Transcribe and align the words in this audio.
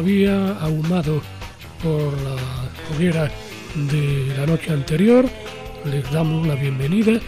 Todavía 0.00 0.56
ahumado 0.62 1.20
por 1.82 2.10
la 2.22 2.36
hoguera 2.90 3.30
de 3.90 4.34
la 4.34 4.46
noche 4.46 4.72
anterior, 4.72 5.28
les 5.84 6.10
damos 6.10 6.46
la 6.46 6.54
bienvenida 6.54 7.20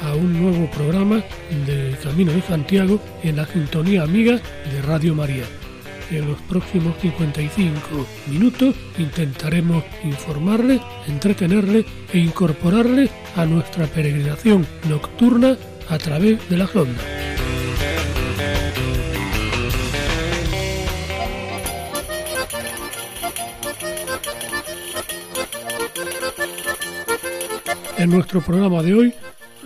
a 0.00 0.14
un 0.14 0.40
nuevo 0.40 0.70
programa 0.70 1.24
de 1.66 1.96
Camino 2.04 2.30
de 2.30 2.40
Santiago 2.42 3.00
en 3.24 3.34
la 3.34 3.46
sintonía 3.48 4.04
amiga 4.04 4.34
de 4.34 4.82
Radio 4.82 5.12
María. 5.16 5.42
En 6.12 6.28
los 6.28 6.40
próximos 6.42 6.94
55 7.00 8.06
minutos 8.28 8.76
intentaremos 8.96 9.82
informarle, 10.04 10.80
entretenerle 11.08 11.84
e 12.12 12.18
incorporarle 12.18 13.10
a 13.34 13.44
nuestra 13.44 13.88
peregrinación 13.88 14.64
nocturna 14.88 15.56
a 15.88 15.98
través 15.98 16.48
de 16.48 16.58
las 16.58 16.76
ondas. 16.76 17.23
En 28.04 28.10
nuestro 28.10 28.42
programa 28.42 28.82
de 28.82 28.92
hoy 28.92 29.14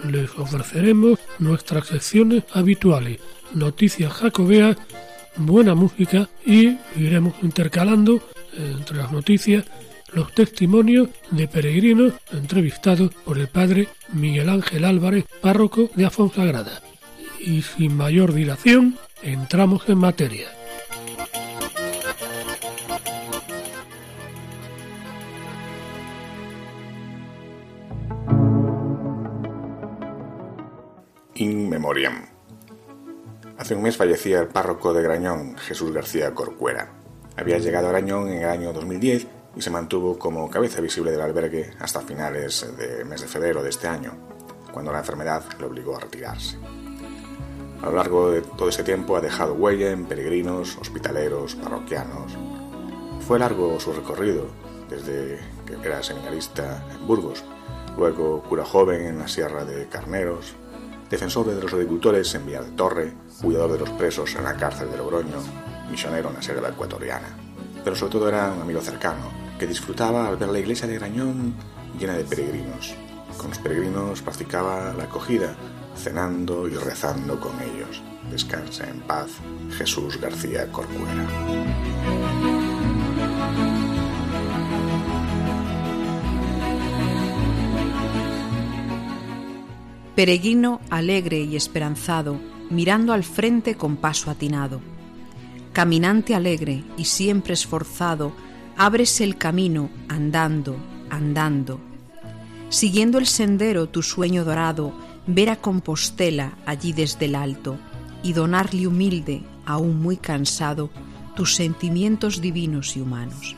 les 0.08 0.30
ofreceremos 0.38 1.18
nuestras 1.40 1.88
secciones 1.88 2.44
habituales, 2.52 3.18
noticias 3.52 4.12
jacobeas, 4.12 4.76
buena 5.34 5.74
música 5.74 6.28
y 6.46 6.78
iremos 6.94 7.34
intercalando 7.42 8.22
entre 8.56 8.98
las 8.98 9.10
noticias 9.10 9.64
los 10.12 10.32
testimonios 10.34 11.08
de 11.32 11.48
peregrinos 11.48 12.12
entrevistados 12.30 13.12
por 13.24 13.38
el 13.38 13.48
padre 13.48 13.88
Miguel 14.12 14.50
Ángel 14.50 14.84
Álvarez, 14.84 15.24
párroco 15.40 15.90
de 15.96 16.06
Afonsagrada. 16.06 16.80
Y 17.40 17.62
sin 17.62 17.96
mayor 17.96 18.32
dilación, 18.34 18.98
entramos 19.20 19.88
en 19.88 19.98
materia. 19.98 20.57
In 31.40 31.68
Memoriam. 31.68 32.26
Hace 33.58 33.76
un 33.76 33.82
mes 33.82 33.96
fallecía 33.96 34.40
el 34.40 34.48
párroco 34.48 34.92
de 34.92 35.04
Grañón, 35.04 35.56
Jesús 35.56 35.92
García 35.92 36.34
Corcuera. 36.34 36.90
Había 37.36 37.58
llegado 37.58 37.86
a 37.86 37.90
Grañón 37.92 38.28
en 38.28 38.42
el 38.42 38.48
año 38.48 38.72
2010 38.72 39.28
y 39.54 39.62
se 39.62 39.70
mantuvo 39.70 40.18
como 40.18 40.50
cabeza 40.50 40.80
visible 40.80 41.12
del 41.12 41.20
albergue 41.20 41.70
hasta 41.78 42.00
finales 42.00 42.66
del 42.76 43.06
mes 43.06 43.20
de 43.20 43.28
febrero 43.28 43.62
de 43.62 43.70
este 43.70 43.86
año, 43.86 44.14
cuando 44.72 44.90
la 44.90 44.98
enfermedad 44.98 45.44
le 45.60 45.66
obligó 45.66 45.96
a 45.96 46.00
retirarse. 46.00 46.56
A 47.82 47.86
lo 47.86 47.92
largo 47.92 48.32
de 48.32 48.42
todo 48.42 48.68
ese 48.68 48.82
tiempo 48.82 49.16
ha 49.16 49.20
dejado 49.20 49.54
huella 49.54 49.92
en 49.92 50.06
peregrinos, 50.06 50.76
hospitaleros, 50.76 51.54
parroquianos. 51.54 52.36
Fue 53.28 53.38
largo 53.38 53.78
su 53.78 53.92
recorrido, 53.92 54.48
desde 54.90 55.38
que 55.64 55.86
era 55.86 56.02
seminarista 56.02 56.84
en 56.98 57.06
Burgos, 57.06 57.44
luego 57.96 58.42
cura 58.42 58.64
joven 58.64 59.02
en 59.02 59.20
la 59.20 59.28
Sierra 59.28 59.64
de 59.64 59.86
Carneros, 59.86 60.56
defensor 61.10 61.46
de 61.46 61.60
los 61.60 61.72
agricultores 61.72 62.34
en 62.34 62.46
Villa 62.46 62.62
de 62.62 62.70
Torre, 62.72 63.12
cuidador 63.40 63.72
de 63.72 63.78
los 63.78 63.90
presos 63.90 64.34
en 64.34 64.44
la 64.44 64.56
cárcel 64.56 64.90
de 64.90 64.96
Logroño, 64.96 65.38
misionero 65.90 66.28
en 66.28 66.34
la 66.34 66.42
Sierra 66.42 66.68
Ecuatoriana. 66.68 67.28
Pero 67.82 67.96
sobre 67.96 68.12
todo 68.12 68.28
era 68.28 68.52
un 68.52 68.62
amigo 68.62 68.80
cercano, 68.80 69.30
que 69.58 69.66
disfrutaba 69.66 70.28
al 70.28 70.36
ver 70.36 70.48
la 70.48 70.58
iglesia 70.58 70.86
de 70.86 70.98
Grañón 70.98 71.54
llena 71.98 72.14
de 72.14 72.24
peregrinos. 72.24 72.94
Con 73.36 73.50
los 73.50 73.58
peregrinos 73.58 74.22
practicaba 74.22 74.92
la 74.94 75.04
acogida, 75.04 75.56
cenando 75.96 76.68
y 76.68 76.74
rezando 76.74 77.40
con 77.40 77.52
ellos. 77.60 78.02
Descansa 78.30 78.88
en 78.88 79.00
paz, 79.00 79.30
Jesús 79.76 80.20
García 80.20 80.70
Corcuera. 80.70 81.26
Peregrino 90.18 90.80
alegre 90.90 91.42
y 91.42 91.54
esperanzado, 91.54 92.40
mirando 92.70 93.12
al 93.12 93.22
frente 93.22 93.76
con 93.76 93.94
paso 93.94 94.32
atinado. 94.32 94.80
Caminante 95.72 96.34
alegre 96.34 96.82
y 96.96 97.04
siempre 97.04 97.54
esforzado, 97.54 98.32
ábrese 98.76 99.22
el 99.22 99.38
camino 99.38 99.90
andando, 100.08 100.76
andando. 101.08 101.78
Siguiendo 102.68 103.18
el 103.18 103.28
sendero 103.28 103.88
tu 103.88 104.02
sueño 104.02 104.44
dorado, 104.44 104.92
ver 105.28 105.50
a 105.50 105.56
Compostela 105.60 106.58
allí 106.66 106.92
desde 106.92 107.26
el 107.26 107.36
alto 107.36 107.78
y 108.24 108.32
donarle 108.32 108.88
humilde, 108.88 109.44
aún 109.66 110.02
muy 110.02 110.16
cansado, 110.16 110.90
tus 111.36 111.54
sentimientos 111.54 112.40
divinos 112.40 112.96
y 112.96 113.00
humanos. 113.02 113.54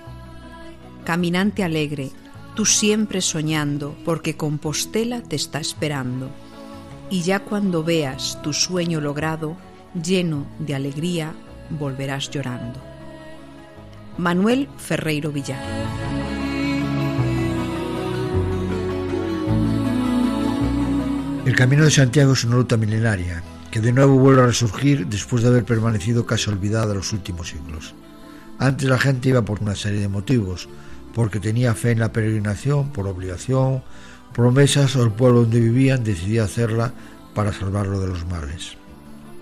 Caminante 1.07 1.65
alegre, 1.65 2.11
tú 2.55 2.67
siempre 2.67 3.23
soñando, 3.23 3.97
porque 4.05 4.37
Compostela 4.37 5.23
te 5.23 5.37
está 5.37 5.59
esperando 5.59 6.31
y 7.11 7.23
ya 7.23 7.41
cuando 7.41 7.83
veas 7.83 8.41
tu 8.43 8.53
sueño 8.53 9.01
logrado, 9.01 9.57
lleno 10.01 10.47
de 10.61 10.75
alegría, 10.75 11.35
volverás 11.71 12.31
llorando. 12.31 12.81
Manuel 14.17 14.69
Ferreiro 14.79 15.33
Villar. 15.33 15.61
El 21.45 21.57
Camino 21.57 21.85
de 21.85 21.91
Santiago 21.91 22.35
es 22.35 22.45
una 22.45 22.57
ruta 22.57 22.77
milenaria 22.77 23.43
que 23.71 23.81
de 23.81 23.93
nuevo 23.93 24.17
vuelve 24.17 24.43
a 24.43 24.47
resurgir 24.47 25.07
después 25.07 25.43
de 25.43 25.49
haber 25.49 25.65
permanecido 25.65 26.27
casi 26.27 26.51
olvidada 26.51 26.95
los 26.95 27.13
últimos 27.13 27.49
siglos. 27.49 27.95
Antes 28.59 28.89
la 28.89 28.99
gente 28.99 29.31
iba 29.31 29.43
por 29.43 29.63
una 29.63 29.75
serie 29.75 30.01
de 30.01 30.09
motivos, 30.09 30.69
porque 31.15 31.41
tenía 31.41 31.75
fe 31.75 31.93
en 31.93 32.01
la 32.01 32.13
peregrinación, 32.13 32.91
por 32.91 33.07
obligación, 33.07 33.83
promesas 34.33 34.97
el 34.97 35.11
pueblo 35.11 35.43
donde 35.43 35.61
vivían 35.61 36.05
decidía 36.05 36.45
hacerla 36.45 36.93
para 37.35 37.53
salvarlo 37.53 38.01
de 38.01 38.09
los 38.09 38.27
males. 38.27 38.77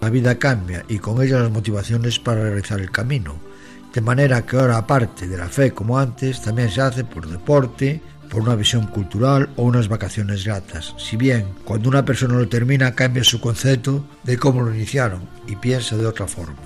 La 0.00 0.10
vida 0.10 0.38
cambia 0.38 0.84
y 0.88 0.98
con 0.98 1.22
ella 1.22 1.40
las 1.40 1.50
motivaciones 1.50 2.18
para 2.18 2.42
realizar 2.42 2.80
el 2.80 2.90
camino, 2.90 3.34
de 3.92 4.00
manera 4.00 4.44
que 4.46 4.56
ahora 4.56 4.76
aparte 4.76 5.26
de 5.26 5.36
la 5.36 5.48
fe 5.48 5.72
como 5.72 5.98
antes, 5.98 6.42
también 6.42 6.70
se 6.70 6.80
hace 6.80 7.04
por 7.04 7.26
deporte, 7.26 8.00
por 8.30 8.42
una 8.42 8.54
visión 8.54 8.86
cultural 8.86 9.48
o 9.56 9.62
unas 9.62 9.88
vacaciones 9.88 10.44
gratas, 10.44 10.94
si 10.98 11.16
bien 11.16 11.46
cuando 11.64 11.88
una 11.88 12.04
persona 12.04 12.34
lo 12.34 12.48
termina 12.48 12.94
cambia 12.94 13.24
su 13.24 13.40
concepto 13.40 14.04
de 14.22 14.36
cómo 14.36 14.62
lo 14.62 14.74
iniciaron 14.74 15.22
y 15.46 15.56
piensa 15.56 15.96
de 15.96 16.06
otra 16.06 16.28
forma. 16.28 16.56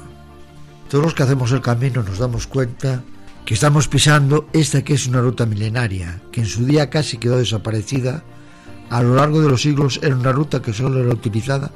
Todos 0.90 1.04
los 1.04 1.14
que 1.14 1.22
hacemos 1.22 1.52
el 1.52 1.62
camino 1.62 2.02
nos 2.02 2.18
damos 2.18 2.46
cuenta 2.46 3.02
que 3.44 3.54
estamos 3.54 3.88
pisando 3.88 4.48
esta 4.52 4.82
que 4.82 4.94
es 4.94 5.06
una 5.06 5.20
ruta 5.20 5.46
milenaria, 5.46 6.20
que 6.30 6.40
en 6.40 6.46
su 6.46 6.64
día 6.64 6.90
casi 6.90 7.18
quedó 7.18 7.38
desaparecida, 7.38 8.22
a 8.88 9.02
lo 9.02 9.16
largo 9.16 9.40
de 9.40 9.48
los 9.48 9.62
siglos 9.62 9.98
era 10.02 10.14
una 10.14 10.32
ruta 10.32 10.62
que 10.62 10.72
solo 10.72 11.00
era 11.00 11.12
utilizada 11.12 11.70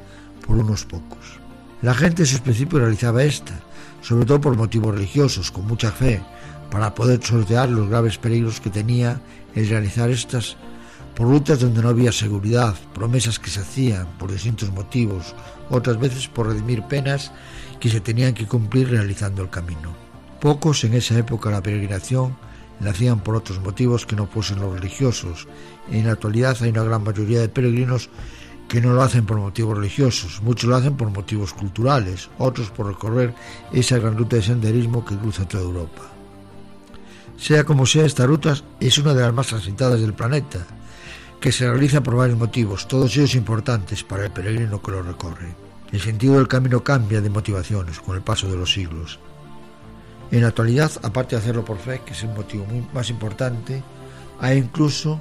por 0.47 0.57
unos 0.57 0.85
pocos. 0.85 1.41
La 1.83 1.95
gente 1.95 2.23
en 2.23 2.29
sus 2.29 2.41
principios 2.41 2.83
realizaba 2.83 3.25
esta, 3.25 3.61
sobre 4.01 4.27
todo 4.27 4.41
por 4.41 4.57
motivos 4.57 4.95
religiosos, 4.95 5.51
con 5.51 5.67
mucha 5.67 5.91
fe, 5.91 6.23
para 6.71 6.95
poder 6.95 7.23
sortear 7.23 7.69
los 7.69 7.89
graves 7.89 8.19
peligros 8.19 8.61
que 8.61 8.71
tenía 8.71 9.21
el 9.55 9.69
realizar 9.69 10.11
estas 10.11 10.57
por 11.17 11.29
rutas 11.29 11.61
donde 11.61 11.83
no 11.83 11.89
había 11.89 12.13
seguridad, 12.13 12.75
promesas 12.95 13.39
que 13.39 13.51
se 13.51 13.61
hacían 13.61 14.07
por 14.19 14.31
distintos 14.31 14.71
motivos, 14.71 15.35
otras 15.71 15.99
veces 15.99 16.29
por 16.29 16.47
redimir 16.47 16.83
penas 16.83 17.33
que 17.81 17.89
se 17.89 18.01
tenían 18.01 18.35
que 18.35 18.47
cumplir 18.47 18.91
realizando 18.91 19.43
el 19.43 19.49
camino. 19.49 20.06
Pocos 20.41 20.85
en 20.85 20.95
esa 20.95 21.19
época 21.19 21.51
la 21.51 21.63
peregrinación 21.63 22.37
la 22.81 22.91
hacían 22.91 23.21
por 23.21 23.37
otros 23.37 23.61
motivos 23.61 24.05
que 24.07 24.17
no 24.17 24.27
fuesen 24.27 24.61
los 24.61 24.75
religiosos. 24.75 25.49
En 25.91 26.07
la 26.07 26.13
actualidad 26.13 26.57
hay 26.61 26.71
una 26.71 26.83
gran 26.83 27.05
mayoría 27.05 27.41
de 27.41 27.49
peregrinos 27.49 28.11
que 28.69 28.81
no 28.81 28.93
lo 28.93 29.03
hacen 29.03 29.25
por 29.25 29.39
motivos 29.39 29.77
religiosos, 29.77 30.43
muchos 30.43 30.69
lo 30.69 30.77
hacen 30.77 30.97
por 30.97 31.11
motivos 31.11 31.53
culturales, 31.55 32.29
otros 32.39 32.71
por 32.71 32.89
recorrer 32.89 33.33
esa 33.73 33.99
gran 33.99 34.19
ruta 34.19 34.37
de 34.37 34.43
senderismo 34.43 35.05
que 35.05 35.17
cruza 35.17 35.47
toda 35.47 35.63
Europa. 35.63 36.03
Sea 37.39 37.65
como 37.65 37.87
sea, 37.87 38.05
esta 38.05 38.27
ruta 38.27 38.57
es 38.81 38.99
una 38.99 39.15
de 39.15 39.23
las 39.23 39.33
más 39.33 39.47
transitadas 39.47 40.01
del 40.01 40.15
planeta, 40.15 40.67
que 41.41 41.53
se 41.53 41.69
realiza 41.69 42.03
por 42.03 42.17
varios 42.17 42.39
motivos, 42.39 42.89
todos 42.89 43.17
ellos 43.17 43.35
importantes 43.35 44.03
para 44.03 44.25
el 44.25 44.33
peregrino 44.33 44.83
que 44.83 44.91
lo 44.91 45.03
recorre. 45.03 45.55
El 45.93 46.01
sentido 46.01 46.37
del 46.37 46.49
camino 46.49 46.83
cambia 46.83 47.21
de 47.21 47.31
motivaciones 47.31 48.01
con 48.01 48.17
el 48.17 48.23
paso 48.23 48.51
de 48.51 48.57
los 48.57 48.73
siglos. 48.73 49.21
En 50.31 50.43
la 50.43 50.49
actualidad, 50.49 50.91
aparte 51.03 51.37
de 51.37 51.43
hacerlo 51.43 51.65
por 51.65 51.79
fe, 51.79 52.03
que 52.05 52.13
es 52.13 52.23
el 52.23 52.31
motivo 52.31 52.67
más 52.93 53.11
importante, 53.11 53.83
hay 54.41 54.59
incluso 54.59 55.21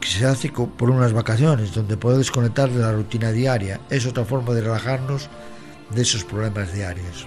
que 0.00 0.08
se 0.08 0.26
hace 0.26 0.50
por 0.50 0.90
unas 0.90 1.12
vacaciones, 1.12 1.74
donde 1.74 1.96
puedes 1.96 2.18
desconectar 2.18 2.70
de 2.70 2.80
la 2.80 2.92
rutina 2.92 3.30
diaria. 3.32 3.80
Es 3.90 4.06
otra 4.06 4.24
forma 4.24 4.54
de 4.54 4.62
relajarnos 4.62 5.28
de 5.94 6.02
esos 6.02 6.24
problemas 6.24 6.72
diarios. 6.72 7.26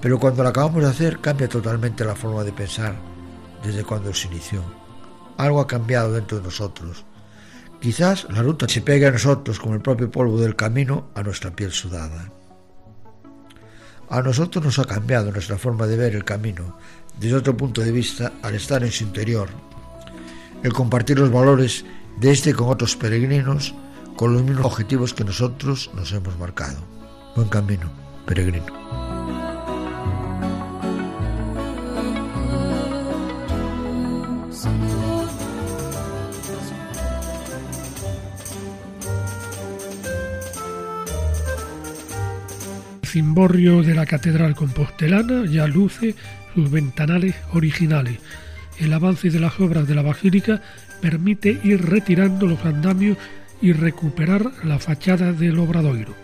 Pero 0.00 0.18
cuando 0.18 0.42
lo 0.42 0.48
acabamos 0.48 0.82
de 0.82 0.88
hacer, 0.88 1.20
cambia 1.20 1.48
totalmente 1.48 2.04
la 2.04 2.14
forma 2.14 2.44
de 2.44 2.52
pensar 2.52 2.96
desde 3.64 3.84
cuando 3.84 4.12
se 4.14 4.28
inició. 4.28 4.62
Algo 5.36 5.60
ha 5.60 5.66
cambiado 5.66 6.12
dentro 6.12 6.38
de 6.38 6.44
nosotros. 6.44 7.04
Quizás 7.80 8.26
la 8.30 8.42
ruta 8.42 8.68
se 8.68 8.80
pegue 8.80 9.06
a 9.06 9.12
nosotros 9.12 9.58
como 9.60 9.74
el 9.74 9.80
propio 9.80 10.10
polvo 10.10 10.38
del 10.40 10.56
camino 10.56 11.08
a 11.14 11.22
nuestra 11.22 11.54
piel 11.54 11.70
sudada. 11.72 12.32
A 14.10 14.22
nosotros 14.22 14.64
nos 14.64 14.78
ha 14.78 14.84
cambiado 14.84 15.30
nuestra 15.30 15.58
forma 15.58 15.86
de 15.86 15.96
ver 15.96 16.14
el 16.14 16.24
camino 16.24 16.78
desde 17.20 17.36
otro 17.36 17.56
punto 17.56 17.82
de 17.82 17.92
vista 17.92 18.32
al 18.42 18.54
estar 18.54 18.82
en 18.82 18.92
su 18.92 19.04
interior. 19.04 19.48
El 20.62 20.72
compartir 20.72 21.18
los 21.18 21.30
valores 21.30 21.84
de 22.18 22.30
este 22.30 22.54
con 22.54 22.68
otros 22.68 22.96
peregrinos 22.96 23.74
con 24.16 24.32
los 24.32 24.42
mismos 24.42 24.66
objetivos 24.66 25.14
que 25.14 25.24
nosotros 25.24 25.90
nos 25.94 26.12
hemos 26.12 26.38
marcado. 26.38 26.78
Buen 27.36 27.48
camino, 27.48 27.90
peregrino. 28.26 29.17
Cimborrio 43.08 43.82
de 43.82 43.94
la 43.94 44.06
Catedral 44.06 44.54
Compostelana 44.54 45.46
ya 45.46 45.66
luce 45.66 46.14
sus 46.54 46.70
ventanales 46.70 47.34
originales. 47.52 48.18
El 48.78 48.92
avance 48.92 49.30
de 49.30 49.40
las 49.40 49.58
obras 49.58 49.88
de 49.88 49.94
la 49.94 50.02
basílica 50.02 50.60
permite 51.00 51.58
ir 51.64 51.84
retirando 51.84 52.46
los 52.46 52.64
andamios 52.64 53.16
y 53.60 53.72
recuperar 53.72 54.52
la 54.62 54.78
fachada 54.78 55.32
del 55.32 55.58
obradoiro. 55.58 56.14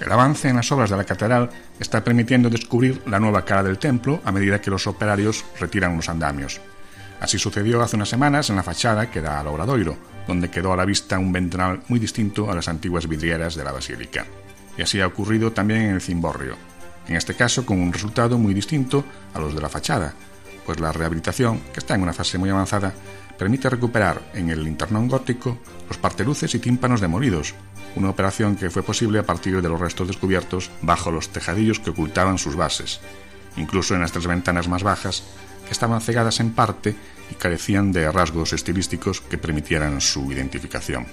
El 0.00 0.12
avance 0.12 0.48
en 0.48 0.56
las 0.56 0.70
obras 0.70 0.90
de 0.90 0.96
la 0.96 1.04
catedral 1.04 1.50
está 1.80 2.04
permitiendo 2.04 2.50
descubrir 2.50 3.00
la 3.06 3.18
nueva 3.18 3.44
cara 3.44 3.62
del 3.62 3.78
templo 3.78 4.20
a 4.24 4.32
medida 4.32 4.60
que 4.60 4.70
los 4.70 4.86
operarios 4.86 5.44
retiran 5.58 5.96
los 5.96 6.08
andamios. 6.08 6.60
Así 7.20 7.38
sucedió 7.38 7.82
hace 7.82 7.96
unas 7.96 8.08
semanas 8.08 8.50
en 8.50 8.56
la 8.56 8.62
fachada 8.62 9.10
que 9.10 9.20
da 9.20 9.40
al 9.40 9.48
obradoiro, 9.48 9.96
donde 10.26 10.50
quedó 10.50 10.72
a 10.72 10.76
la 10.76 10.84
vista 10.84 11.18
un 11.18 11.32
ventanal 11.32 11.80
muy 11.88 11.98
distinto 11.98 12.50
a 12.50 12.54
las 12.54 12.68
antiguas 12.68 13.08
vidrieras 13.08 13.54
de 13.54 13.64
la 13.64 13.72
basílica 13.72 14.26
y 14.78 14.82
así 14.82 15.00
ha 15.00 15.06
ocurrido 15.06 15.52
también 15.52 15.82
en 15.82 15.94
el 15.96 16.00
cimborrio, 16.00 16.56
en 17.08 17.16
este 17.16 17.34
caso 17.34 17.66
con 17.66 17.80
un 17.80 17.92
resultado 17.92 18.38
muy 18.38 18.54
distinto 18.54 19.04
a 19.34 19.40
los 19.40 19.54
de 19.54 19.60
la 19.60 19.68
fachada, 19.68 20.14
pues 20.64 20.78
la 20.78 20.92
rehabilitación, 20.92 21.60
que 21.72 21.80
está 21.80 21.96
en 21.96 22.02
una 22.02 22.12
fase 22.12 22.38
muy 22.38 22.48
avanzada, 22.48 22.94
permite 23.36 23.68
recuperar 23.68 24.30
en 24.34 24.50
el 24.50 24.62
linternón 24.62 25.08
gótico 25.08 25.58
los 25.88 25.98
parteluces 25.98 26.54
y 26.54 26.58
tímpanos 26.58 27.00
demolidos, 27.00 27.54
una 27.96 28.10
operación 28.10 28.56
que 28.56 28.70
fue 28.70 28.82
posible 28.82 29.18
a 29.18 29.26
partir 29.26 29.60
de 29.60 29.68
los 29.68 29.80
restos 29.80 30.06
descubiertos 30.06 30.70
bajo 30.82 31.10
los 31.10 31.30
tejadillos 31.30 31.80
que 31.80 31.90
ocultaban 31.90 32.38
sus 32.38 32.54
bases, 32.54 33.00
incluso 33.56 33.94
en 33.94 34.02
las 34.02 34.12
tres 34.12 34.26
ventanas 34.26 34.68
más 34.68 34.82
bajas, 34.82 35.24
que 35.64 35.72
estaban 35.72 36.00
cegadas 36.00 36.40
en 36.40 36.52
parte 36.52 36.94
y 37.30 37.34
carecían 37.34 37.92
de 37.92 38.10
rasgos 38.12 38.52
estilísticos 38.52 39.20
que 39.20 39.38
permitieran 39.38 40.00
su 40.00 40.30
identificación. 40.30 41.06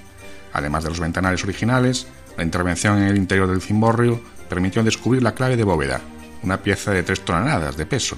Además 0.53 0.83
de 0.83 0.89
los 0.89 0.99
ventanales 0.99 1.43
originales, 1.43 2.07
la 2.37 2.43
intervención 2.43 2.97
en 2.97 3.07
el 3.07 3.17
interior 3.17 3.47
del 3.47 3.61
cimborrio 3.61 4.19
permitió 4.49 4.83
descubrir 4.83 5.23
la 5.23 5.33
clave 5.33 5.57
de 5.57 5.63
bóveda, 5.63 6.01
una 6.43 6.61
pieza 6.61 6.91
de 6.91 7.03
tres 7.03 7.23
toneladas 7.23 7.77
de 7.77 7.85
peso, 7.85 8.17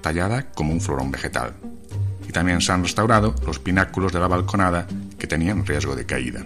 tallada 0.00 0.50
como 0.52 0.72
un 0.72 0.80
florón 0.80 1.10
vegetal. 1.10 1.54
Y 2.26 2.32
también 2.32 2.60
se 2.60 2.72
han 2.72 2.82
restaurado 2.82 3.34
los 3.46 3.58
pináculos 3.58 4.12
de 4.12 4.20
la 4.20 4.28
balconada 4.28 4.86
que 5.18 5.26
tenían 5.26 5.66
riesgo 5.66 5.94
de 5.94 6.06
caída. 6.06 6.44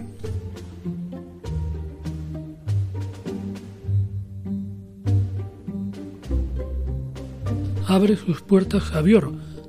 Abre 7.87 8.15
sus 8.15 8.41
puertas 8.41 8.83
Javier, 8.83 9.27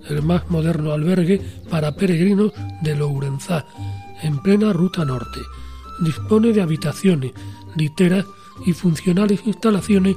el 0.09 0.23
más 0.23 0.49
moderno 0.49 0.93
albergue 0.93 1.41
para 1.69 1.95
peregrinos 1.95 2.53
de 2.83 2.95
Lourenzá, 2.95 3.67
en 4.23 4.39
plena 4.39 4.73
ruta 4.73 5.05
norte 5.05 5.41
dispone 6.01 6.53
de 6.53 6.63
habitaciones, 6.63 7.33
literas 7.77 8.25
y 8.65 8.73
funcionales 8.73 9.41
instalaciones 9.45 10.17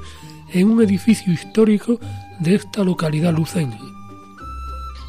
en 0.54 0.70
un 0.70 0.82
edificio 0.82 1.34
histórico 1.34 2.00
de 2.40 2.56
esta 2.56 2.84
localidad 2.84 3.34
lucense. 3.34 3.78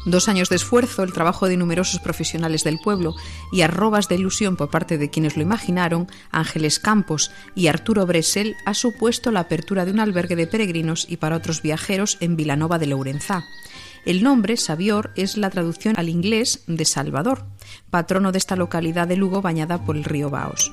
Dos 0.05 0.29
años 0.29 0.49
de 0.49 0.55
esfuerzo, 0.55 1.03
el 1.03 1.11
trabajo 1.11 1.47
de 1.47 1.57
numerosos 1.57 1.99
profesionales 1.99 2.63
del 2.63 2.79
pueblo 2.79 3.15
y 3.51 3.61
arrobas 3.61 4.07
de 4.07 4.15
ilusión 4.15 4.55
por 4.55 4.69
parte 4.69 4.97
de 4.97 5.09
quienes 5.09 5.35
lo 5.35 5.43
imaginaron, 5.43 6.07
Ángeles 6.31 6.79
Campos 6.79 7.31
y 7.53 7.67
Arturo 7.67 8.05
Bresel, 8.05 8.55
ha 8.65 8.73
supuesto 8.73 9.29
la 9.31 9.41
apertura 9.41 9.85
de 9.85 9.91
un 9.91 9.99
albergue 9.99 10.37
de 10.37 10.47
peregrinos 10.47 11.05
y 11.09 11.17
para 11.17 11.35
otros 11.35 11.61
viajeros 11.61 12.17
en 12.21 12.37
Vilanova 12.37 12.79
de 12.79 12.87
Lourenzá. 12.87 13.43
El 14.05 14.23
nombre, 14.23 14.55
Sabior, 14.55 15.11
es 15.15 15.35
la 15.37 15.49
traducción 15.49 15.95
al 15.97 16.07
inglés 16.07 16.63
de 16.67 16.85
Salvador, 16.85 17.45
patrono 17.89 18.31
de 18.31 18.37
esta 18.37 18.55
localidad 18.55 19.07
de 19.07 19.17
Lugo 19.17 19.41
bañada 19.41 19.79
por 19.79 19.97
el 19.97 20.03
río 20.03 20.29
Baos. 20.29 20.71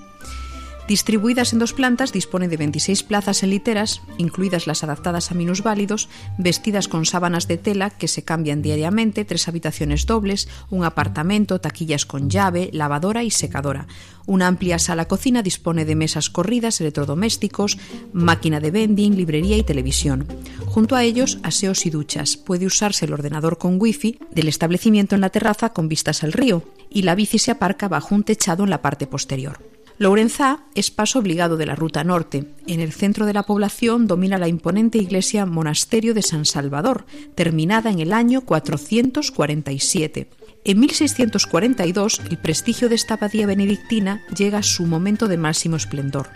Distribuidas 0.88 1.52
en 1.52 1.58
dos 1.58 1.72
plantas, 1.72 2.12
dispone 2.12 2.46
de 2.46 2.56
26 2.56 3.02
plazas 3.02 3.42
en 3.42 3.50
literas, 3.50 4.02
incluidas 4.18 4.68
las 4.68 4.84
adaptadas 4.84 5.32
a 5.32 5.34
minusválidos, 5.34 6.08
vestidas 6.38 6.86
con 6.86 7.04
sábanas 7.06 7.48
de 7.48 7.56
tela 7.56 7.90
que 7.90 8.06
se 8.06 8.22
cambian 8.22 8.62
diariamente, 8.62 9.24
tres 9.24 9.48
habitaciones 9.48 10.06
dobles, 10.06 10.48
un 10.70 10.84
apartamento, 10.84 11.60
taquillas 11.60 12.06
con 12.06 12.30
llave, 12.30 12.70
lavadora 12.72 13.24
y 13.24 13.32
secadora. 13.32 13.88
Una 14.26 14.46
amplia 14.46 14.78
sala 14.78 15.08
cocina 15.08 15.42
dispone 15.42 15.84
de 15.84 15.96
mesas 15.96 16.30
corridas, 16.30 16.80
electrodomésticos, 16.80 17.78
máquina 18.12 18.60
de 18.60 18.70
vending, 18.70 19.16
librería 19.16 19.56
y 19.56 19.64
televisión. 19.64 20.28
Junto 20.66 20.94
a 20.94 21.02
ellos, 21.02 21.40
aseos 21.42 21.84
y 21.86 21.90
duchas. 21.90 22.36
Puede 22.36 22.66
usarse 22.66 23.06
el 23.06 23.12
ordenador 23.12 23.58
con 23.58 23.80
wifi 23.80 24.20
del 24.30 24.46
establecimiento 24.46 25.16
en 25.16 25.22
la 25.22 25.30
terraza 25.30 25.72
con 25.72 25.88
vistas 25.88 26.22
al 26.22 26.32
río 26.32 26.62
y 26.88 27.02
la 27.02 27.16
bici 27.16 27.40
se 27.40 27.50
aparca 27.50 27.88
bajo 27.88 28.14
un 28.14 28.22
techado 28.22 28.62
en 28.62 28.70
la 28.70 28.82
parte 28.82 29.08
posterior. 29.08 29.75
Lourenzá 29.98 30.60
es 30.74 30.90
paso 30.90 31.18
obligado 31.18 31.56
de 31.56 31.64
la 31.64 31.74
ruta 31.74 32.04
norte. 32.04 32.52
En 32.66 32.80
el 32.80 32.92
centro 32.92 33.24
de 33.24 33.32
la 33.32 33.44
población 33.44 34.06
domina 34.06 34.36
la 34.36 34.48
imponente 34.48 34.98
iglesia 34.98 35.46
Monasterio 35.46 36.12
de 36.12 36.20
San 36.20 36.44
Salvador, 36.44 37.06
terminada 37.34 37.90
en 37.90 38.00
el 38.00 38.12
año 38.12 38.42
447. 38.42 40.28
En 40.64 40.80
1642, 40.80 42.20
el 42.28 42.36
prestigio 42.36 42.90
de 42.90 42.94
esta 42.94 43.14
abadía 43.14 43.46
benedictina 43.46 44.22
llega 44.36 44.58
a 44.58 44.62
su 44.62 44.84
momento 44.84 45.28
de 45.28 45.38
máximo 45.38 45.76
esplendor. 45.76 46.28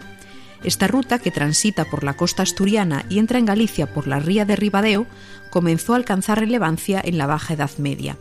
Esta 0.65 0.87
ruta, 0.87 1.19
que 1.19 1.31
transita 1.31 1.85
por 1.85 2.03
la 2.03 2.17
costa 2.17 2.43
asturiana 2.43 3.05
y 3.11 3.19
entra 3.19 3.39
en 3.39 3.45
Galicia 3.45 3.93
por 3.93 4.07
la 4.07 4.21
ría 4.21 4.47
de 4.47 4.57
Ribadeo, 4.57 5.07
comenzó 5.51 5.93
a 5.93 5.97
alcanzar 5.97 6.39
relevancia 6.39 7.01
en 7.05 7.19
la 7.19 7.27
Baja 7.27 7.55
Edad 7.55 7.71
Media. 7.77 8.17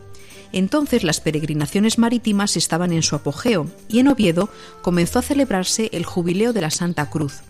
Entonces 0.52 1.04
las 1.04 1.20
peregrinaciones 1.20 1.98
marítimas 1.98 2.56
estaban 2.56 2.92
en 2.92 3.02
su 3.02 3.14
apogeo 3.14 3.66
y 3.88 4.00
en 4.00 4.08
Oviedo 4.08 4.48
comenzó 4.82 5.20
a 5.20 5.22
celebrarse 5.22 5.90
el 5.92 6.04
jubileo 6.04 6.52
de 6.52 6.60
la 6.60 6.70
Santa 6.70 7.08
Cruz. 7.08 7.40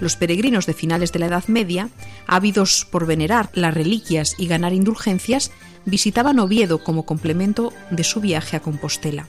Los 0.00 0.14
peregrinos 0.14 0.66
de 0.66 0.74
finales 0.74 1.10
de 1.10 1.18
la 1.18 1.26
Edad 1.26 1.44
Media, 1.48 1.88
ávidos 2.28 2.86
por 2.88 3.06
venerar 3.06 3.50
las 3.54 3.74
reliquias 3.74 4.36
y 4.38 4.46
ganar 4.46 4.72
indulgencias, 4.72 5.50
visitaban 5.84 6.38
Oviedo 6.38 6.84
como 6.84 7.04
complemento 7.04 7.72
de 7.90 8.04
su 8.04 8.20
viaje 8.20 8.56
a 8.56 8.60
Compostela. 8.60 9.26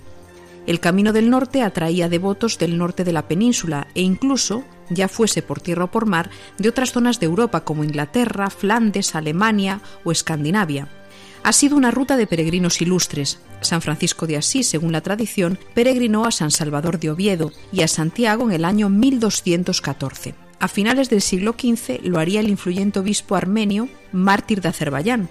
El 0.67 0.79
Camino 0.79 1.13
del 1.13 1.31
Norte 1.31 1.63
atraía 1.63 2.09
devotos 2.09 2.59
del 2.59 2.77
norte 2.77 3.03
de 3.03 3.13
la 3.13 3.27
península 3.27 3.87
e 3.95 4.01
incluso, 4.01 4.63
ya 4.91 5.07
fuese 5.07 5.41
por 5.41 5.59
tierra 5.59 5.85
o 5.85 5.91
por 5.91 6.05
mar, 6.05 6.29
de 6.59 6.69
otras 6.69 6.91
zonas 6.91 7.19
de 7.19 7.25
Europa 7.25 7.61
como 7.61 7.83
Inglaterra, 7.83 8.51
Flandes, 8.51 9.15
Alemania 9.15 9.81
o 10.03 10.11
Escandinavia 10.11 10.89
ha 11.43 11.53
sido 11.53 11.75
una 11.75 11.91
ruta 11.91 12.17
de 12.17 12.27
peregrinos 12.27 12.81
ilustres. 12.81 13.39
San 13.61 13.81
Francisco 13.81 14.27
de 14.27 14.37
Asís, 14.37 14.67
según 14.67 14.91
la 14.91 15.01
tradición, 15.01 15.57
peregrinó 15.73 16.25
a 16.25 16.31
San 16.31 16.51
Salvador 16.51 16.99
de 16.99 17.09
Oviedo 17.09 17.51
y 17.71 17.81
a 17.81 17.87
Santiago 17.87 18.45
en 18.45 18.51
el 18.51 18.65
año 18.65 18.89
1214. 18.89 20.35
A 20.59 20.67
finales 20.67 21.09
del 21.09 21.21
siglo 21.21 21.55
XV 21.57 22.01
lo 22.03 22.19
haría 22.19 22.41
el 22.41 22.49
influyente 22.49 22.99
obispo 22.99 23.35
armenio, 23.35 23.87
mártir 24.11 24.61
de 24.61 24.69
Azerbaiyán, 24.69 25.29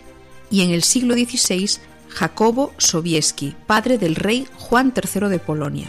y 0.50 0.62
en 0.62 0.70
el 0.70 0.82
siglo 0.82 1.14
XVI 1.14 1.78
Jacobo 2.08 2.72
Sobieski, 2.78 3.54
padre 3.66 3.98
del 3.98 4.16
rey 4.16 4.46
Juan 4.56 4.94
III 4.94 5.28
de 5.28 5.38
Polonia. 5.38 5.88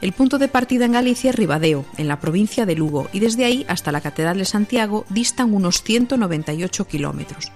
El 0.00 0.12
punto 0.12 0.38
de 0.38 0.46
partida 0.46 0.84
en 0.84 0.92
Galicia 0.92 1.30
es 1.30 1.36
Ribadeo, 1.36 1.84
en 1.96 2.06
la 2.06 2.20
provincia 2.20 2.66
de 2.66 2.76
Lugo, 2.76 3.08
y 3.12 3.18
desde 3.18 3.44
ahí 3.44 3.66
hasta 3.68 3.90
la 3.90 4.00
Catedral 4.00 4.38
de 4.38 4.44
Santiago 4.44 5.04
distan 5.08 5.52
unos 5.52 5.82
198 5.82 6.86
kilómetros. 6.86 7.50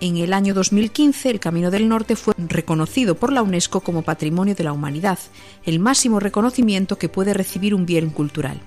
En 0.00 0.18
el 0.18 0.34
año 0.34 0.52
2015, 0.52 1.30
el 1.30 1.40
Camino 1.40 1.70
del 1.70 1.88
Norte 1.88 2.16
fue 2.16 2.34
reconocido 2.36 3.14
por 3.14 3.32
la 3.32 3.42
UNESCO 3.42 3.80
como 3.80 4.02
Patrimonio 4.02 4.54
de 4.54 4.64
la 4.64 4.72
Humanidad, 4.72 5.18
el 5.64 5.78
máximo 5.78 6.20
reconocimiento 6.20 6.98
que 6.98 7.08
puede 7.08 7.32
recibir 7.32 7.74
un 7.74 7.86
bien 7.86 8.10
cultural. 8.10 8.60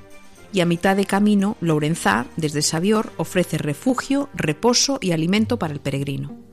Y 0.52 0.62
a 0.62 0.66
mitad 0.66 0.96
de 0.96 1.06
camino, 1.06 1.56
Lourenzá, 1.62 2.26
desde 2.36 2.64
Sabior, 2.64 3.14
ofrece 3.18 3.60
refugio, 3.60 4.30
reposo 4.34 4.98
y 5.02 5.12
alimento 5.12 5.60
para 5.60 5.74
el 5.74 5.80
peregrino. 5.80 6.49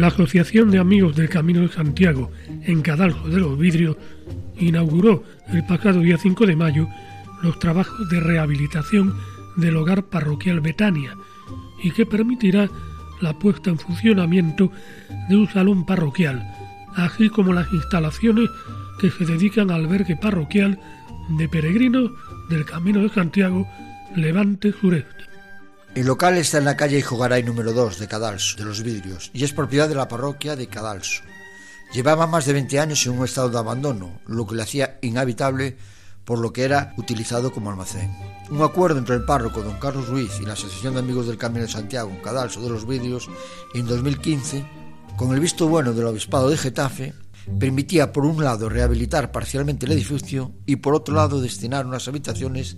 La 0.00 0.06
Asociación 0.06 0.70
de 0.70 0.78
Amigos 0.78 1.14
del 1.14 1.28
Camino 1.28 1.60
de 1.60 1.68
Santiago 1.68 2.30
en 2.62 2.80
Cadalso 2.80 3.28
de 3.28 3.38
los 3.38 3.58
Vidrios 3.58 3.98
inauguró 4.56 5.24
el 5.48 5.62
pasado 5.66 6.00
día 6.00 6.16
5 6.16 6.46
de 6.46 6.56
mayo 6.56 6.88
los 7.42 7.58
trabajos 7.58 8.08
de 8.08 8.18
rehabilitación 8.18 9.14
del 9.56 9.76
hogar 9.76 10.04
parroquial 10.04 10.62
Betania 10.62 11.14
y 11.82 11.90
que 11.90 12.06
permitirá 12.06 12.70
la 13.20 13.38
puesta 13.38 13.68
en 13.68 13.78
funcionamiento 13.78 14.72
de 15.28 15.36
un 15.36 15.46
salón 15.48 15.84
parroquial, 15.84 16.50
así 16.96 17.28
como 17.28 17.52
las 17.52 17.70
instalaciones 17.70 18.48
que 19.00 19.10
se 19.10 19.26
dedican 19.26 19.70
al 19.70 19.84
albergue 19.84 20.16
parroquial 20.16 20.80
de 21.36 21.46
peregrinos 21.46 22.10
del 22.48 22.64
Camino 22.64 23.02
de 23.02 23.10
Santiago 23.10 23.68
Levante 24.16 24.72
Sureste. 24.72 25.29
El 25.92 26.06
local 26.06 26.38
está 26.38 26.58
en 26.58 26.66
la 26.66 26.76
calle 26.76 26.98
Hijogaray 27.00 27.42
número 27.42 27.72
2 27.72 27.98
de 27.98 28.06
Cadalso, 28.06 28.56
de 28.56 28.64
los 28.64 28.80
Vidrios, 28.84 29.32
y 29.34 29.42
es 29.42 29.52
propiedad 29.52 29.88
de 29.88 29.96
la 29.96 30.06
parroquia 30.06 30.54
de 30.54 30.68
Cadalso. 30.68 31.22
Llevaba 31.92 32.28
más 32.28 32.46
de 32.46 32.52
20 32.52 32.78
años 32.78 33.04
en 33.06 33.18
un 33.18 33.24
estado 33.24 33.48
de 33.48 33.58
abandono, 33.58 34.20
lo 34.26 34.46
que 34.46 34.54
le 34.54 34.62
hacía 34.62 34.98
inhabitable 35.02 35.76
por 36.24 36.38
lo 36.38 36.52
que 36.52 36.62
era 36.62 36.94
utilizado 36.96 37.52
como 37.52 37.70
almacén. 37.70 38.16
Un 38.50 38.62
acuerdo 38.62 39.00
entre 39.00 39.16
el 39.16 39.24
párroco 39.24 39.62
don 39.62 39.80
Carlos 39.80 40.08
Ruiz 40.08 40.30
y 40.40 40.46
la 40.46 40.52
Asociación 40.52 40.94
de 40.94 41.00
Amigos 41.00 41.26
del 41.26 41.38
Camino 41.38 41.66
de 41.66 41.72
Santiago, 41.72 42.16
Cadalso 42.22 42.62
de 42.62 42.70
los 42.70 42.86
Vidrios, 42.86 43.28
en 43.74 43.86
2015, 43.86 44.64
con 45.16 45.34
el 45.34 45.40
visto 45.40 45.66
bueno 45.66 45.92
del 45.92 46.06
Obispado 46.06 46.50
de 46.50 46.56
Getafe, 46.56 47.14
permitía 47.58 48.12
por 48.12 48.26
un 48.26 48.44
lado 48.44 48.68
rehabilitar 48.68 49.32
parcialmente 49.32 49.86
el 49.86 49.92
edificio 49.92 50.52
y 50.66 50.76
por 50.76 50.94
otro 50.94 51.16
lado 51.16 51.40
destinar 51.40 51.84
unas 51.84 52.06
habitaciones 52.06 52.76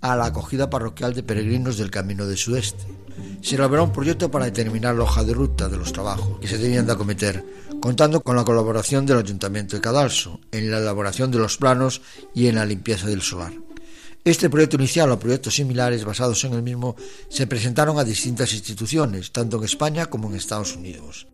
a 0.00 0.16
la 0.16 0.26
acogida 0.26 0.70
parroquial 0.70 1.14
de 1.14 1.22
peregrinos 1.22 1.78
del 1.78 1.90
Camino 1.90 2.26
del 2.26 2.36
Sudeste. 2.36 2.84
Se 3.42 3.56
elaboró 3.56 3.84
un 3.84 3.92
proyecto 3.92 4.30
para 4.30 4.44
determinar 4.44 4.94
la 4.94 5.04
hoja 5.04 5.24
de 5.24 5.34
ruta 5.34 5.68
de 5.68 5.76
los 5.76 5.92
trabajos 5.92 6.38
que 6.40 6.48
se 6.48 6.58
debían 6.58 6.86
de 6.86 6.92
acometer, 6.92 7.44
contando 7.80 8.20
con 8.20 8.36
la 8.36 8.44
colaboración 8.44 9.06
del 9.06 9.18
Ayuntamiento 9.18 9.76
de 9.76 9.82
Cadalso 9.82 10.40
en 10.52 10.70
la 10.70 10.78
elaboración 10.78 11.30
de 11.30 11.38
los 11.38 11.56
planos 11.56 12.00
y 12.34 12.46
en 12.46 12.56
la 12.56 12.64
limpieza 12.64 13.06
del 13.06 13.22
solar. 13.22 13.52
Este 14.24 14.50
proyecto 14.50 14.76
inicial 14.76 15.10
o 15.10 15.18
proyectos 15.18 15.54
similares 15.54 16.04
basados 16.04 16.44
en 16.44 16.52
el 16.52 16.62
mismo 16.62 16.96
se 17.28 17.46
presentaron 17.46 17.98
a 17.98 18.04
distintas 18.04 18.52
instituciones, 18.52 19.32
tanto 19.32 19.56
en 19.56 19.64
España 19.64 20.06
como 20.06 20.28
en 20.28 20.36
Estados 20.36 20.76
Unidos. 20.76 21.26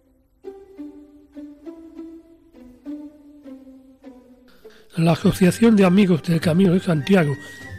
La 4.97 5.13
Asociación 5.13 5.75
de 5.75 5.85
Amigos 5.85 6.23
del 6.23 6.41
Camino 6.41 6.73
de 6.73 6.79
Santiago, 6.79 7.35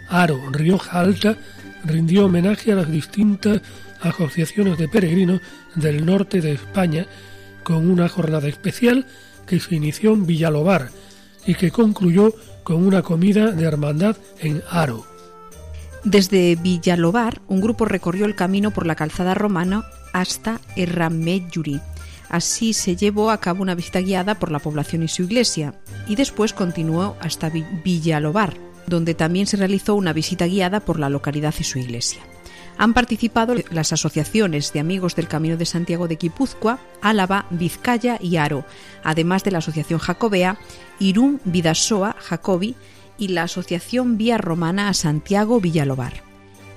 Aro, 0.10 0.50
Rioja 0.52 1.00
Alta, 1.00 1.38
rindió 1.84 2.26
homenaje 2.26 2.72
a 2.72 2.76
las 2.76 2.90
distintas 2.90 3.62
asociaciones 4.02 4.78
de 4.78 4.88
peregrinos 4.88 5.42
del 5.76 6.06
norte 6.06 6.42
de 6.42 6.54
España 6.54 7.06
con 7.64 7.90
una 7.90 8.08
jornada 8.10 8.48
especial 8.48 9.06
que 9.46 9.60
se 9.60 9.76
inició 9.76 10.14
en 10.14 10.26
Villalobar 10.26 10.90
y 11.46 11.56
que 11.56 11.72
concluyó 11.72 12.34
con 12.64 12.86
una 12.86 13.02
comida 13.02 13.52
de 13.52 13.66
hermandad 13.66 14.18
en 14.40 14.62
Aro. 14.70 15.06
Desde 16.04 16.56
Villalobar, 16.56 17.42
un 17.48 17.62
grupo 17.62 17.86
recorrió 17.86 18.26
el 18.26 18.36
camino 18.36 18.72
por 18.72 18.86
la 18.86 18.96
calzada 18.96 19.34
romana 19.34 19.86
hasta 20.14 20.62
Errameyuri, 20.76 21.82
Así 22.30 22.74
se 22.74 22.96
llevó 22.96 23.30
a 23.32 23.40
cabo 23.40 23.62
una 23.62 23.76
visita 23.76 24.02
guiada 24.02 24.36
por 24.36 24.52
la 24.52 24.60
población 24.60 25.04
y 25.04 25.08
su 25.08 25.24
iglesia, 25.24 25.76
y 26.08 26.16
después 26.16 26.54
continuó 26.54 27.16
hasta 27.20 27.50
Villalobar, 27.84 28.56
donde 28.88 29.14
también 29.14 29.48
se 29.48 29.58
realizó 29.58 29.96
una 29.96 30.14
visita 30.14 30.48
guiada 30.48 30.80
por 30.80 31.00
la 31.00 31.10
localidad 31.10 31.54
y 31.60 31.64
su 31.64 31.80
iglesia. 31.80 32.22
Han 32.78 32.94
participado 32.94 33.56
las 33.72 33.94
asociaciones 33.94 34.74
de 34.74 34.82
amigos 34.82 35.16
del 35.16 35.28
Camino 35.28 35.56
de 35.56 35.66
Santiago 35.66 36.08
de 36.08 36.18
Guipúzcoa, 36.18 36.80
Álava, 37.02 37.46
Vizcaya 37.50 38.18
y 38.22 38.36
Aro, 38.36 38.66
además 39.04 39.44
de 39.44 39.52
la 39.52 39.60
Asociación 39.60 40.00
Jacobea, 40.00 40.58
Irún, 41.00 41.40
Vidasoa, 41.46 42.16
Jacobi 42.20 42.76
y 43.18 43.30
la 43.30 43.44
Asociación 43.44 44.18
Vía 44.18 44.38
Romana 44.38 44.90
a 44.90 44.94
Santiago 44.94 45.62
Villalobar. 45.62 46.24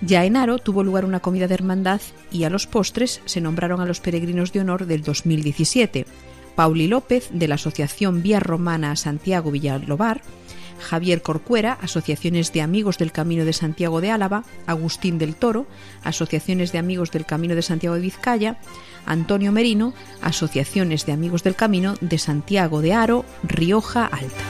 Ya 0.01 0.25
en 0.25 0.37
Aro 0.37 0.59
tuvo 0.59 0.85
lugar 0.85 1.05
una 1.05 1.19
comida 1.19 1.49
de 1.49 1.55
hermandad 1.55 2.01
y 2.31 2.45
a 2.45 2.51
los 2.51 2.69
postres 2.69 3.21
se 3.25 3.41
nombraron 3.41 3.81
a 3.81 3.85
los 3.85 3.99
peregrinos 3.99 4.53
de 4.53 4.61
honor 4.61 4.87
del 4.87 5.03
2017. 5.03 6.07
Pauli 6.55 6.87
López, 6.87 7.29
de 7.33 7.49
la 7.49 7.57
Asociación 7.57 8.23
Vía 8.23 8.39
Romana 8.39 8.95
Santiago 8.95 9.51
Villalobar, 9.51 10.23
Javier 10.79 11.23
Corcuera, 11.23 11.79
Asociaciones 11.81 12.53
de 12.53 12.63
Amigos 12.63 12.99
del 12.99 13.13
Camino 13.13 13.45
de 13.45 13.53
Santiago 13.53 14.01
de 14.01 14.11
Álava, 14.11 14.45
Agustín 14.67 15.19
del 15.19 15.35
Toro, 15.35 15.67
Asociaciones 16.05 16.73
de 16.73 16.79
Amigos 16.79 17.11
del 17.11 17.27
Camino 17.27 17.55
de 17.55 17.63
Santiago 17.63 17.97
de 17.97 18.03
Vizcaya, 18.03 18.59
Antonio 19.07 19.53
Merino, 19.53 19.95
Asociaciones 20.23 21.07
de 21.07 21.13
Amigos 21.13 21.43
del 21.43 21.55
Camino 21.55 21.95
de 22.01 22.19
Santiago 22.19 22.81
de 22.81 22.95
Aro, 22.95 23.25
Rioja 23.43 24.07
Alta. 24.07 24.45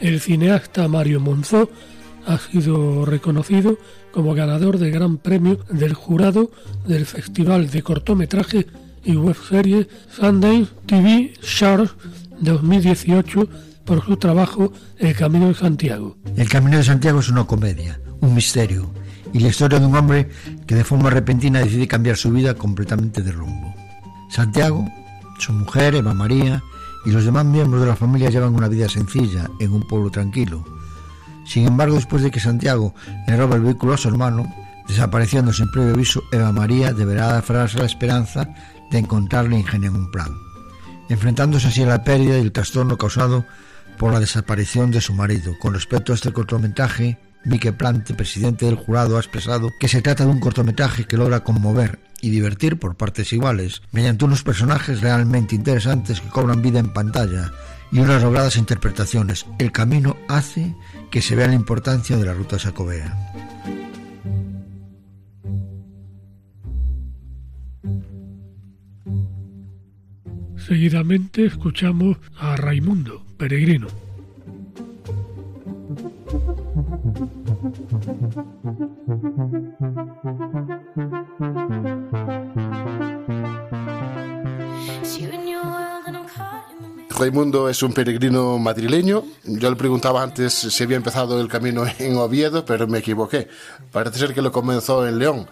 El 0.00 0.20
cineasta 0.20 0.86
Mario 0.86 1.18
Monzó 1.20 1.70
ha 2.26 2.38
sido 2.38 3.04
reconocido 3.04 3.78
como 4.12 4.34
ganador 4.34 4.78
del 4.78 4.90
Gran 4.90 5.18
Premio 5.18 5.58
del 5.70 5.94
jurado 5.94 6.50
del 6.86 7.06
Festival 7.06 7.70
de 7.70 7.82
Cortometraje 7.82 8.66
y 9.04 9.16
Webserie 9.16 9.88
Sunday 10.10 10.68
TV 10.86 11.32
Shorts 11.42 11.94
2018 12.40 13.48
por 13.84 14.04
su 14.04 14.16
trabajo 14.16 14.72
El 14.98 15.14
Camino 15.14 15.48
de 15.48 15.54
Santiago. 15.54 16.16
El 16.36 16.48
Camino 16.48 16.78
de 16.78 16.84
Santiago 16.84 17.20
es 17.20 17.28
una 17.28 17.44
comedia, 17.44 18.00
un 18.20 18.34
misterio 18.34 18.90
y 19.32 19.40
la 19.40 19.48
historia 19.48 19.78
de 19.78 19.86
un 19.86 19.96
hombre 19.96 20.30
que 20.66 20.74
de 20.74 20.84
forma 20.84 21.10
repentina 21.10 21.60
decide 21.60 21.88
cambiar 21.88 22.16
su 22.16 22.30
vida 22.30 22.54
completamente 22.54 23.22
de 23.22 23.32
rumbo. 23.32 23.74
Santiago, 24.30 24.88
su 25.38 25.52
mujer 25.52 25.94
Eva 25.96 26.14
María 26.14 26.62
y 27.04 27.10
los 27.10 27.24
demás 27.24 27.44
miembros 27.44 27.82
de 27.82 27.88
la 27.88 27.96
familia 27.96 28.30
llevan 28.30 28.54
una 28.54 28.68
vida 28.68 28.88
sencilla 28.88 29.50
en 29.60 29.72
un 29.72 29.86
pueblo 29.86 30.10
tranquilo. 30.10 30.64
Sin 31.44 31.66
embargo, 31.66 31.96
después 31.96 32.22
de 32.22 32.30
que 32.30 32.40
Santiago 32.40 32.94
le 33.26 33.36
roba 33.36 33.56
el 33.56 33.62
vehículo 33.62 33.92
a 33.92 33.98
su 33.98 34.08
hermano, 34.08 34.50
desapareciendo 34.88 35.52
sin 35.52 35.70
previo 35.70 35.94
aviso, 35.94 36.22
Eva 36.32 36.52
María 36.52 36.92
deberá 36.92 37.36
aferrarse 37.36 37.76
a 37.76 37.80
la 37.80 37.86
esperanza 37.86 38.54
de 38.94 39.00
encontrarle 39.00 39.56
e 39.56 39.60
ingeniar 39.60 39.92
un 39.92 40.10
plan, 40.10 40.38
enfrentándose 41.08 41.68
así 41.68 41.82
a 41.82 41.86
la 41.86 42.04
pérdida 42.04 42.38
y 42.38 42.42
el 42.42 42.52
trastorno 42.52 42.96
causado 42.96 43.44
por 43.98 44.12
la 44.12 44.20
desaparición 44.20 44.90
de 44.90 45.00
su 45.00 45.12
marido. 45.14 45.58
Con 45.60 45.74
respecto 45.74 46.12
a 46.12 46.14
este 46.14 46.32
cortometraje, 46.32 47.18
Mike 47.44 47.72
Plante, 47.72 48.14
presidente 48.14 48.66
del 48.66 48.76
jurado, 48.76 49.16
ha 49.16 49.20
expresado 49.20 49.70
que 49.80 49.88
se 49.88 50.00
trata 50.00 50.24
de 50.24 50.30
un 50.30 50.40
cortometraje 50.40 51.04
que 51.04 51.16
logra 51.16 51.42
conmover 51.42 51.98
y 52.20 52.30
divertir 52.30 52.78
por 52.78 52.96
partes 52.96 53.32
iguales, 53.32 53.82
mediante 53.90 54.24
unos 54.24 54.44
personajes 54.44 55.00
realmente 55.00 55.54
interesantes 55.56 56.20
que 56.20 56.28
cobran 56.28 56.62
vida 56.62 56.78
en 56.78 56.92
pantalla 56.92 57.52
y 57.90 57.98
unas 57.98 58.22
logradas 58.22 58.56
interpretaciones. 58.56 59.44
El 59.58 59.72
camino 59.72 60.16
hace 60.28 60.74
que 61.10 61.20
se 61.20 61.34
vea 61.34 61.48
la 61.48 61.54
importancia 61.54 62.16
de 62.16 62.24
la 62.24 62.32
ruta 62.32 62.58
sacobea. 62.58 63.34
Seguidamente 70.66 71.44
escuchamos 71.44 72.16
a 72.38 72.56
Raimundo, 72.56 73.22
peregrino. 73.36 73.88
Raimundo 87.10 87.68
es 87.68 87.82
un 87.82 87.92
peregrino 87.92 88.58
madrileño. 88.58 89.22
Yo 89.44 89.68
le 89.68 89.76
preguntaba 89.76 90.22
antes 90.22 90.54
si 90.54 90.82
había 90.82 90.96
empezado 90.96 91.42
el 91.42 91.48
camino 91.48 91.84
en 91.98 92.16
Oviedo, 92.16 92.64
pero 92.64 92.86
me 92.86 92.98
equivoqué. 92.98 93.48
Parece 93.92 94.18
ser 94.18 94.32
que 94.32 94.40
lo 94.40 94.50
comenzó 94.50 95.06
en 95.06 95.18
León. 95.18 95.46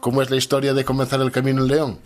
¿Cómo 0.00 0.20
es 0.20 0.28
la 0.28 0.36
historia 0.36 0.74
de 0.74 0.84
comenzar 0.84 1.22
el 1.22 1.32
camino 1.32 1.62
en 1.62 1.68
León? 1.68 1.98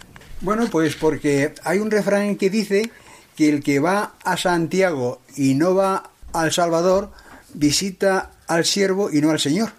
Bueno, 0.42 0.66
pues 0.68 0.96
porque 0.96 1.54
hay 1.62 1.78
un 1.78 1.88
refrán 1.88 2.34
que 2.34 2.50
dice 2.50 2.90
que 3.36 3.48
el 3.48 3.62
que 3.62 3.78
va 3.78 4.16
a 4.24 4.36
Santiago 4.36 5.20
y 5.36 5.54
no 5.54 5.76
va 5.76 6.10
al 6.32 6.50
Salvador, 6.50 7.12
visita 7.54 8.32
al 8.48 8.64
siervo 8.64 9.08
y 9.12 9.20
no 9.20 9.30
al 9.30 9.38
Señor. 9.38 9.70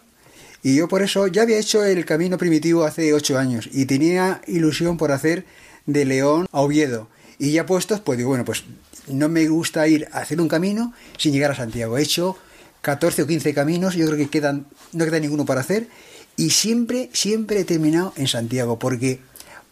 Y 0.64 0.76
yo 0.76 0.88
por 0.88 1.02
eso 1.02 1.28
ya 1.28 1.42
había 1.42 1.60
hecho 1.60 1.84
el 1.84 2.06
camino 2.06 2.38
primitivo 2.38 2.86
hace 2.86 3.14
ocho 3.14 3.38
años 3.38 3.68
y 3.74 3.88
tenía 3.88 4.42
ilusión 4.48 4.96
por 4.96 5.12
hacer 5.12 5.46
de 5.86 6.06
León 6.06 6.48
a 6.50 6.62
Oviedo. 6.62 7.10
Y 7.38 7.52
ya 7.52 7.66
puestos, 7.66 8.00
pues 8.00 8.18
digo, 8.18 8.30
bueno, 8.30 8.46
pues 8.46 8.64
no 9.08 9.28
me 9.28 9.46
gusta 9.50 9.86
ir 9.90 10.08
a 10.14 10.20
hacer 10.20 10.40
un 10.40 10.48
camino 10.48 10.94
sin 11.18 11.34
llegar 11.34 11.52
a 11.52 11.56
Santiago. 11.56 11.98
He 11.98 12.04
hecho 12.04 12.38
14 12.84 13.24
o 13.24 13.28
15 13.28 13.54
caminos, 13.54 13.96
yo 13.96 14.06
creo 14.06 14.18
que 14.18 14.30
quedan, 14.30 14.66
no 14.94 15.04
queda 15.04 15.20
ninguno 15.20 15.46
para 15.46 15.60
hacer. 15.60 15.90
Y 16.38 16.52
siempre, 16.52 17.10
siempre 17.12 17.60
he 17.60 17.66
terminado 17.66 18.14
en 18.16 18.30
Santiago, 18.30 18.80
porque 18.80 19.20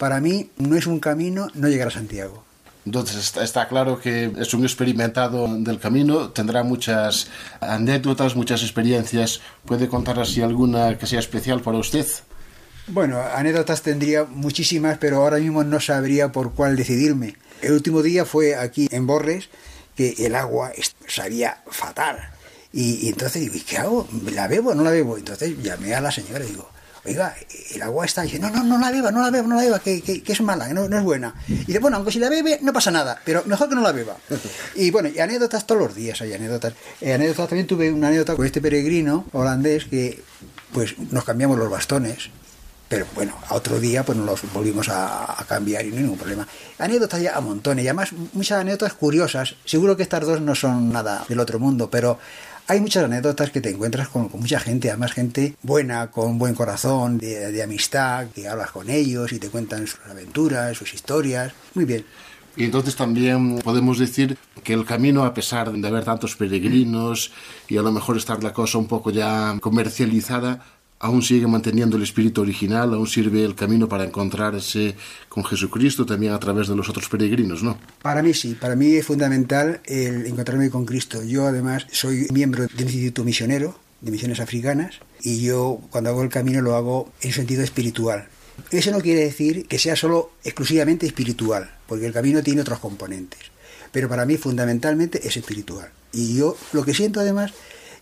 para 0.02 0.20
mí 0.20 0.50
no 0.58 0.76
es 0.76 0.88
un 0.88 1.00
camino 1.00 1.48
no 1.54 1.68
llegar 1.68 1.90
a 1.90 1.92
Santiago. 1.92 2.44
Entonces 2.88 3.38
está, 3.38 3.68
claro 3.68 4.00
que 4.00 4.32
es 4.36 4.52
un 4.56 4.64
experimentado 4.64 5.48
del 5.60 5.78
camino, 5.78 6.32
tendrá 6.32 6.64
muchas 6.64 7.28
anécdotas, 7.60 8.36
muchas 8.36 8.64
experiencias. 8.64 9.42
¿Puede 9.64 9.88
contar 9.88 10.20
así 10.20 10.42
alguna 10.42 10.98
que 10.98 11.06
sea 11.06 11.20
especial 11.20 11.62
para 11.62 11.78
usted? 11.78 12.08
Bueno, 12.88 13.22
anécdotas 13.22 13.84
tendría 13.84 14.24
muchísimas, 14.24 14.98
pero 14.98 15.18
ahora 15.18 15.38
mismo 15.38 15.64
no 15.64 15.80
sabría 15.80 16.32
por 16.32 16.54
cuál 16.54 16.76
decidirme. 16.76 17.36
El 17.62 17.74
último 17.74 18.02
día 18.02 18.26
fue 18.26 18.56
aquí 18.56 18.88
en 18.92 19.06
Borres, 19.06 19.50
que 19.96 20.16
el 20.18 20.34
agua 20.34 20.72
sabía 21.06 21.62
fatal. 21.70 22.18
Y, 22.74 23.08
entonces 23.08 23.44
digo, 23.44 23.54
¿y 23.54 23.62
qué 23.62 23.78
hago? 23.78 24.08
¿La 24.32 24.48
bebo 24.48 24.72
o 24.72 24.74
no 24.74 24.82
la 24.82 24.90
bebo? 24.90 25.16
Entonces 25.16 25.62
llamé 25.62 25.94
a 25.94 26.02
la 26.02 26.10
señora 26.10 26.44
y 26.44 26.48
digo, 26.48 26.71
oiga, 27.06 27.36
el 27.74 27.82
agua 27.82 28.06
está. 28.06 28.24
Y 28.24 28.28
dice, 28.28 28.40
no, 28.40 28.50
no, 28.50 28.64
no 28.64 28.78
la 28.78 28.92
beba, 28.92 29.12
no 29.12 29.22
la 29.22 29.30
beba, 29.30 29.48
no 29.48 29.56
la 29.56 29.62
beba, 29.62 29.80
que, 29.80 30.02
que, 30.02 30.32
es 30.32 30.42
mala, 30.42 30.68
que 30.68 30.74
no, 30.74 30.88
no, 30.88 30.98
es 30.98 31.04
buena. 31.04 31.34
Y 31.48 31.56
dice, 31.56 31.80
bueno, 31.80 31.98
aunque 31.98 32.12
si 32.12 32.20
la 32.20 32.30
bebe, 32.30 32.60
no 32.62 32.74
pasa 32.74 32.92
nada, 32.92 33.20
pero 33.26 33.44
mejor 33.46 33.70
que 33.70 33.76
no 33.76 33.82
la 33.82 33.92
beba. 33.92 34.18
Y 34.76 34.92
bueno, 34.92 35.10
y 35.14 35.20
anécdotas 35.20 35.66
todos 35.66 35.82
los 35.82 35.96
días 35.96 36.22
hay 36.22 36.34
anécdotas. 36.34 36.74
Eh, 37.00 37.14
anécdotas 37.14 37.50
también 37.50 37.68
tuve 37.68 37.92
una 37.92 38.08
anécdota 38.08 38.36
con 38.36 38.46
este 38.46 38.62
peregrino 38.62 39.26
holandés 39.34 39.86
que, 39.86 40.22
pues, 40.74 40.98
nos 41.12 41.24
cambiamos 41.24 41.58
los 41.58 41.70
bastones. 41.70 42.30
Pero 42.88 43.06
bueno, 43.16 43.34
a 43.48 43.56
otro 43.56 43.80
día 43.80 44.04
pues 44.04 44.18
nos 44.18 44.28
los 44.28 44.54
volvimos 44.54 44.90
a, 44.90 45.40
a, 45.42 45.46
cambiar 45.46 45.86
y 45.86 45.92
no 45.92 45.96
hay 45.96 46.02
ningún 46.02 46.18
problema. 46.18 46.46
Anécdotas 46.78 47.22
ya 47.22 47.38
a 47.38 47.40
montones, 47.40 47.86
y 47.86 47.88
además 47.88 48.10
muchas 48.34 48.60
anécdotas 48.60 48.94
curiosas. 48.96 49.56
Seguro 49.64 49.96
que 49.96 50.04
estas 50.04 50.26
dos 50.26 50.42
no 50.42 50.56
son 50.56 50.92
nada 50.92 51.24
del 51.30 51.40
otro 51.40 51.58
mundo, 51.58 51.90
pero 51.90 52.20
hay 52.72 52.80
muchas 52.80 53.04
anécdotas 53.04 53.52
que 53.52 53.60
te 53.60 53.72
encuentras 53.72 54.08
con, 54.08 54.30
mucha 54.32 54.58
gente, 54.58 54.90
además 54.90 55.12
gente 55.12 55.56
buena, 55.62 56.10
con 56.10 56.38
buen 56.38 56.56
corazón, 56.56 57.18
de, 57.18 57.62
amistad, 57.62 58.28
que 58.34 58.48
hablas 58.48 58.72
con 58.72 58.90
ellos 58.90 59.34
y 59.34 59.40
te 59.40 59.50
cuentan 59.50 59.88
sus 59.88 60.00
aventuras, 60.10 60.78
sus 60.78 60.94
historias. 60.94 61.52
Muy 61.74 61.84
bien. 61.84 62.06
Y 62.56 62.64
entonces 62.64 62.96
también 62.96 63.60
podemos 63.60 64.00
decir 64.00 64.38
que 64.64 64.72
el 64.72 64.86
camino, 64.86 65.26
a 65.26 65.34
pesar 65.34 65.70
de 65.70 65.86
haber 65.86 66.06
tantos 66.06 66.38
peregrinos 66.38 67.34
y 67.68 67.76
a 67.76 67.82
lo 67.82 67.92
mejor 67.92 68.16
estar 68.16 68.42
la 68.42 68.54
cosa 68.54 68.78
un 68.78 68.88
poco 68.88 69.12
ya 69.12 69.58
comercializada, 69.60 70.64
aún 71.02 71.24
sigue 71.24 71.48
manteniendo 71.48 71.98
el 71.98 72.04
espíritu 72.04 72.42
original, 72.42 72.94
aún 72.94 73.08
sirve 73.08 73.44
el 73.44 73.56
camino 73.56 73.90
para 73.90 74.04
encontrarse 74.06 74.96
con 75.28 75.44
Jesucristo 75.44 76.06
también 76.06 76.34
a 76.34 76.40
través 76.40 76.68
de 76.68 76.76
los 76.76 76.88
otros 76.90 77.10
peregrinos, 77.10 77.64
¿no? 77.64 77.78
Para 78.02 78.22
mí 78.22 78.34
sí, 78.34 78.54
para 78.54 78.76
mí 78.76 78.96
es 78.96 79.06
fundamental 79.06 79.82
el 79.86 80.28
encontrarme 80.28 80.70
con 80.70 80.86
Cristo. 80.86 81.24
Yo 81.24 81.48
además 81.48 81.88
soy 81.92 82.28
miembro 82.32 82.68
del 82.68 82.86
Instituto 82.86 83.24
Misionero 83.24 83.80
de 84.00 84.12
Misiones 84.12 84.40
Africanas 84.40 85.00
y 85.22 85.42
yo 85.42 85.82
cuando 85.90 86.12
hago 86.12 86.22
el 86.22 86.30
camino 86.30 86.62
lo 86.62 86.76
hago 86.76 87.12
en 87.22 87.34
sentido 87.34 87.64
espiritual. 87.64 88.28
Eso 88.70 88.92
no 88.92 89.02
quiere 89.02 89.22
decir 89.22 89.68
que 89.68 89.80
sea 89.80 89.96
solo 89.96 90.32
exclusivamente 90.44 91.08
espiritual, 91.08 91.72
porque 91.88 92.06
el 92.06 92.14
camino 92.14 92.44
tiene 92.44 92.62
otros 92.62 92.80
componentes. 92.80 93.40
Pero 93.92 94.08
para 94.08 94.26
mí 94.26 94.38
fundamentalmente 94.38 95.28
es 95.28 95.36
espiritual. 95.36 95.90
Y 96.14 96.38
yo 96.38 96.56
lo 96.74 96.86
que 96.86 96.94
siento 96.94 97.20
además 97.20 97.54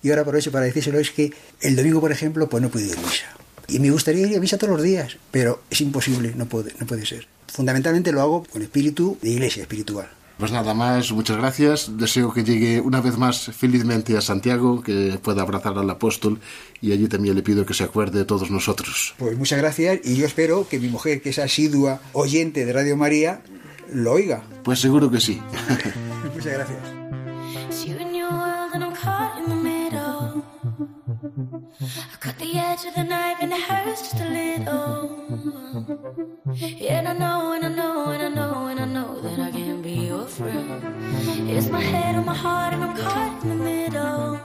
y 0.02 0.10
ahora 0.10 0.22
aprovecho 0.22 0.52
para 0.52 0.66
decírselo, 0.66 1.00
es 1.00 1.12
que 1.12 1.34
el 1.62 1.76
domingo, 1.76 2.02
por 2.02 2.12
ejemplo, 2.12 2.48
pues 2.50 2.62
no 2.62 2.70
puedo 2.70 2.86
ir 2.86 2.98
a 2.98 3.02
misa. 3.02 3.26
Y 3.68 3.80
me 3.80 3.92
gustaría 3.92 4.28
ir 4.28 4.38
a 4.38 4.40
misa 4.40 4.58
todos 4.58 4.74
los 4.74 4.84
días, 4.84 5.18
pero 5.32 5.62
es 5.70 5.82
imposible, 5.82 6.34
no 6.36 6.46
puede, 6.46 6.74
no 6.80 6.88
puede 6.88 7.06
ser. 7.06 7.28
Fundamentalmente 7.48 8.12
lo 8.12 8.22
hago 8.22 8.44
con 8.44 8.62
espíritu 8.62 9.18
de 9.22 9.30
iglesia 9.30 9.62
espiritual. 9.62 10.10
Pues 10.40 10.54
nada 10.54 10.74
más, 10.74 11.12
muchas 11.12 11.36
gracias. 11.36 11.98
Deseo 11.98 12.32
que 12.32 12.46
llegue 12.46 12.80
una 12.80 13.02
vez 13.02 13.18
más 13.18 13.52
felizmente 13.54 14.16
a 14.16 14.22
Santiago, 14.22 14.82
que 14.82 15.20
pueda 15.22 15.42
abrazar 15.42 15.78
al 15.78 15.90
apóstol 15.90 16.40
y 16.80 16.94
allí 16.94 17.10
también 17.10 17.36
le 17.36 17.44
pido 17.44 17.66
que 17.66 17.74
se 17.74 17.84
acuerde 17.84 18.20
de 18.20 18.26
todos 18.26 18.50
nosotros. 18.50 19.16
Pues 19.18 19.38
muchas 19.38 19.60
gracias 19.60 20.00
y 20.06 20.16
yo 20.16 20.26
espero 20.26 20.66
que 20.70 20.80
mi 20.80 20.88
mujer, 20.88 21.22
que 21.22 21.32
es 21.32 21.40
asidua 21.40 22.00
oyente 22.14 22.66
de 22.66 22.72
Radio 22.72 22.96
María, 22.96 23.42
lo 23.92 24.14
oiga. 24.14 24.44
Pues 24.64 24.80
seguro 24.80 25.12
que 25.12 25.20
sí. 25.20 25.42
muchas 26.34 26.54
gracias. 26.54 26.99
I 31.22 32.16
cut 32.22 32.38
the 32.40 32.58
edge 32.58 32.86
of 32.86 32.96
the 32.96 33.04
knife 33.04 33.40
and 33.42 33.52
it 33.52 33.62
hurts 33.62 34.02
just 34.04 34.22
a 34.22 34.30
little. 34.30 35.20
Yeah, 36.54 37.00
and 37.00 37.08
I 37.10 37.14
know, 37.14 37.52
and 37.52 37.66
I 37.66 37.70
know, 37.70 38.10
and 38.12 38.24
I 38.24 38.30
know, 38.30 38.68
and 38.68 38.80
I 38.80 38.86
know 38.86 39.20
that 39.20 39.40
I 39.40 39.52
can't 39.52 39.84
be 39.84 40.08
your 40.08 40.26
friend. 40.26 40.82
It's 41.50 41.68
my 41.70 41.82
head 41.82 42.16
on 42.16 42.26
my 42.26 42.34
heart, 42.34 42.74
and 42.74 42.86
I'm 42.86 42.96
caught 42.96 43.44
in 43.44 43.50
the 43.50 43.56
middle. 43.56 44.40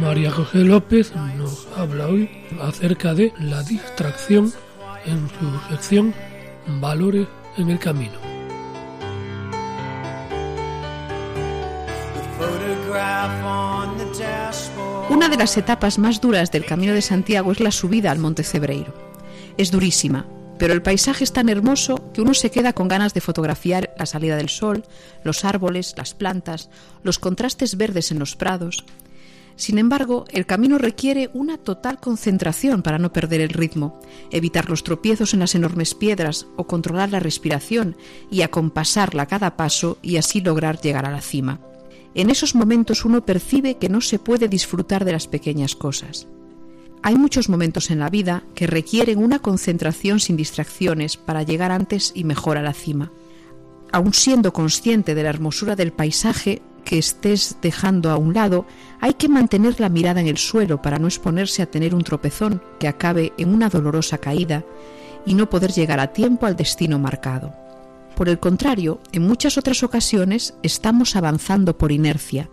María 0.00 0.30
José 0.30 0.64
López 0.64 1.12
nos 1.36 1.66
habla 1.76 2.06
hoy 2.06 2.30
acerca 2.62 3.12
de 3.12 3.32
la 3.40 3.62
distracción 3.62 4.52
en 5.04 5.28
su 5.28 5.60
sección 5.68 6.14
valores 6.66 7.28
en 7.56 7.70
el 7.70 7.78
camino. 7.78 8.18
Una 15.08 15.28
de 15.28 15.36
las 15.36 15.56
etapas 15.56 15.98
más 15.98 16.20
duras 16.20 16.50
del 16.50 16.64
Camino 16.64 16.92
de 16.92 17.02
Santiago 17.02 17.52
es 17.52 17.60
la 17.60 17.70
subida 17.70 18.10
al 18.10 18.18
Monte 18.18 18.42
Cebreiro. 18.42 18.92
Es 19.56 19.70
durísima, 19.70 20.26
pero 20.58 20.72
el 20.74 20.82
paisaje 20.82 21.24
es 21.24 21.32
tan 21.32 21.48
hermoso 21.48 22.12
que 22.12 22.20
uno 22.20 22.34
se 22.34 22.50
queda 22.50 22.72
con 22.72 22.88
ganas 22.88 23.14
de 23.14 23.20
fotografiar 23.20 23.94
la 23.98 24.06
salida 24.06 24.36
del 24.36 24.48
sol, 24.48 24.84
los 25.22 25.44
árboles, 25.44 25.94
las 25.96 26.14
plantas, 26.14 26.68
los 27.02 27.18
contrastes 27.18 27.76
verdes 27.76 28.10
en 28.10 28.18
los 28.18 28.36
prados, 28.36 28.84
sin 29.56 29.78
embargo, 29.78 30.26
el 30.30 30.44
camino 30.44 30.76
requiere 30.76 31.30
una 31.32 31.56
total 31.56 31.98
concentración 31.98 32.82
para 32.82 32.98
no 32.98 33.12
perder 33.12 33.40
el 33.40 33.48
ritmo, 33.48 33.98
evitar 34.30 34.68
los 34.68 34.84
tropiezos 34.84 35.32
en 35.32 35.40
las 35.40 35.54
enormes 35.54 35.94
piedras 35.94 36.46
o 36.56 36.66
controlar 36.66 37.10
la 37.10 37.20
respiración 37.20 37.96
y 38.30 38.42
acompasarla 38.42 39.26
cada 39.26 39.56
paso 39.56 39.96
y 40.02 40.18
así 40.18 40.42
lograr 40.42 40.78
llegar 40.78 41.06
a 41.06 41.10
la 41.10 41.22
cima. 41.22 41.60
En 42.14 42.28
esos 42.28 42.54
momentos 42.54 43.06
uno 43.06 43.24
percibe 43.24 43.78
que 43.78 43.88
no 43.88 44.02
se 44.02 44.18
puede 44.18 44.48
disfrutar 44.48 45.06
de 45.06 45.12
las 45.12 45.26
pequeñas 45.26 45.74
cosas. 45.74 46.28
Hay 47.02 47.16
muchos 47.16 47.48
momentos 47.48 47.90
en 47.90 47.98
la 47.98 48.10
vida 48.10 48.42
que 48.54 48.66
requieren 48.66 49.18
una 49.18 49.38
concentración 49.38 50.20
sin 50.20 50.36
distracciones 50.36 51.16
para 51.16 51.44
llegar 51.44 51.72
antes 51.72 52.12
y 52.14 52.24
mejor 52.24 52.58
a 52.58 52.62
la 52.62 52.74
cima. 52.74 53.10
Aun 53.92 54.12
siendo 54.12 54.52
consciente 54.52 55.14
de 55.14 55.22
la 55.22 55.30
hermosura 55.30 55.76
del 55.76 55.92
paisaje, 55.92 56.62
que 56.86 56.98
estés 56.98 57.58
dejando 57.60 58.10
a 58.10 58.16
un 58.16 58.32
lado, 58.32 58.64
hay 59.00 59.14
que 59.14 59.28
mantener 59.28 59.80
la 59.80 59.88
mirada 59.88 60.20
en 60.20 60.26
el 60.26 60.38
suelo 60.38 60.82
para 60.82 60.98
no 60.98 61.06
exponerse 61.06 61.62
a 61.62 61.70
tener 61.70 61.94
un 61.94 62.02
tropezón 62.02 62.62
que 62.78 62.88
acabe 62.88 63.32
en 63.38 63.52
una 63.52 63.68
dolorosa 63.68 64.18
caída 64.18 64.64
y 65.24 65.34
no 65.34 65.50
poder 65.50 65.72
llegar 65.72 66.00
a 66.00 66.12
tiempo 66.12 66.46
al 66.46 66.56
destino 66.56 66.98
marcado. 66.98 67.54
Por 68.14 68.28
el 68.28 68.38
contrario, 68.38 69.00
en 69.12 69.26
muchas 69.26 69.58
otras 69.58 69.82
ocasiones 69.82 70.54
estamos 70.62 71.16
avanzando 71.16 71.76
por 71.76 71.92
inercia, 71.92 72.48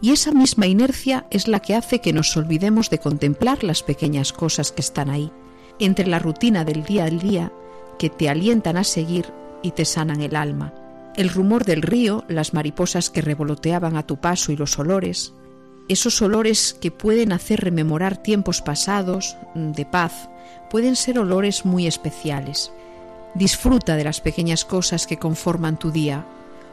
y 0.00 0.10
esa 0.10 0.32
misma 0.32 0.66
inercia 0.66 1.26
es 1.30 1.46
la 1.46 1.60
que 1.60 1.74
hace 1.74 2.00
que 2.00 2.12
nos 2.12 2.36
olvidemos 2.36 2.90
de 2.90 2.98
contemplar 2.98 3.62
las 3.62 3.82
pequeñas 3.82 4.32
cosas 4.32 4.72
que 4.72 4.80
están 4.80 5.10
ahí, 5.10 5.30
entre 5.78 6.06
la 6.06 6.18
rutina 6.18 6.64
del 6.64 6.84
día 6.84 7.04
al 7.04 7.18
día, 7.18 7.52
que 7.98 8.08
te 8.10 8.28
alientan 8.28 8.76
a 8.76 8.84
seguir 8.84 9.26
y 9.62 9.72
te 9.72 9.84
sanan 9.84 10.20
el 10.22 10.34
alma 10.34 10.72
el 11.16 11.28
rumor 11.28 11.64
del 11.64 11.82
río, 11.82 12.24
las 12.28 12.54
mariposas 12.54 13.10
que 13.10 13.20
revoloteaban 13.20 13.96
a 13.96 14.06
tu 14.06 14.16
paso 14.16 14.52
y 14.52 14.56
los 14.56 14.78
olores, 14.78 15.34
esos 15.88 16.22
olores 16.22 16.76
que 16.80 16.90
pueden 16.90 17.32
hacer 17.32 17.60
rememorar 17.60 18.22
tiempos 18.22 18.62
pasados, 18.62 19.36
mm, 19.54 19.72
de 19.72 19.86
paz, 19.86 20.28
pueden 20.70 20.96
ser 20.96 21.18
olores 21.18 21.64
muy 21.64 21.86
especiales. 21.86 22.72
Disfruta 23.34 23.96
de 23.96 24.04
las 24.04 24.20
pequeñas 24.20 24.64
cosas 24.64 25.06
que 25.06 25.18
conforman 25.18 25.78
tu 25.78 25.90
día. 25.90 26.26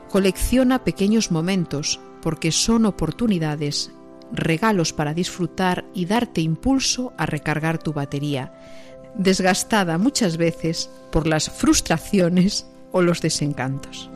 Colecciona 0.10 0.84
pequeños 0.84 1.32
momentos 1.32 2.00
porque 2.22 2.52
son 2.52 2.86
oportunidades, 2.86 3.92
regalos 4.32 4.94
para 4.94 5.14
disfrutar 5.14 5.86
y 5.94 6.06
darte 6.06 6.42
impulso 6.42 7.14
a 7.18 7.26
recargar 7.26 7.78
tu 7.78 7.94
batería, 7.94 8.54
desgastada 9.16 9.98
muchas 9.98 10.38
veces 10.38 10.90
por 11.12 11.28
las 11.28 11.50
frustraciones 11.50 12.68
o 12.92 13.02
los 13.02 13.22
desencantos. 13.22 14.10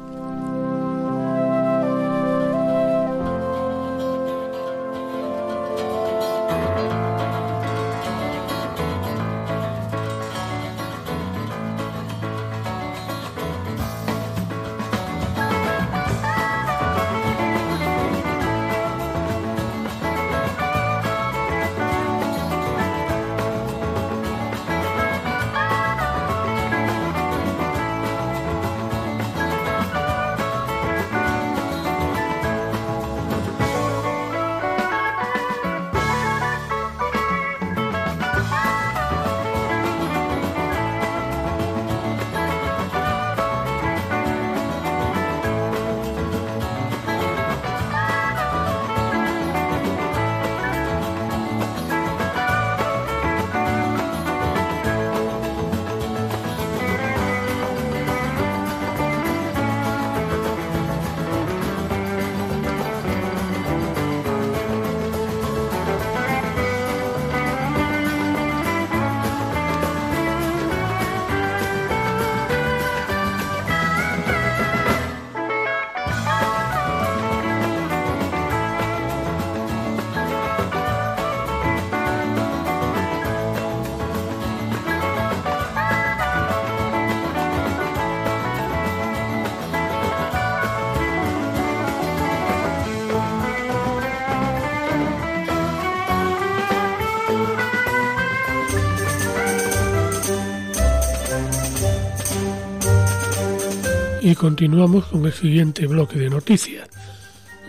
Continuamos 104.44 105.06
con 105.06 105.26
el 105.26 105.32
siguiente 105.32 105.88
bloque 105.88 106.20
de 106.20 106.30
noticias. 106.30 106.90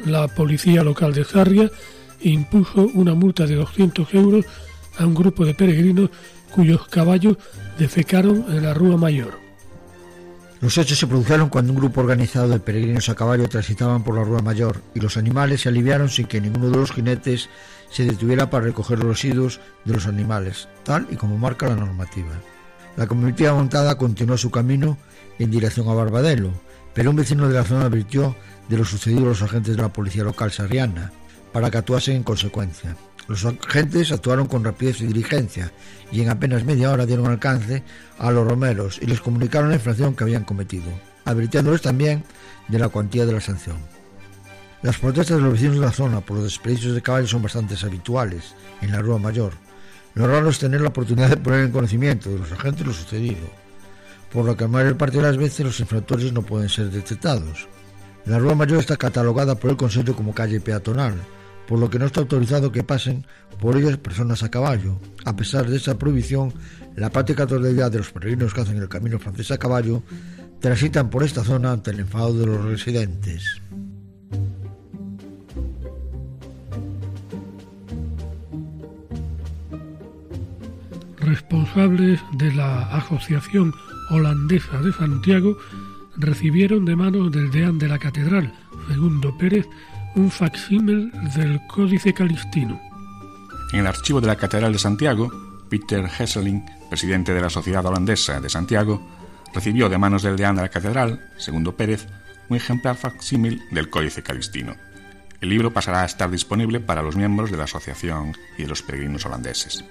La 0.06 0.26
policía 0.26 0.82
local 0.82 1.14
de 1.14 1.22
Sarria 1.22 1.70
impuso 2.20 2.90
una 2.94 3.14
multa 3.14 3.46
de 3.46 3.54
200 3.54 4.12
euros 4.12 4.44
a 4.98 5.06
un 5.06 5.14
grupo 5.14 5.44
de 5.44 5.54
peregrinos 5.54 6.10
cuyos 6.50 6.88
caballos 6.88 7.36
defecaron 7.78 8.46
en 8.48 8.64
la 8.64 8.74
Rúa 8.74 8.96
Mayor. 8.96 9.38
Los 10.60 10.76
hechos 10.76 10.98
se 10.98 11.06
produjeron 11.06 11.48
cuando 11.48 11.72
un 11.72 11.78
grupo 11.78 12.00
organizado 12.00 12.48
de 12.48 12.58
peregrinos 12.58 13.08
a 13.08 13.14
caballo 13.14 13.48
transitaban 13.48 14.02
por 14.02 14.16
la 14.16 14.24
Rúa 14.24 14.42
Mayor 14.42 14.82
y 14.96 15.00
los 15.00 15.16
animales 15.16 15.60
se 15.60 15.68
aliviaron 15.68 16.08
sin 16.08 16.26
que 16.26 16.40
ninguno 16.40 16.70
de 16.70 16.78
los 16.78 16.90
jinetes 16.90 17.50
se 17.88 18.04
detuviera 18.04 18.50
para 18.50 18.64
recoger 18.64 18.98
los 18.98 19.06
residuos 19.06 19.60
de 19.84 19.92
los 19.92 20.08
animales, 20.08 20.68
tal 20.82 21.06
y 21.08 21.14
como 21.14 21.38
marca 21.38 21.68
la 21.68 21.76
normativa. 21.76 22.32
La 22.96 23.06
comitiva 23.06 23.54
montada 23.54 23.96
continuó 23.96 24.36
su 24.36 24.50
camino 24.50 24.98
en 25.38 25.50
dirección 25.50 25.88
a 25.88 25.94
Barbadelo, 25.94 26.52
pero 26.94 27.10
un 27.10 27.16
vecino 27.16 27.48
de 27.48 27.54
la 27.54 27.64
zona 27.64 27.86
advirtió 27.86 28.34
de 28.68 28.78
lo 28.78 28.84
sucedido 28.84 29.22
a 29.22 29.28
los 29.28 29.42
agentes 29.42 29.76
de 29.76 29.82
la 29.82 29.92
policía 29.92 30.24
local 30.24 30.52
sarriana 30.52 31.12
para 31.52 31.70
que 31.70 31.78
actuasen 31.78 32.16
en 32.16 32.22
consecuencia. 32.22 32.96
Los 33.28 33.44
agentes 33.44 34.12
actuaron 34.12 34.46
con 34.46 34.64
rapidez 34.64 35.00
y 35.00 35.06
diligencia 35.06 35.72
y 36.12 36.20
en 36.20 36.28
apenas 36.28 36.64
media 36.64 36.90
hora 36.90 37.06
dieron 37.06 37.26
alcance 37.26 37.82
a 38.18 38.30
los 38.30 38.46
romeros 38.46 38.98
y 39.00 39.06
les 39.06 39.20
comunicaron 39.20 39.70
la 39.70 39.76
infracción 39.76 40.14
que 40.14 40.24
habían 40.24 40.44
cometido, 40.44 40.90
advirtiéndoles 41.24 41.80
también 41.80 42.22
de 42.68 42.78
la 42.78 42.88
cuantía 42.88 43.26
de 43.26 43.32
la 43.32 43.40
sanción. 43.40 43.76
Las 44.82 44.98
protestas 44.98 45.38
de 45.38 45.42
los 45.42 45.54
vecinos 45.54 45.76
de 45.76 45.80
la 45.80 45.92
zona 45.92 46.20
por 46.20 46.36
los 46.36 46.44
desperdicios 46.44 46.94
de 46.94 47.00
caballos 47.00 47.30
son 47.30 47.42
bastante 47.42 47.74
habituales 47.82 48.54
en 48.82 48.92
la 48.92 49.00
Rúa 49.00 49.18
Mayor. 49.18 49.54
Lo 50.14 50.26
raro 50.26 50.50
es 50.50 50.58
tener 50.58 50.82
la 50.82 50.88
oportunidad 50.88 51.30
de 51.30 51.38
poner 51.38 51.60
en 51.60 51.72
conocimiento 51.72 52.28
de 52.28 52.38
los 52.38 52.52
agentes 52.52 52.86
lo 52.86 52.92
sucedido, 52.92 53.48
por 54.34 54.44
lo 54.44 54.56
que 54.56 54.64
la 54.64 54.68
mayor 54.68 54.96
parte 54.96 55.18
de 55.18 55.22
las 55.22 55.36
veces 55.36 55.64
los 55.64 55.78
infractores 55.78 56.32
no 56.32 56.42
pueden 56.42 56.68
ser 56.68 56.90
detectados. 56.90 57.68
La 58.26 58.40
Rúa 58.40 58.56
Mayor 58.56 58.80
está 58.80 58.96
catalogada 58.96 59.54
por 59.54 59.70
el 59.70 59.76
Consejo 59.76 60.16
como 60.16 60.34
calle 60.34 60.60
peatonal, 60.60 61.14
por 61.68 61.78
lo 61.78 61.88
que 61.88 62.00
no 62.00 62.06
está 62.06 62.20
autorizado 62.20 62.72
que 62.72 62.82
pasen 62.82 63.24
por 63.60 63.76
ellas 63.76 63.96
personas 63.96 64.42
a 64.42 64.50
caballo. 64.50 64.98
A 65.24 65.36
pesar 65.36 65.70
de 65.70 65.76
esa 65.76 65.96
prohibición, 65.96 66.52
la 66.96 67.10
práctica 67.10 67.46
totalidad 67.46 67.92
de 67.92 67.98
los 67.98 68.10
peregrinos 68.10 68.52
que 68.52 68.62
hacen 68.62 68.78
el 68.78 68.88
camino 68.88 69.20
francés 69.20 69.52
a 69.52 69.58
caballo 69.58 70.02
transitan 70.58 71.10
por 71.10 71.22
esta 71.22 71.44
zona 71.44 71.70
ante 71.70 71.92
el 71.92 72.00
enfado 72.00 72.36
de 72.36 72.46
los 72.46 72.64
residentes. 72.64 73.62
Responsables 81.20 82.20
de 82.32 82.52
la 82.52 82.96
Asociación 82.96 83.72
Holandesa 84.10 84.80
de 84.80 84.92
Santiago 84.92 85.58
recibieron 86.16 86.84
de 86.84 86.96
manos 86.96 87.32
del 87.32 87.50
deán 87.50 87.78
de 87.78 87.88
la 87.88 87.98
catedral, 87.98 88.52
Segundo 88.88 89.36
Pérez, 89.36 89.66
un 90.14 90.30
facsímil 90.30 91.10
del 91.34 91.60
Códice 91.66 92.12
Calistino. 92.12 92.80
En 93.72 93.80
el 93.80 93.86
archivo 93.86 94.20
de 94.20 94.28
la 94.28 94.36
Catedral 94.36 94.72
de 94.72 94.78
Santiago, 94.78 95.30
Peter 95.68 96.08
Hesseling, 96.18 96.64
presidente 96.88 97.34
de 97.34 97.40
la 97.40 97.50
Sociedad 97.50 97.84
Holandesa 97.84 98.40
de 98.40 98.48
Santiago, 98.48 99.02
recibió 99.52 99.88
de 99.88 99.98
manos 99.98 100.22
del 100.22 100.36
deán 100.36 100.56
de 100.56 100.62
la 100.62 100.68
Catedral, 100.68 101.32
Segundo 101.36 101.76
Pérez, 101.76 102.06
un 102.48 102.56
ejemplar 102.56 102.96
facsímil 102.96 103.62
del 103.70 103.90
Códice 103.90 104.22
Calistino. 104.22 104.76
El 105.40 105.48
libro 105.48 105.72
pasará 105.72 106.02
a 106.02 106.06
estar 106.06 106.30
disponible 106.30 106.80
para 106.80 107.02
los 107.02 107.16
miembros 107.16 107.50
de 107.50 107.56
la 107.56 107.64
asociación 107.64 108.36
y 108.56 108.62
de 108.62 108.68
los 108.68 108.82
peregrinos 108.82 109.26
holandeses. 109.26 109.84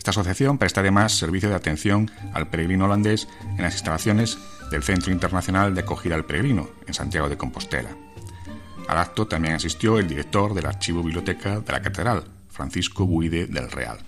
Esta 0.00 0.12
asociación 0.12 0.56
presta 0.56 0.80
además 0.80 1.12
servicio 1.12 1.50
de 1.50 1.54
atención 1.54 2.10
al 2.32 2.48
peregrino 2.48 2.86
holandés 2.86 3.28
en 3.58 3.60
las 3.60 3.74
instalaciones 3.74 4.38
del 4.70 4.82
Centro 4.82 5.12
Internacional 5.12 5.74
de 5.74 5.82
Acogida 5.82 6.14
al 6.14 6.24
Peregrino, 6.24 6.70
en 6.86 6.94
Santiago 6.94 7.28
de 7.28 7.36
Compostela. 7.36 7.90
Al 8.88 8.96
acto 8.96 9.26
también 9.26 9.56
asistió 9.56 9.98
el 9.98 10.08
director 10.08 10.54
del 10.54 10.64
Archivo 10.64 11.02
Biblioteca 11.02 11.60
de 11.60 11.70
la 11.70 11.82
Catedral, 11.82 12.24
Francisco 12.48 13.04
Buide 13.04 13.46
del 13.46 13.70
Real. 13.70 13.98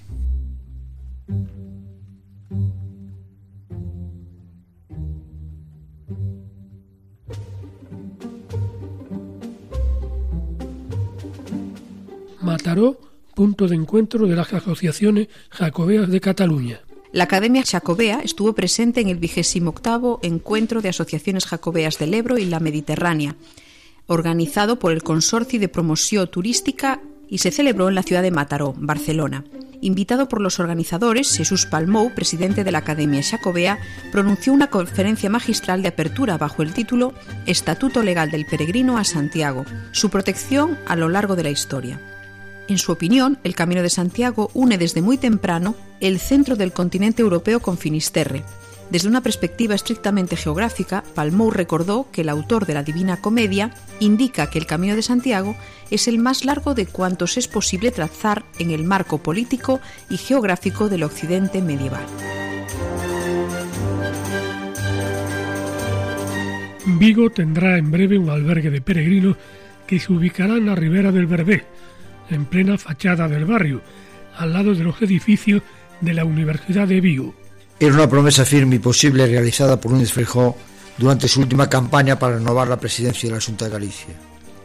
Mataró, 12.41 12.99
punto 13.35 13.69
de 13.69 13.77
encuentro 13.77 14.27
de 14.27 14.37
las 14.37 14.53
asociaciones 14.53 15.29
jacobeas 15.51 16.09
de 16.09 16.21
Cataluña. 16.21 16.81
La 17.13 17.25
Academia 17.25 17.63
Jacobea 17.63 18.21
estuvo 18.23 18.55
presente 18.55 19.03
en 19.03 19.09
el 19.09 19.21
octavo 19.67 20.19
Encuentro 20.23 20.81
de 20.81 20.89
Asociaciones 20.89 21.45
Jacobeas 21.45 21.99
del 21.99 22.15
Ebro 22.15 22.39
y 22.39 22.47
la 22.47 22.59
Mediterránea, 22.59 23.37
organizado 24.07 24.79
por 24.79 24.93
el 24.93 25.03
Consorcio 25.03 25.61
de 25.61 25.69
Promoción 25.69 26.27
Turística 26.31 27.01
y 27.29 27.39
se 27.39 27.51
celebró 27.51 27.89
en 27.89 27.95
la 27.95 28.03
ciudad 28.03 28.23
de 28.23 28.31
Mataró, 28.31 28.75
Barcelona. 28.79 29.45
Invitado 29.83 30.29
por 30.29 30.41
los 30.41 30.61
organizadores, 30.61 31.37
Jesús 31.37 31.67
Palmou, 31.67 32.15
presidente 32.15 32.63
de 32.63 32.71
la 32.73 32.79
Academia 32.79 33.23
Jacobea, 33.23 33.79
pronunció 34.13 34.53
una 34.53 34.69
conferencia 34.69 35.29
magistral 35.29 35.83
de 35.83 35.89
apertura 35.89 36.39
bajo 36.39 36.63
el 36.63 36.73
título 36.73 37.13
Estatuto 37.47 38.03
Legal 38.03 38.31
del 38.31 38.47
Peregrino 38.47 38.97
a 38.97 39.05
Santiago, 39.05 39.67
su 39.91 40.09
protección 40.09 40.79
a 40.87 40.95
lo 40.95 41.09
largo 41.09 41.37
de 41.37 41.43
la 41.43 41.51
historia. 41.51 42.01
En 42.69 42.79
su 42.79 42.93
opinión, 42.93 43.39
el 43.45 43.55
Camino 43.55 43.83
de 43.83 43.91
Santiago 43.91 44.51
une 44.55 44.79
desde 44.79 45.03
muy 45.03 45.19
temprano 45.19 45.75
el 46.01 46.19
centro 46.19 46.57
del 46.57 46.73
continente 46.73 47.23
europeo 47.23 47.61
con 47.61 47.77
Finisterre, 47.77 48.45
desde 48.93 49.09
una 49.09 49.23
perspectiva 49.23 49.75
estrictamente 49.75 50.37
geográfica, 50.37 51.03
Palmou 51.15 51.51
recordó 51.51 52.09
que 52.13 52.21
el 52.21 52.29
autor 52.29 52.67
de 52.67 52.75
la 52.75 52.83
Divina 52.83 53.23
Comedia 53.23 53.71
indica 54.01 54.51
que 54.51 54.59
el 54.59 54.67
Camino 54.67 54.95
de 54.95 55.01
Santiago 55.01 55.57
es 55.91 56.09
el 56.09 56.19
más 56.19 56.45
largo 56.45 56.75
de 56.75 56.85
cuantos 56.85 57.39
es 57.39 57.49
posible 57.49 57.91
trazar 57.91 58.45
en 58.59 58.71
el 58.71 58.85
marco 58.85 59.17
político 59.17 59.81
y 60.11 60.19
geográfico 60.19 60.91
del 60.91 61.05
Occidente 61.05 61.63
medieval. 61.63 62.05
Vigo 66.85 67.31
tendrá 67.31 67.79
en 67.79 67.91
breve 67.91 68.19
un 68.19 68.29
albergue 68.29 68.69
de 68.69 68.83
peregrinos 68.83 69.39
que 69.87 69.99
se 69.99 70.13
ubicará 70.13 70.57
en 70.59 70.67
la 70.67 70.75
ribera 70.75 71.13
del 71.13 71.27
Berbé, 71.27 71.65
en 72.33 72.47
plena 72.47 72.79
fachada 72.79 73.29
del 73.29 73.45
barrio, 73.45 73.83
al 74.37 74.53
lado 74.53 74.75
de 74.75 74.85
los 74.85 75.01
edificios 75.03 75.63
de 76.01 76.15
la 76.15 76.25
Universidad 76.25 76.89
de 76.89 77.01
Vigo. 77.01 77.35
Era 77.79 77.95
una 77.95 78.09
promesa 78.09 78.45
firme 78.45 78.77
y 78.77 78.79
posible 78.79 79.27
realizada 79.27 79.81
por 79.81 79.93
Núñez 79.93 80.13
Feijó 80.13 80.57
durante 80.99 81.29
su 81.29 81.41
última 81.41 81.69
campaña 81.69 82.19
para 82.19 82.37
renovar 82.37 82.69
la 82.69 82.79
presidencia 82.79 83.29
de 83.29 83.35
la 83.35 83.41
Junta 83.41 83.65
de 83.65 83.71
Galicia. 83.73 84.15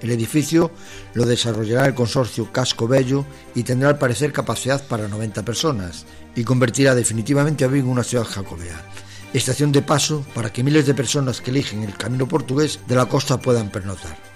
El 0.01 0.11
edificio 0.11 0.71
lo 1.13 1.25
desarrollará 1.25 1.87
el 1.87 1.95
consorcio 1.95 2.51
Casco 2.51 2.87
Bello 2.87 3.25
y 3.55 3.63
tendrá 3.63 3.89
al 3.89 3.97
parecer 3.97 4.31
capacidad 4.31 4.85
para 4.85 5.07
90 5.07 5.43
personas 5.43 6.05
y 6.35 6.43
convertirá 6.43 6.93
definitivamente 6.93 7.65
a 7.65 7.67
Vigo 7.67 7.87
en 7.87 7.93
una 7.93 8.03
ciudad 8.03 8.25
jacobea. 8.25 8.85
Estación 9.33 9.71
de 9.71 9.81
paso 9.81 10.25
para 10.33 10.53
que 10.53 10.63
miles 10.63 10.85
de 10.85 10.93
personas 10.93 11.41
que 11.41 11.51
eligen 11.51 11.83
el 11.83 11.97
camino 11.97 12.27
portugués 12.27 12.79
de 12.87 12.95
la 12.95 13.07
costa 13.07 13.39
puedan 13.39 13.69
pernotar. 13.69 14.26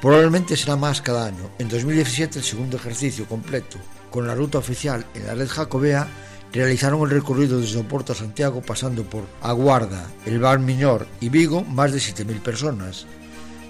Probablemente 0.00 0.56
será 0.56 0.76
más 0.76 1.02
cada 1.02 1.26
año. 1.26 1.50
En 1.58 1.68
2017 1.68 2.38
el 2.38 2.44
segundo 2.44 2.76
ejercicio 2.76 3.26
completo 3.26 3.78
con 4.10 4.26
la 4.26 4.34
ruta 4.34 4.58
oficial 4.58 5.04
en 5.14 5.26
la 5.26 5.34
red 5.34 5.48
jacobea 5.48 6.06
realizaron 6.52 7.02
el 7.02 7.10
recorrido 7.10 7.60
desde 7.60 7.80
Oporto 7.80 8.12
a 8.12 8.16
Santiago 8.16 8.62
pasando 8.62 9.02
por 9.02 9.24
Aguarda, 9.42 10.06
El 10.24 10.38
Bar 10.38 10.60
Miñor 10.60 11.06
y 11.20 11.28
Vigo 11.28 11.64
más 11.64 11.92
de 11.92 11.98
7.000 11.98 12.40
personas. 12.40 13.06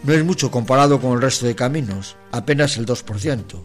No 0.04 0.12
es 0.12 0.22
mucho 0.22 0.50
comparado 0.50 1.00
con 1.00 1.12
el 1.12 1.22
resto 1.22 1.46
de 1.46 1.56
caminos, 1.56 2.16
apenas 2.30 2.76
el 2.76 2.84
2%, 2.84 3.64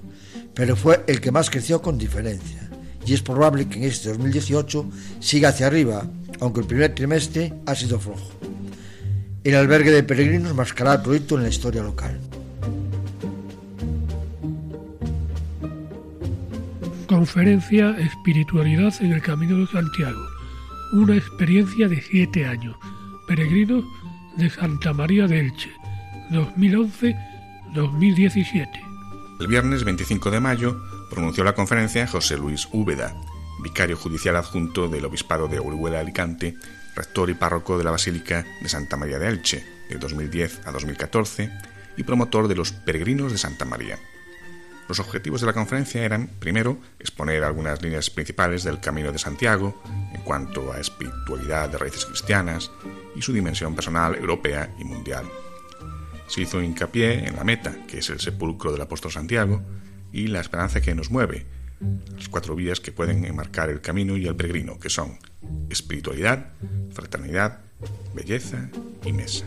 pero 0.54 0.76
fue 0.76 1.04
el 1.08 1.19
que 1.19 1.32
más 1.32 1.49
creció 1.49 1.82
con 1.82 1.97
diferencia. 1.97 2.69
Y 3.06 3.13
es 3.13 3.21
probable 3.21 3.67
que 3.67 3.78
en 3.78 3.84
este 3.84 4.10
2018 4.10 4.89
siga 5.19 5.49
hacia 5.49 5.67
arriba, 5.67 6.08
aunque 6.39 6.62
el 6.62 6.67
primer 6.67 6.95
trimestre 6.95 7.54
ha 7.65 7.76
sido 7.76 7.99
flojo. 7.99 8.32
El 9.43 9.56
albergue 9.56 9.91
de 9.91 10.04
peregrinos 10.04 10.56
marcará 10.56 10.93
el 10.93 11.02
proyecto 11.02 11.36
en 11.36 11.43
la 11.43 11.49
historia 11.49 11.84
local. 11.84 12.17
Conferencia 17.24 17.96
Espiritualidad 18.00 18.94
en 19.00 19.14
el 19.14 19.22
Camino 19.22 19.58
de 19.58 19.66
Santiago. 19.68 20.28
Una 20.92 21.16
experiencia 21.16 21.88
de 21.88 22.02
siete 22.02 22.46
años. 22.46 22.76
Peregrinos 23.26 23.86
de 24.36 24.50
Santa 24.50 24.92
María 24.92 25.26
de 25.26 25.40
Elche. 25.40 25.72
2011-2017. 26.32 28.68
El 29.40 29.48
viernes 29.48 29.86
25 29.86 30.32
de 30.32 30.42
mayo 30.42 30.84
pronunció 31.10 31.46
la 31.46 31.56
conferencia 31.56 32.06
José 32.08 32.38
Luis 32.38 32.68
Úbeda, 32.74 33.16
vicario 33.64 33.96
judicial 33.96 34.36
adjunto 34.36 34.90
del 34.90 35.06
Obispado 35.06 35.48
de 35.48 35.60
Orihuela 35.60 36.02
Alicante, 36.02 36.58
rector 36.94 37.30
y 37.30 37.36
párroco 37.36 37.78
de 37.78 37.86
la 37.86 37.92
Basílica 37.92 38.46
de 38.62 38.68
Santa 38.68 38.98
María 38.98 39.18
de 39.18 39.30
Elche 39.30 39.64
de 39.90 39.98
2010 39.98 40.68
a 40.68 40.74
2014 40.74 41.50
y 41.96 42.04
promotor 42.04 42.50
de 42.50 42.56
los 42.56 42.74
Peregrinos 42.74 43.32
de 43.32 43.38
Santa 43.38 43.64
María. 43.64 43.98
Los 44.88 45.00
objetivos 45.00 45.41
de 45.41 45.48
la 45.48 45.54
conferencia 45.54 46.04
eran, 46.04 46.28
primero, 46.39 46.78
exponer 47.00 47.43
algunas 47.43 47.82
líneas 47.82 48.10
principales 48.10 48.63
del 48.63 48.80
Camino 48.80 49.12
de 49.12 49.17
Santiago 49.17 49.82
en 50.13 50.22
cuanto 50.22 50.74
a 50.74 50.80
espiritualidad 50.80 51.69
de 51.69 51.78
raíces 51.78 52.06
cristianas 52.06 52.72
y 53.15 53.22
su 53.22 53.32
dimensión 53.32 53.76
personal, 53.76 54.15
europea 54.15 54.74
y 54.80 54.84
mundial. 54.84 55.26
Se 56.28 56.41
hizo 56.41 56.62
hincapié 56.62 57.28
en 57.28 57.36
la 57.36 57.43
meta, 57.43 57.76
que 57.88 58.00
es 58.00 58.10
el 58.10 58.19
sepulcro 58.19 58.72
del 58.72 58.82
apóstol 58.82 59.12
Santiago, 59.12 59.62
y 60.12 60.28
la 60.28 60.41
esperanza 60.41 60.82
que 60.82 60.96
nos 60.96 61.10
mueve, 61.10 61.46
las 62.15 62.30
cuatro 62.30 62.56
vías 62.56 62.80
que 62.80 62.91
pueden 62.91 63.26
enmarcar 63.26 63.69
el 63.69 63.82
camino 63.82 64.17
y 64.17 64.28
el 64.28 64.36
peregrino, 64.36 64.80
que 64.80 64.89
son 64.89 65.17
espiritualidad, 65.69 66.54
fraternidad, 66.91 67.62
belleza 68.13 68.69
y 69.04 69.13
mesa. 69.13 69.46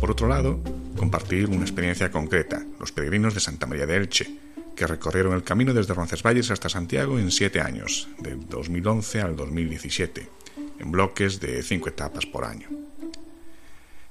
Por 0.00 0.10
otro 0.10 0.28
lado, 0.28 0.62
compartir 0.96 1.48
una 1.48 1.62
experiencia 1.62 2.10
concreta, 2.10 2.64
los 2.80 2.92
peregrinos 2.92 3.34
de 3.34 3.40
Santa 3.40 3.66
María 3.66 3.86
de 3.86 3.96
Elche, 3.96 4.38
que 4.74 4.86
recorrieron 4.86 5.34
el 5.34 5.42
camino 5.42 5.72
desde 5.72 5.94
Roncesvalles 5.94 6.50
hasta 6.50 6.68
Santiago 6.68 7.18
en 7.18 7.30
siete 7.30 7.60
años, 7.60 8.08
de 8.18 8.36
2011 8.36 9.20
al 9.20 9.36
2017, 9.36 10.28
en 10.78 10.92
bloques 10.92 11.40
de 11.40 11.62
cinco 11.62 11.88
etapas 11.88 12.26
por 12.26 12.44
año. 12.44 12.68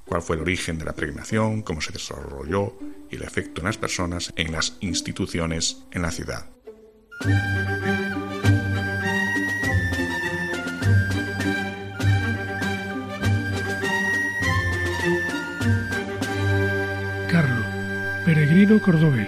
Cuál 0.06 0.22
fue 0.22 0.36
el 0.36 0.44
origen 0.44 0.78
de 0.78 0.86
la 0.86 0.94
peregrinación, 0.94 1.62
cómo 1.62 1.82
se 1.82 1.92
desarrolló 1.92 2.78
y 3.10 3.16
el 3.16 3.24
efecto 3.24 3.62
en 3.62 3.66
las 3.66 3.78
personas, 3.78 4.34
en 4.36 4.52
las 4.52 4.78
instituciones, 4.82 5.84
en 5.92 6.02
la 6.02 6.12
ciudad. 6.12 6.50
Peregrino 18.66 18.82
cordobés. 18.82 19.28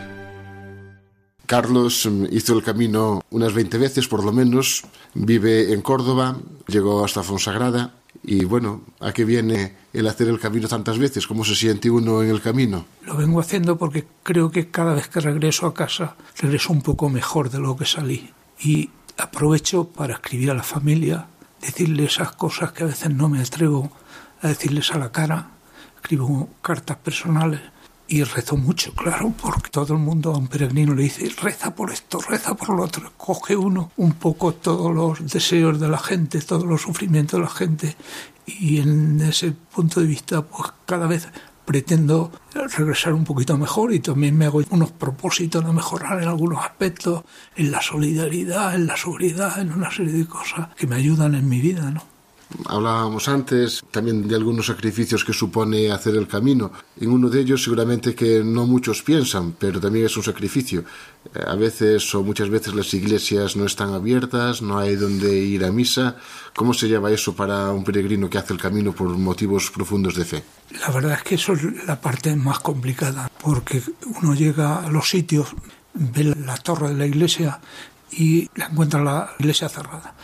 Carlos 1.45 2.05
mm, 2.05 2.25
hizo 2.31 2.53
el 2.57 2.63
camino 2.63 3.21
unas 3.31 3.53
20 3.53 3.77
veces 3.77 4.07
por 4.07 4.23
lo 4.23 4.31
menos, 4.31 4.83
vive 5.13 5.73
en 5.73 5.81
Córdoba, 5.81 6.37
llegó 6.67 7.05
hasta 7.05 7.23
Fonsagrada 7.23 7.93
y 8.23 8.45
bueno, 8.45 8.81
¿a 8.99 9.13
qué 9.13 9.23
viene 9.23 9.73
el 9.93 10.07
hacer 10.07 10.27
el 10.27 10.39
camino 10.39 10.67
tantas 10.67 10.97
veces? 10.97 11.27
¿Cómo 11.27 11.45
se 11.45 11.55
siente 11.55 11.89
uno 11.89 12.21
en 12.21 12.29
el 12.29 12.41
camino? 12.41 12.85
Lo 13.03 13.15
vengo 13.15 13.39
haciendo 13.39 13.77
porque 13.77 14.05
creo 14.23 14.51
que 14.51 14.69
cada 14.69 14.93
vez 14.93 15.07
que 15.07 15.19
regreso 15.19 15.67
a 15.67 15.73
casa 15.73 16.15
regreso 16.39 16.73
un 16.73 16.81
poco 16.81 17.09
mejor 17.09 17.49
de 17.49 17.59
lo 17.59 17.77
que 17.77 17.85
salí 17.85 18.29
y 18.59 18.89
aprovecho 19.17 19.87
para 19.87 20.15
escribir 20.15 20.51
a 20.51 20.55
la 20.55 20.63
familia, 20.63 21.27
decirle 21.61 22.05
esas 22.05 22.33
cosas 22.33 22.71
que 22.71 22.83
a 22.83 22.87
veces 22.87 23.09
no 23.11 23.29
me 23.29 23.39
atrevo 23.39 23.91
a 24.41 24.49
decirles 24.49 24.91
a 24.91 24.97
la 24.97 25.11
cara, 25.11 25.51
escribo 25.95 26.49
cartas 26.61 26.97
personales 26.97 27.61
y 28.07 28.23
rezo 28.23 28.57
mucho, 28.57 28.93
claro, 28.93 29.33
porque 29.41 29.69
todo 29.69 29.93
el 29.93 29.99
mundo 29.99 30.33
a 30.33 30.37
un 30.37 30.47
peregrino 30.47 30.95
le 30.95 31.03
dice, 31.03 31.29
reza 31.41 31.75
por 31.75 31.91
esto, 31.91 32.19
reza 32.19 32.55
por 32.55 32.69
lo 32.69 32.83
otro, 32.83 33.11
coge 33.17 33.55
uno 33.55 33.91
un 33.97 34.13
poco 34.13 34.53
todos 34.53 34.93
los 34.93 35.31
deseos 35.31 35.79
de 35.79 35.89
la 35.89 35.97
gente, 35.97 36.41
todos 36.41 36.65
los 36.65 36.81
sufrimientos 36.81 37.39
de 37.39 37.43
la 37.43 37.51
gente 37.51 37.95
y 38.45 38.79
en 38.79 39.19
ese 39.21 39.51
punto 39.51 39.99
de 39.99 40.07
vista 40.07 40.41
pues 40.41 40.71
cada 40.85 41.05
vez 41.05 41.27
pretendo 41.65 42.31
regresar 42.77 43.13
un 43.13 43.25
poquito 43.25 43.57
mejor 43.57 43.93
y 43.93 43.99
también 43.99 44.37
me 44.37 44.45
hago 44.45 44.61
unos 44.69 44.91
propósitos 44.91 45.65
de 45.65 45.73
mejorar 45.73 46.23
en 46.23 46.29
algunos 46.29 46.63
aspectos, 46.63 47.25
en 47.57 47.71
la 47.71 47.81
solidaridad, 47.81 48.73
en 48.73 48.87
la 48.87 48.95
seguridad, 48.95 49.59
en 49.59 49.73
una 49.73 49.91
serie 49.91 50.13
de 50.13 50.25
cosas 50.25 50.69
que 50.75 50.87
me 50.87 50.95
ayudan 50.95 51.35
en 51.35 51.49
mi 51.49 51.59
vida, 51.59 51.91
¿no? 51.91 52.16
Hablábamos 52.65 53.27
antes 53.27 53.83
también 53.91 54.25
de 54.25 54.35
algunos 54.35 54.67
sacrificios 54.67 55.25
que 55.25 55.33
supone 55.33 55.91
hacer 55.91 56.15
el 56.15 56.27
camino. 56.27 56.71
En 56.99 57.11
uno 57.11 57.29
de 57.29 57.41
ellos 57.41 57.63
seguramente 57.63 58.15
que 58.15 58.41
no 58.43 58.65
muchos 58.65 59.03
piensan, 59.03 59.53
pero 59.59 59.81
también 59.81 60.05
es 60.05 60.15
un 60.15 60.23
sacrificio. 60.23 60.85
Eh, 61.35 61.43
a 61.45 61.55
veces 61.55 62.15
o 62.15 62.23
muchas 62.23 62.49
veces 62.49 62.73
las 62.73 62.93
iglesias 62.93 63.57
no 63.57 63.65
están 63.65 63.93
abiertas, 63.93 64.61
no 64.61 64.79
hay 64.79 64.95
donde 64.95 65.35
ir 65.37 65.65
a 65.65 65.71
misa. 65.71 66.15
¿Cómo 66.55 66.73
se 66.73 66.87
lleva 66.87 67.11
eso 67.11 67.35
para 67.35 67.71
un 67.71 67.83
peregrino 67.83 68.29
que 68.29 68.37
hace 68.37 68.53
el 68.53 68.59
camino 68.59 68.93
por 68.93 69.09
motivos 69.09 69.69
profundos 69.69 70.15
de 70.15 70.25
fe? 70.25 70.43
La 70.79 70.89
verdad 70.91 71.13
es 71.13 71.23
que 71.23 71.35
eso 71.35 71.53
es 71.53 71.85
la 71.85 71.99
parte 71.99 72.33
más 72.37 72.59
complicada, 72.59 73.29
porque 73.41 73.81
uno 74.21 74.33
llega 74.33 74.85
a 74.85 74.89
los 74.89 75.09
sitios, 75.09 75.49
ve 75.93 76.23
la 76.23 76.55
torre 76.55 76.89
de 76.89 76.95
la 76.95 77.05
iglesia 77.05 77.59
y 78.09 78.49
encuentra 78.55 79.03
la 79.03 79.31
iglesia 79.37 79.67
cerrada 79.67 80.15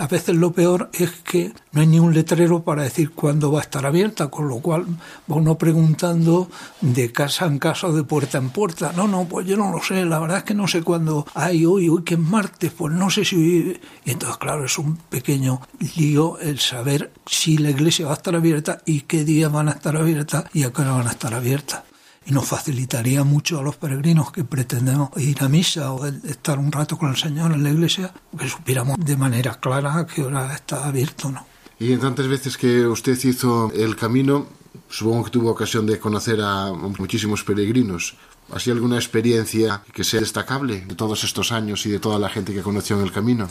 a 0.00 0.06
veces 0.06 0.34
lo 0.34 0.50
peor 0.50 0.88
es 0.94 1.10
que 1.22 1.52
no 1.72 1.82
hay 1.82 1.86
ni 1.86 1.98
un 1.98 2.14
letrero 2.14 2.62
para 2.62 2.84
decir 2.84 3.10
cuándo 3.10 3.52
va 3.52 3.58
a 3.58 3.62
estar 3.62 3.84
abierta, 3.84 4.28
con 4.28 4.48
lo 4.48 4.58
cual 4.60 4.86
va 5.30 5.36
uno 5.36 5.58
preguntando 5.58 6.48
de 6.80 7.12
casa 7.12 7.44
en 7.44 7.58
casa 7.58 7.88
de 7.88 8.02
puerta 8.02 8.38
en 8.38 8.48
puerta. 8.48 8.92
No, 8.96 9.06
no, 9.06 9.26
pues 9.26 9.46
yo 9.46 9.58
no 9.58 9.70
lo 9.70 9.82
sé, 9.82 10.06
la 10.06 10.18
verdad 10.18 10.38
es 10.38 10.44
que 10.44 10.54
no 10.54 10.66
sé 10.66 10.82
cuándo 10.82 11.26
hay 11.34 11.66
hoy, 11.66 11.90
hoy 11.90 12.02
que 12.02 12.14
es 12.14 12.20
martes, 12.20 12.72
pues 12.72 12.94
no 12.94 13.10
sé 13.10 13.26
si 13.26 13.36
hoy... 13.36 13.80
Y 14.06 14.12
entonces, 14.12 14.38
claro, 14.38 14.64
es 14.64 14.78
un 14.78 14.96
pequeño 14.96 15.60
lío 15.96 16.38
el 16.38 16.58
saber 16.60 17.12
si 17.26 17.58
la 17.58 17.68
iglesia 17.68 18.06
va 18.06 18.12
a 18.12 18.14
estar 18.14 18.34
abierta 18.34 18.80
y 18.86 19.02
qué 19.02 19.24
día 19.24 19.50
van 19.50 19.68
a 19.68 19.72
estar 19.72 19.98
abiertas 19.98 20.46
y 20.54 20.62
a 20.62 20.72
qué 20.72 20.80
hora 20.80 20.92
van 20.92 21.08
a 21.08 21.10
estar 21.10 21.34
abiertas 21.34 21.89
y 22.26 22.32
nos 22.32 22.46
facilitaría 22.46 23.24
mucho 23.24 23.58
a 23.58 23.62
los 23.62 23.76
peregrinos 23.76 24.30
que 24.30 24.44
pretendemos 24.44 25.10
ir 25.16 25.42
a 25.42 25.48
misa 25.48 25.92
o 25.92 26.06
estar 26.06 26.58
un 26.58 26.70
rato 26.70 26.98
con 26.98 27.10
el 27.10 27.16
Señor 27.16 27.52
en 27.52 27.62
la 27.62 27.70
iglesia, 27.70 28.12
que 28.38 28.48
supiéramos 28.48 28.98
de 28.98 29.16
manera 29.16 29.54
clara 29.58 29.98
a 29.98 30.06
qué 30.06 30.22
hora 30.22 30.54
está 30.54 30.86
abierto, 30.86 31.30
¿no? 31.30 31.46
Y 31.78 31.92
en 31.92 32.00
tantas 32.00 32.28
veces 32.28 32.58
que 32.58 32.86
usted 32.86 33.18
hizo 33.24 33.72
el 33.72 33.96
camino, 33.96 34.46
supongo 34.90 35.24
que 35.24 35.30
tuvo 35.30 35.50
ocasión 35.50 35.86
de 35.86 35.98
conocer 35.98 36.40
a 36.42 36.72
muchísimos 36.72 37.42
peregrinos. 37.42 38.16
¿Ha 38.52 38.72
alguna 38.72 38.96
experiencia 38.96 39.82
que 39.92 40.02
sea 40.02 40.20
destacable 40.20 40.80
de 40.80 40.94
todos 40.96 41.22
estos 41.22 41.52
años 41.52 41.86
y 41.86 41.90
de 41.90 42.00
toda 42.00 42.18
la 42.18 42.28
gente 42.28 42.52
que 42.52 42.62
conoció 42.62 42.96
en 42.96 43.04
el 43.04 43.12
camino? 43.12 43.48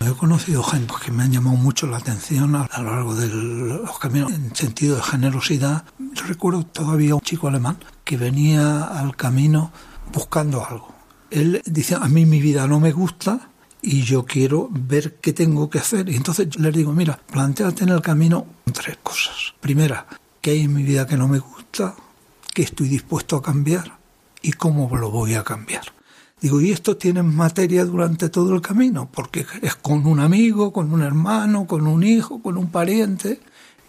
He 0.00 0.12
conocido 0.12 0.62
gente 0.62 0.92
que 1.02 1.10
me 1.10 1.22
han 1.22 1.32
llamado 1.32 1.56
mucho 1.56 1.86
la 1.86 1.96
atención 1.96 2.54
a 2.54 2.68
lo 2.78 2.84
largo 2.84 3.14
de 3.14 3.28
los 3.28 3.98
caminos 3.98 4.30
en 4.32 4.54
sentido 4.54 4.96
de 4.96 5.02
generosidad. 5.02 5.84
Recuerdo 6.26 6.64
todavía 6.66 7.14
un 7.14 7.22
chico 7.22 7.48
alemán 7.48 7.78
que 8.04 8.18
venía 8.18 8.84
al 8.84 9.16
camino 9.16 9.72
buscando 10.12 10.64
algo. 10.66 10.94
Él 11.30 11.62
dice, 11.64 11.94
a 11.94 12.06
mí 12.08 12.26
mi 12.26 12.40
vida 12.40 12.66
no 12.66 12.78
me 12.78 12.92
gusta 12.92 13.48
y 13.80 14.02
yo 14.02 14.26
quiero 14.26 14.68
ver 14.70 15.16
qué 15.20 15.32
tengo 15.32 15.70
que 15.70 15.78
hacer. 15.78 16.10
Y 16.10 16.16
entonces 16.16 16.58
les 16.58 16.74
digo, 16.74 16.92
mira, 16.92 17.18
planteate 17.30 17.84
en 17.84 17.90
el 17.90 18.02
camino 18.02 18.46
tres 18.70 18.98
cosas. 19.02 19.54
Primera, 19.60 20.06
¿qué 20.42 20.50
hay 20.50 20.60
en 20.60 20.74
mi 20.74 20.82
vida 20.82 21.06
que 21.06 21.16
no 21.16 21.26
me 21.26 21.38
gusta? 21.38 21.94
¿Qué 22.52 22.62
estoy 22.62 22.88
dispuesto 22.88 23.36
a 23.36 23.42
cambiar? 23.42 24.01
¿Y 24.42 24.52
cómo 24.52 24.94
lo 24.96 25.10
voy 25.10 25.34
a 25.34 25.44
cambiar? 25.44 25.84
Digo, 26.40 26.60
y 26.60 26.72
esto 26.72 26.96
tiene 26.96 27.22
materia 27.22 27.84
durante 27.84 28.28
todo 28.28 28.52
el 28.54 28.60
camino, 28.60 29.08
porque 29.12 29.46
es 29.62 29.76
con 29.76 30.04
un 30.06 30.18
amigo, 30.18 30.72
con 30.72 30.92
un 30.92 31.02
hermano, 31.02 31.68
con 31.68 31.86
un 31.86 32.02
hijo, 32.02 32.42
con 32.42 32.58
un 32.58 32.68
pariente 32.68 33.40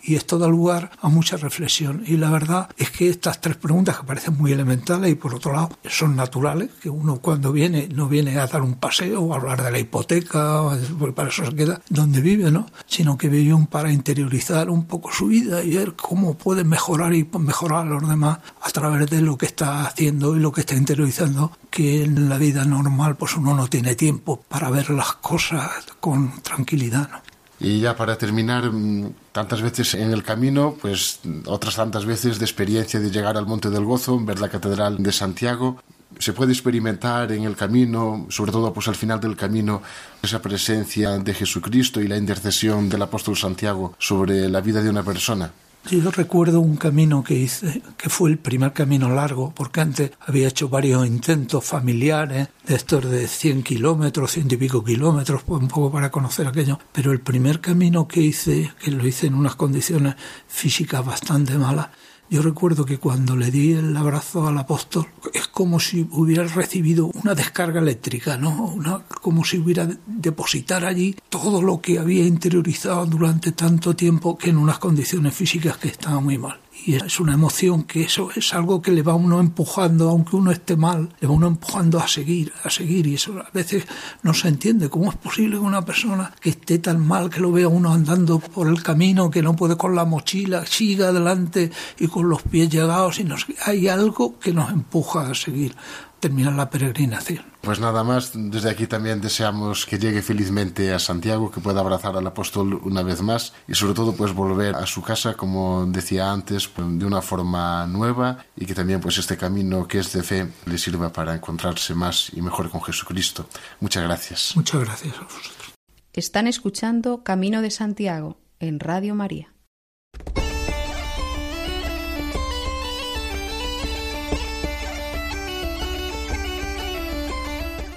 y 0.04 0.16
esto 0.16 0.38
da 0.38 0.48
lugar 0.48 0.92
a 1.02 1.08
mucha 1.08 1.38
reflexión. 1.38 2.04
Y 2.06 2.18
la 2.18 2.30
verdad 2.30 2.70
es 2.78 2.92
que 2.92 3.10
estas 3.10 3.40
tres 3.40 3.56
preguntas 3.56 3.98
que 3.98 4.06
parecen 4.06 4.38
muy 4.38 4.52
elementales 4.52 5.12
y 5.12 5.16
por 5.16 5.34
otro 5.34 5.54
lado 5.54 5.70
son 5.88 6.16
naturales, 6.16 6.70
que 6.82 6.90
uno 6.90 7.18
cuando 7.18 7.52
viene 7.52 7.88
no 7.88 8.08
viene 8.08 8.38
a 8.38 8.48
dar 8.48 8.62
un 8.62 8.76
paseo 8.76 9.22
o 9.22 9.34
a 9.34 9.38
hablar 9.38 9.64
de 9.64 9.72
la 9.72 9.80
hipoteca, 9.80 10.62
porque 11.00 11.14
para 11.14 11.30
eso 11.30 11.46
se 11.46 11.56
queda 11.56 11.82
donde 11.90 12.22
vive, 12.22 12.52
¿no? 12.52 12.68
Sino 12.86 13.18
que 13.18 13.30
vive 13.30 13.54
un 13.54 13.68
para 13.68 13.92
interiorizar 13.92 14.70
un 14.70 14.86
poco 14.86 15.12
su 15.12 15.28
vida 15.28 15.64
y 15.64 15.78
ver 15.78 15.94
cómo 15.94 16.36
puede 16.36 16.64
mejorar 16.64 17.14
y 17.14 17.28
mejorar 17.40 17.88
a 17.88 17.90
los 17.90 18.08
demás 18.08 18.40
a 18.62 18.70
través 18.72 19.10
de 19.10 19.22
lo 19.22 19.38
que 19.38 19.46
está 19.46 19.86
haciendo 19.86 20.36
y 20.36 20.40
lo 20.40 20.52
que 20.52 20.62
está 20.62 20.76
interiorizando, 20.76 21.52
que 21.70 22.04
en 22.04 22.30
la 22.30 22.38
vida 22.38 22.66
normal 22.66 23.16
pues 23.16 23.38
uno 23.38 23.56
no 23.56 23.68
tiene 23.68 23.96
tiempo 23.96 24.44
para 24.48 24.70
ver 24.70 24.90
las 24.90 25.14
cosas 25.14 25.72
con 26.00 26.42
tranquilidad, 26.42 27.10
¿no? 27.10 27.23
Y 27.64 27.80
ya 27.80 27.96
para 27.96 28.18
terminar, 28.18 28.70
mm, 28.70 29.14
tantas 29.32 29.62
veces 29.62 29.94
en 29.94 30.12
el 30.12 30.22
camino, 30.22 30.76
pues 30.82 31.22
otras 31.46 31.78
tantas 31.78 32.06
veces 32.06 32.38
de 32.38 32.44
experiencia 32.44 33.00
de 33.00 33.10
llegar 33.10 33.38
al 33.38 33.48
Monte 33.48 33.70
del 33.70 33.86
Gozo, 33.86 34.20
ver 34.20 34.42
la 34.42 34.50
Catedral 34.50 35.02
de 35.02 35.12
Santiago. 35.14 35.82
Se 36.20 36.34
puede 36.34 36.52
experimentar 36.52 37.32
en 37.32 37.44
el 37.44 37.56
camino, 37.56 38.28
sobre 38.30 38.52
todo 38.52 38.74
pues 38.74 38.90
al 38.90 38.96
final 38.96 39.22
del 39.22 39.38
camino, 39.38 39.82
esa 40.22 40.42
presencia 40.42 41.18
de 41.18 41.34
Jesucristo 41.34 42.02
y 42.02 42.10
la 42.10 42.18
intercesión 42.18 42.90
del 42.90 43.02
apóstol 43.02 43.38
Santiago 43.38 43.96
sobre 43.98 44.50
la 44.50 44.60
vida 44.60 44.82
de 44.82 44.90
una 44.90 45.04
persona. 45.04 45.50
Yo 45.90 46.12
recuerdo 46.12 46.62
un 46.62 46.78
camino 46.78 47.26
que 47.26 47.34
hice, 47.34 47.82
que 47.98 48.10
fue 48.10 48.30
el 48.30 48.38
primer 48.38 48.72
camino 48.72 49.10
largo, 49.10 49.54
porque 49.54 49.82
antes 49.82 50.12
había 50.22 50.48
hecho 50.48 50.70
varios 50.70 51.06
intentos 51.06 51.66
familiares, 51.66 52.48
de 52.66 52.76
estos 52.76 53.10
de 53.10 53.28
100 53.28 53.64
kilómetros, 53.64 54.32
ciento 54.32 54.56
y 54.56 54.58
pico 54.58 54.82
kilómetros, 54.82 55.44
un 55.48 55.68
poco 55.68 55.92
para 55.92 56.10
conocer 56.10 56.48
aquello. 56.48 56.80
Pero 56.94 57.12
el 57.12 57.20
primer 57.20 57.60
camino 57.60 58.08
que 58.08 58.22
hice, 58.22 58.72
que 58.80 58.92
lo 58.92 59.06
hice 59.06 59.28
en 59.28 59.36
unas 59.36 59.56
condiciones 59.56 60.16
físicas 60.48 61.06
bastante 61.06 61.58
malas, 61.58 61.90
yo 62.34 62.42
recuerdo 62.42 62.84
que 62.84 62.98
cuando 62.98 63.36
le 63.36 63.52
di 63.52 63.74
el 63.74 63.96
abrazo 63.96 64.48
al 64.48 64.58
apóstol 64.58 65.06
es 65.36 65.48
como 65.48 65.80
si 65.80 66.08
hubiera 66.10 66.44
recibido 66.46 67.12
una 67.14 67.36
descarga 67.36 67.80
eléctrica, 67.80 68.38
¿no? 68.38 68.74
Una, 68.74 69.04
como 69.22 69.46
si 69.46 69.60
hubiera 69.60 69.88
depositar 70.08 70.84
allí 70.84 71.16
todo 71.30 71.62
lo 71.62 71.80
que 71.80 72.00
había 72.00 72.26
interiorizado 72.26 73.06
durante 73.06 73.52
tanto 73.52 73.96
tiempo 73.96 74.36
que 74.36 74.50
en 74.50 74.58
unas 74.58 74.80
condiciones 74.80 75.36
físicas 75.36 75.78
que 75.78 75.90
estaban 75.90 76.24
muy 76.24 76.40
mal. 76.40 76.63
Y 76.86 76.96
es 76.96 77.20
una 77.20 77.34
emoción 77.34 77.84
que 77.84 78.04
eso 78.04 78.30
es 78.36 78.54
algo 78.54 78.82
que 78.82 78.92
le 78.92 79.02
va 79.02 79.14
a 79.14 79.16
uno 79.16 79.40
empujando, 79.40 80.10
aunque 80.10 80.36
uno 80.36 80.52
esté 80.52 80.76
mal, 80.76 81.10
le 81.20 81.28
va 81.28 81.34
uno 81.34 81.48
empujando 81.48 82.00
a 82.00 82.08
seguir, 82.08 82.52
a 82.64 82.70
seguir 82.70 83.08
y 83.08 83.16
eso 83.16 83.40
a 83.40 83.50
veces 83.54 83.86
no 84.22 84.34
se 84.34 84.50
entiende. 84.50 84.90
Cómo 84.90 85.10
es 85.10 85.18
posible 85.18 85.58
que 85.58 85.64
una 85.64 85.86
persona 85.86 86.34
que 86.42 86.50
esté 86.50 86.80
tan 86.80 87.06
mal 87.06 87.30
que 87.30 87.40
lo 87.40 87.52
vea 87.52 87.68
uno 87.68 87.94
andando 87.94 88.40
por 88.40 88.68
el 88.68 88.84
camino, 88.84 89.32
que 89.32 89.42
no 89.42 89.56
puede 89.56 89.78
con 89.78 89.96
la 89.96 90.06
mochila, 90.06 90.66
siga 90.66 91.10
adelante 91.10 91.72
y 92.00 92.08
con 92.08 92.30
los 92.30 92.42
pies 92.44 92.70
llegados 92.70 93.20
y 93.20 93.24
nos, 93.24 93.46
hay 93.66 93.88
algo 93.88 94.40
que 94.40 94.54
nos 94.54 94.72
empuja 94.72 95.30
a 95.30 95.36
seguir 95.36 95.76
terminar 96.24 96.54
la 96.54 96.70
peregrinación. 96.70 97.44
Pues 97.60 97.82
nada 97.82 98.02
más, 98.06 98.32
desde 98.34 98.70
aquí 98.70 98.88
también 98.88 99.20
deseamos 99.20 99.86
que 99.86 100.00
llegue 100.00 100.22
felizmente 100.22 100.94
a 100.94 100.98
Santiago, 101.00 101.52
que 101.52 101.60
pueda 101.60 101.82
abrazar 101.82 102.16
al 102.16 102.26
apóstol 102.26 102.76
una 102.86 103.04
vez 103.04 103.22
más 103.22 103.52
y 103.68 103.76
sobre 103.76 103.94
todo 103.94 104.16
pues 104.16 104.34
volver 104.34 104.74
a 104.74 104.86
su 104.86 105.02
casa, 105.02 105.34
como 105.34 105.86
decía 105.86 106.32
antes, 106.32 106.70
pues, 106.70 106.88
de 106.98 107.06
una 107.06 107.22
forma 107.22 107.86
nueva 107.88 108.46
y 108.56 108.66
que 108.66 108.74
también 108.74 109.02
pues 109.02 109.18
este 109.18 109.36
camino 109.36 109.86
que 109.86 110.00
es 110.00 110.14
de 110.14 110.24
fe 110.24 110.48
le 110.66 110.78
sirva 110.78 111.12
para 111.12 111.36
encontrarse 111.36 111.94
más 111.94 112.32
y 112.34 112.42
mejor 112.42 112.70
con 112.70 112.82
Jesucristo. 112.82 113.46
Muchas 113.82 114.04
gracias. 114.04 114.54
Muchas 114.56 114.80
gracias 114.80 115.18
a 115.18 115.24
vosotros. 115.24 115.74
Están 116.14 116.48
escuchando 116.48 117.24
Camino 117.24 117.62
de 117.62 117.70
Santiago 117.70 118.38
en 118.60 118.80
Radio 118.80 119.14
María. 119.14 119.54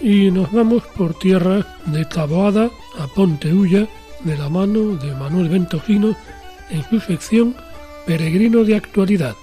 Y 0.07 0.31
nos 0.31 0.53
vamos 0.53 0.85
por 0.97 1.19
tierra 1.19 1.67
de 1.87 2.05
Taboada 2.05 2.71
a 2.97 3.09
Ponteulla 3.09 3.89
de 4.23 4.39
la 4.39 4.49
mano 4.49 4.95
de 4.95 5.13
Manuel 5.13 5.49
Ventosino 5.49 6.17
en 6.71 6.85
su 6.85 7.01
sección 7.01 7.57
Peregrino 8.07 8.63
de 8.63 8.77
Actualidad. 8.77 9.35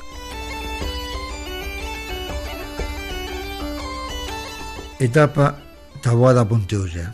Etapa 4.99 5.59
Taboada 6.01 6.47
Ponteulla. 6.47 7.13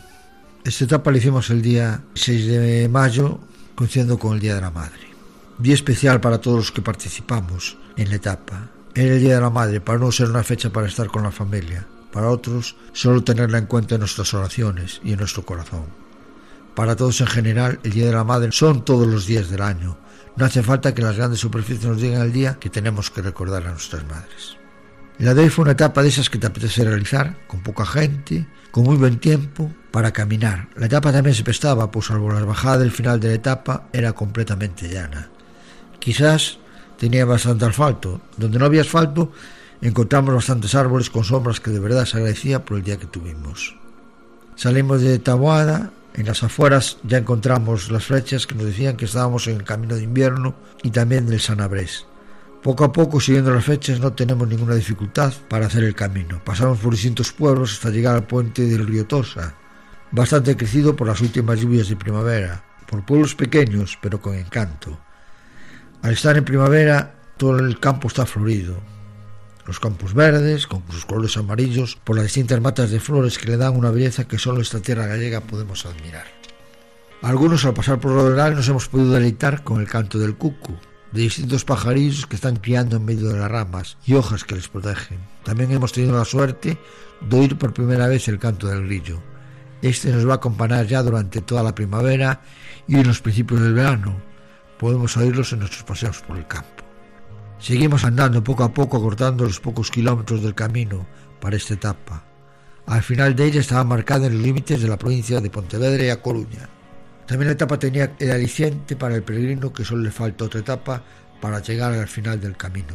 Esta 0.62 0.84
etapa 0.84 1.10
la 1.10 1.18
hicimos 1.18 1.50
el 1.50 1.60
día 1.60 2.04
6 2.14 2.46
de 2.46 2.88
mayo, 2.88 3.40
coincidiendo 3.74 4.16
con 4.16 4.34
el 4.34 4.40
Día 4.40 4.54
de 4.54 4.60
la 4.60 4.70
Madre. 4.70 5.10
Día 5.58 5.74
especial 5.74 6.20
para 6.20 6.40
todos 6.40 6.56
los 6.56 6.70
que 6.70 6.82
participamos 6.82 7.76
en 7.96 8.10
la 8.10 8.14
etapa. 8.14 8.70
Era 8.94 9.14
el 9.14 9.20
Día 9.20 9.34
de 9.34 9.40
la 9.40 9.50
Madre, 9.50 9.80
para 9.80 9.98
no 9.98 10.12
ser 10.12 10.30
una 10.30 10.44
fecha 10.44 10.70
para 10.70 10.86
estar 10.86 11.08
con 11.08 11.24
la 11.24 11.32
familia, 11.32 11.84
para 12.12 12.30
otros 12.30 12.76
solo 12.92 13.22
tenerla 13.22 13.58
en 13.58 13.66
cuenta 13.66 13.94
en 13.94 14.00
nuestras 14.00 14.32
oraciones 14.34 15.00
y 15.04 15.12
en 15.12 15.18
nuestro 15.18 15.44
corazón. 15.44 15.86
Para 16.74 16.96
todos 16.96 17.20
en 17.20 17.26
general, 17.26 17.80
el 17.82 17.92
Día 17.92 18.06
de 18.06 18.12
la 18.12 18.24
Madre 18.24 18.52
son 18.52 18.84
todos 18.84 19.06
los 19.06 19.26
días 19.26 19.50
del 19.50 19.62
año. 19.62 19.98
No 20.36 20.44
hace 20.46 20.62
falta 20.62 20.94
que 20.94 21.02
las 21.02 21.16
grandes 21.16 21.40
superficies 21.40 21.84
nos 21.84 22.00
digan 22.00 22.22
el 22.22 22.32
día 22.32 22.58
que 22.60 22.70
tenemos 22.70 23.10
que 23.10 23.22
recordar 23.22 23.66
a 23.66 23.72
nuestras 23.72 24.04
madres. 24.06 24.56
La 25.18 25.34
de 25.34 25.42
hoy 25.42 25.50
fue 25.50 25.64
una 25.64 25.72
etapa 25.72 26.02
de 26.02 26.08
esas 26.08 26.30
que 26.30 26.38
te 26.38 26.46
apetece 26.46 26.84
realizar, 26.84 27.36
con 27.46 27.62
poca 27.62 27.84
gente, 27.84 28.46
con 28.70 28.84
muy 28.84 28.96
buen 28.96 29.18
tiempo, 29.18 29.70
para 29.90 30.12
caminar. 30.12 30.68
La 30.76 30.86
etapa 30.86 31.12
también 31.12 31.34
se 31.34 31.44
prestaba, 31.44 31.90
pues 31.90 32.06
salvo 32.06 32.32
la 32.32 32.44
bajada 32.44 32.78
del 32.78 32.90
final 32.90 33.20
de 33.20 33.28
la 33.28 33.34
etapa, 33.34 33.88
era 33.92 34.14
completamente 34.14 34.88
llana. 34.88 35.28
Quizás 35.98 36.58
tenía 36.96 37.24
bastante 37.24 37.66
asfalto. 37.66 38.22
Donde 38.36 38.58
no 38.58 38.64
había 38.64 38.80
asfalto, 38.80 39.32
encontramos 39.88 40.34
bastantes 40.34 40.74
árboles 40.74 41.10
con 41.10 41.24
sombras 41.24 41.60
que 41.60 41.70
de 41.70 41.80
verdad 41.80 42.04
se 42.04 42.18
agradecía 42.18 42.64
por 42.64 42.76
el 42.76 42.84
día 42.84 42.98
que 42.98 43.06
tuvimos. 43.06 43.76
Salimos 44.56 45.00
de 45.00 45.18
Taboada, 45.18 45.90
en 46.14 46.26
las 46.26 46.42
afueras 46.42 46.98
ya 47.02 47.18
encontramos 47.18 47.90
las 47.90 48.04
flechas 48.04 48.46
que 48.46 48.54
nos 48.54 48.66
decían 48.66 48.96
que 48.96 49.06
estábamos 49.06 49.46
en 49.46 49.56
el 49.56 49.64
camino 49.64 49.94
de 49.94 50.02
invierno 50.02 50.54
y 50.82 50.90
también 50.90 51.26
del 51.26 51.40
Sanabrés. 51.40 52.06
Poco 52.62 52.84
a 52.84 52.92
poco, 52.92 53.20
siguiendo 53.20 53.54
las 53.54 53.64
flechas, 53.64 54.00
no 54.00 54.12
tenemos 54.12 54.46
ninguna 54.46 54.74
dificultad 54.74 55.32
para 55.48 55.66
hacer 55.66 55.82
el 55.82 55.94
camino. 55.94 56.42
Pasamos 56.44 56.78
por 56.78 56.92
distintos 56.92 57.32
pueblos 57.32 57.72
hasta 57.72 57.88
llegar 57.88 58.16
al 58.16 58.26
puente 58.26 58.66
del 58.66 58.86
río 58.86 59.06
Tosa, 59.06 59.54
bastante 60.10 60.56
crecido 60.56 60.94
por 60.94 61.06
las 61.06 61.22
últimas 61.22 61.58
lluvias 61.58 61.88
de 61.88 61.96
primavera, 61.96 62.62
por 62.86 63.06
pueblos 63.06 63.34
pequeños 63.34 63.98
pero 64.02 64.20
con 64.20 64.34
encanto. 64.34 64.98
Al 66.02 66.12
estar 66.12 66.36
en 66.36 66.44
primavera, 66.44 67.14
todo 67.38 67.58
el 67.58 67.80
campo 67.80 68.08
está 68.08 68.26
florido, 68.26 68.78
los 69.70 69.78
campos 69.78 70.14
verdes, 70.14 70.66
con 70.66 70.82
sus 70.90 71.04
colores 71.04 71.36
amarillos, 71.36 71.96
por 72.02 72.16
las 72.16 72.24
distintas 72.24 72.60
matas 72.60 72.90
de 72.90 72.98
flores 72.98 73.38
que 73.38 73.46
le 73.46 73.56
dan 73.56 73.76
una 73.76 73.92
belleza 73.92 74.26
que 74.26 74.36
solo 74.36 74.62
esta 74.62 74.80
tierra 74.80 75.06
gallega 75.06 75.42
podemos 75.42 75.86
admirar. 75.86 76.26
Algunos 77.22 77.64
al 77.64 77.74
pasar 77.74 78.00
por 78.00 78.10
Roderal 78.10 78.56
nos 78.56 78.68
hemos 78.68 78.88
podido 78.88 79.12
deleitar 79.12 79.62
con 79.62 79.80
el 79.80 79.86
canto 79.86 80.18
del 80.18 80.34
cucu, 80.34 80.74
de 81.12 81.22
distintos 81.22 81.64
pajarillos 81.64 82.26
que 82.26 82.34
están 82.34 82.56
criando 82.56 82.96
en 82.96 83.04
medio 83.04 83.28
de 83.28 83.38
las 83.38 83.48
ramas 83.48 83.96
y 84.04 84.14
hojas 84.14 84.42
que 84.42 84.56
les 84.56 84.66
protegen. 84.66 85.20
También 85.44 85.70
hemos 85.70 85.92
tenido 85.92 86.18
la 86.18 86.24
suerte 86.24 86.76
de 87.20 87.38
oír 87.38 87.56
por 87.56 87.72
primera 87.72 88.08
vez 88.08 88.26
el 88.26 88.40
canto 88.40 88.66
del 88.66 88.86
grillo. 88.86 89.22
Este 89.82 90.10
nos 90.10 90.26
va 90.26 90.32
a 90.32 90.36
acompañar 90.36 90.84
ya 90.88 91.00
durante 91.00 91.42
toda 91.42 91.62
la 91.62 91.76
primavera 91.76 92.40
y 92.88 92.96
en 92.96 93.06
los 93.06 93.20
principios 93.20 93.60
del 93.60 93.74
verano. 93.74 94.20
Podemos 94.80 95.16
oírlos 95.16 95.52
en 95.52 95.60
nuestros 95.60 95.84
paseos 95.84 96.20
por 96.26 96.38
el 96.38 96.48
campo. 96.48 96.79
Seguimos 97.60 98.04
andando 98.04 98.42
poco 98.42 98.64
a 98.64 98.72
poco 98.72 98.96
acortando 98.96 99.44
los 99.44 99.60
pocos 99.60 99.90
kilómetros 99.90 100.42
del 100.42 100.54
camino 100.54 101.06
para 101.42 101.56
esta 101.56 101.74
etapa. 101.74 102.24
Al 102.86 103.02
final 103.02 103.36
de 103.36 103.44
ella 103.44 103.60
estaba 103.60 103.84
marcada 103.84 104.26
en 104.26 104.32
los 104.32 104.42
límites 104.42 104.80
de 104.80 104.88
la 104.88 104.96
provincia 104.96 105.42
de 105.42 105.50
Pontevedra 105.50 106.02
y 106.02 106.08
A 106.08 106.22
Coruña. 106.22 106.70
También 107.26 107.48
la 107.48 107.52
etapa 107.52 107.78
tenía 107.78 108.14
el 108.18 108.30
aliciente 108.30 108.96
para 108.96 109.14
el 109.14 109.22
peregrino 109.22 109.74
que 109.74 109.84
solo 109.84 110.02
le 110.02 110.10
falta 110.10 110.46
otra 110.46 110.60
etapa 110.60 111.02
para 111.38 111.60
llegar 111.60 111.92
al 111.92 112.08
final 112.08 112.40
del 112.40 112.56
camino. 112.56 112.94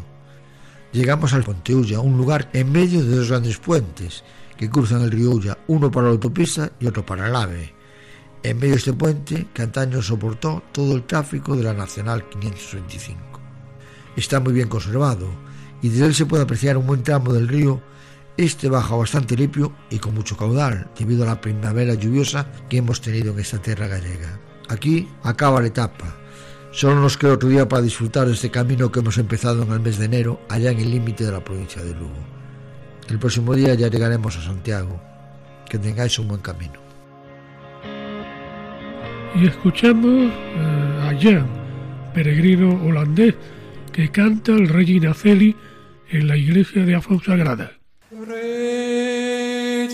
Llegamos 0.91 1.33
al 1.33 1.43
Ponteulla, 1.43 1.99
un 1.99 2.17
lugar 2.17 2.49
en 2.51 2.71
medio 2.71 3.03
de 3.03 3.17
dos 3.17 3.29
grandes 3.29 3.59
puentes 3.59 4.23
que 4.57 4.69
cruzan 4.69 5.03
el 5.03 5.11
río 5.11 5.29
Ulla, 5.29 5.59
uno 5.67 5.91
para 5.91 6.07
la 6.07 6.13
autopista 6.13 6.71
y 6.79 6.87
otro 6.87 7.05
para 7.05 7.27
el 7.27 7.35
AVE. 7.35 7.73
En 8.41 8.57
medio 8.57 8.71
de 8.71 8.79
este 8.79 8.93
puente, 8.93 9.47
que 9.53 9.61
antaño 9.61 10.01
soportó 10.01 10.63
todo 10.71 10.95
el 10.95 11.03
tráfico 11.03 11.55
de 11.55 11.63
la 11.63 11.73
Nacional 11.73 12.27
525 12.29 13.34
está 14.15 14.39
muy 14.39 14.53
bien 14.53 14.67
conservado 14.67 15.27
y 15.81 15.89
desde 15.89 16.05
él 16.05 16.15
se 16.15 16.25
puede 16.25 16.43
apreciar 16.43 16.77
un 16.77 16.87
buen 16.87 17.03
tramo 17.03 17.33
del 17.33 17.47
río. 17.47 17.81
Este 18.37 18.69
baja 18.69 18.95
bastante 18.95 19.37
limpio 19.37 19.73
y 19.89 19.99
con 19.99 20.13
mucho 20.13 20.35
caudal, 20.35 20.89
debido 20.97 21.23
a 21.23 21.27
la 21.27 21.41
primavera 21.41 21.93
lluviosa 21.93 22.47
que 22.69 22.77
hemos 22.77 22.99
tenido 23.01 23.33
en 23.33 23.39
esta 23.39 23.61
tierra 23.61 23.87
gallega. 23.87 24.39
Aquí 24.67 25.07
acaba 25.23 25.61
la 25.61 25.67
etapa. 25.67 26.17
Solo 26.71 26.99
nos 26.99 27.17
queda 27.17 27.33
otro 27.33 27.47
día 27.47 27.69
para 27.69 27.81
disfrutar 27.81 28.27
de 28.27 28.33
este 28.33 28.51
camino 28.51 28.91
que 28.91 28.99
hemos 28.99 29.17
empezado 29.17 29.63
en 29.63 29.71
el 29.71 29.79
mes 29.79 29.97
de 29.97 30.05
enero, 30.05 30.41
allá 30.49 30.71
en 30.71 30.79
el 30.79 30.91
límite 30.91 31.23
de 31.23 31.31
la 31.31 31.43
provincia 31.43 31.81
de 31.81 31.93
Lugo. 31.93 32.35
El 33.07 33.19
próximo 33.19 33.53
día 33.53 33.75
ya 33.75 33.87
llegaremos 33.87 34.35
a 34.37 34.41
Santiago. 34.41 34.99
Que 35.69 35.77
tengáis 35.77 36.17
un 36.19 36.27
buen 36.27 36.41
camino. 36.41 36.79
Y 39.35 39.47
escuchamos 39.47 40.31
eh, 40.31 41.01
a 41.01 41.21
Jan, 41.21 41.47
peregrino 42.13 42.81
holandés, 42.85 43.35
que 43.95 44.11
canta 44.11 44.51
el 44.51 44.67
Regina 44.67 45.13
Celi 45.13 45.55
en 46.09 46.27
la 46.27 46.35
iglesia 46.35 46.83
de 46.83 46.95
Afonsagrada. 46.95 47.71
Regina 48.11 49.87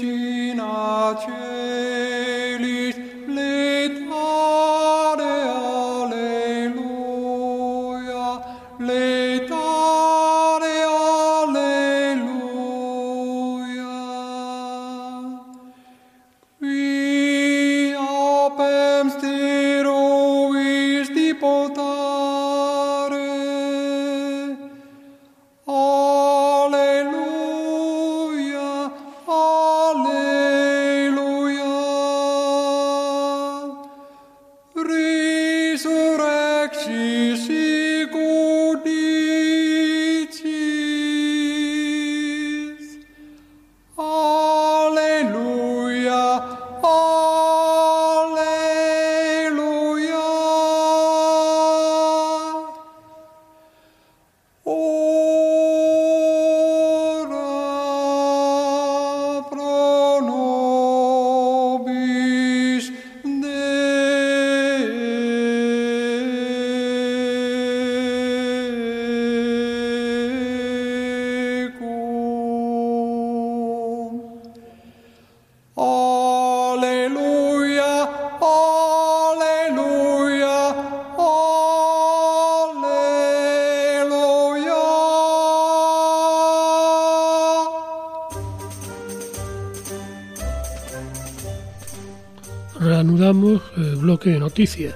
noticias. 94.51 94.95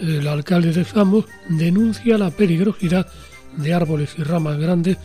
El 0.00 0.28
alcalde 0.28 0.72
de 0.72 0.84
Samos 0.84 1.24
denuncia 1.48 2.16
la 2.16 2.30
peligrosidad 2.30 3.08
de 3.56 3.74
árboles 3.74 4.14
y 4.16 4.22
ramas 4.22 4.58
grandes 4.58 4.96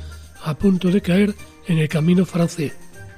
a 0.43 0.53
punto 0.53 0.91
de 0.91 1.01
caer 1.01 1.33
en 1.67 1.79
el 1.79 1.89
camino 1.89 2.27
francés. 2.27 2.73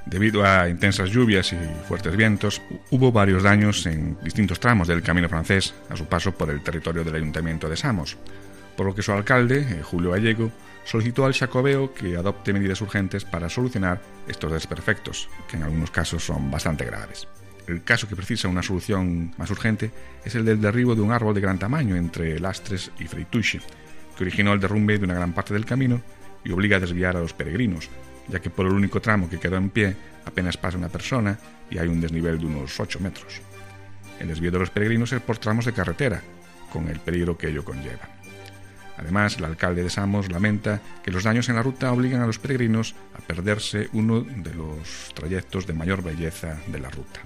Debido 0.05 0.45
a 0.45 0.69
intensas 0.69 1.09
lluvias 1.09 1.51
y 1.51 1.57
fuertes 1.85 2.15
vientos, 2.15 2.61
hubo 2.91 3.11
varios 3.11 3.43
daños 3.43 3.85
en 3.85 4.17
distintos 4.23 4.61
tramos 4.61 4.87
del 4.87 5.01
camino 5.01 5.27
francés 5.27 5.73
a 5.89 5.97
su 5.97 6.05
paso 6.05 6.31
por 6.31 6.49
el 6.49 6.63
territorio 6.63 7.03
del 7.03 7.15
ayuntamiento 7.15 7.67
de 7.67 7.75
Samos, 7.75 8.15
por 8.77 8.85
lo 8.85 8.95
que 8.95 9.01
su 9.01 9.11
alcalde, 9.11 9.59
eh, 9.59 9.81
Julio 9.83 10.11
Gallego, 10.11 10.49
solicitó 10.85 11.25
al 11.25 11.33
Xacobeo 11.33 11.93
que 11.93 12.15
adopte 12.15 12.53
medidas 12.53 12.79
urgentes 12.79 13.25
para 13.25 13.49
solucionar 13.49 13.99
estos 14.29 14.53
desperfectos, 14.53 15.27
que 15.49 15.57
en 15.57 15.63
algunos 15.63 15.91
casos 15.91 16.23
son 16.23 16.49
bastante 16.49 16.85
graves. 16.85 17.27
El 17.67 17.83
caso 17.83 18.07
que 18.07 18.15
precisa 18.15 18.47
una 18.47 18.63
solución 18.63 19.33
más 19.37 19.51
urgente 19.51 19.91
es 20.23 20.35
el 20.35 20.45
del 20.45 20.61
derribo 20.61 20.95
de 20.95 21.01
un 21.01 21.11
árbol 21.11 21.35
de 21.35 21.41
gran 21.41 21.59
tamaño 21.59 21.97
entre 21.97 22.39
Lastres 22.39 22.91
y 22.97 23.05
Freituche, 23.05 23.59
que 24.15 24.23
originó 24.23 24.53
el 24.53 24.61
derrumbe 24.61 24.97
de 24.97 25.03
una 25.03 25.15
gran 25.15 25.33
parte 25.33 25.53
del 25.53 25.65
camino 25.65 26.01
y 26.45 26.51
obliga 26.51 26.77
a 26.77 26.79
desviar 26.79 27.17
a 27.17 27.19
los 27.19 27.33
peregrinos, 27.33 27.89
ya 28.29 28.39
que 28.39 28.49
por 28.49 28.65
el 28.65 28.71
único 28.71 29.01
tramo 29.01 29.29
que 29.29 29.39
quedó 29.39 29.57
en 29.57 29.69
pie 29.69 29.95
apenas 30.25 30.55
pasa 30.55 30.77
una 30.77 30.87
persona 30.87 31.37
y 31.69 31.77
hay 31.77 31.89
un 31.89 31.99
desnivel 31.99 32.39
de 32.39 32.45
unos 32.45 32.79
8 32.79 33.01
metros. 33.01 33.41
El 34.17 34.29
desvío 34.29 34.51
de 34.51 34.59
los 34.59 34.69
peregrinos 34.69 35.11
es 35.11 35.21
por 35.21 35.37
tramos 35.37 35.65
de 35.65 35.73
carretera, 35.73 36.21
con 36.71 36.87
el 36.87 37.01
peligro 37.01 37.37
que 37.37 37.49
ello 37.49 37.65
conlleva. 37.65 38.07
Además, 38.97 39.37
el 39.37 39.45
alcalde 39.45 39.83
de 39.83 39.89
Samos 39.89 40.31
lamenta 40.31 40.81
que 41.03 41.11
los 41.11 41.23
daños 41.23 41.49
en 41.49 41.55
la 41.55 41.63
ruta 41.63 41.91
obligan 41.91 42.21
a 42.21 42.27
los 42.27 42.39
peregrinos 42.39 42.95
a 43.13 43.19
perderse 43.19 43.89
uno 43.93 44.21
de 44.21 44.53
los 44.53 45.11
trayectos 45.13 45.67
de 45.67 45.73
mayor 45.73 46.01
belleza 46.01 46.57
de 46.67 46.79
la 46.79 46.89
ruta. 46.89 47.21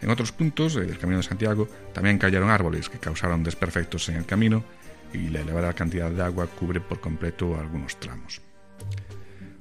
En 0.00 0.10
otros 0.10 0.32
puntos 0.32 0.74
del 0.74 0.98
Camino 0.98 1.18
de 1.18 1.24
Santiago 1.24 1.68
también 1.92 2.18
cayeron 2.18 2.50
árboles 2.50 2.88
que 2.88 2.98
causaron 2.98 3.42
desperfectos 3.42 4.08
en 4.08 4.16
el 4.16 4.26
camino 4.26 4.64
y 5.12 5.28
la 5.28 5.40
elevada 5.40 5.72
cantidad 5.72 6.10
de 6.10 6.22
agua 6.22 6.46
cubre 6.46 6.80
por 6.80 7.00
completo 7.00 7.58
algunos 7.58 7.98
tramos. 7.98 8.40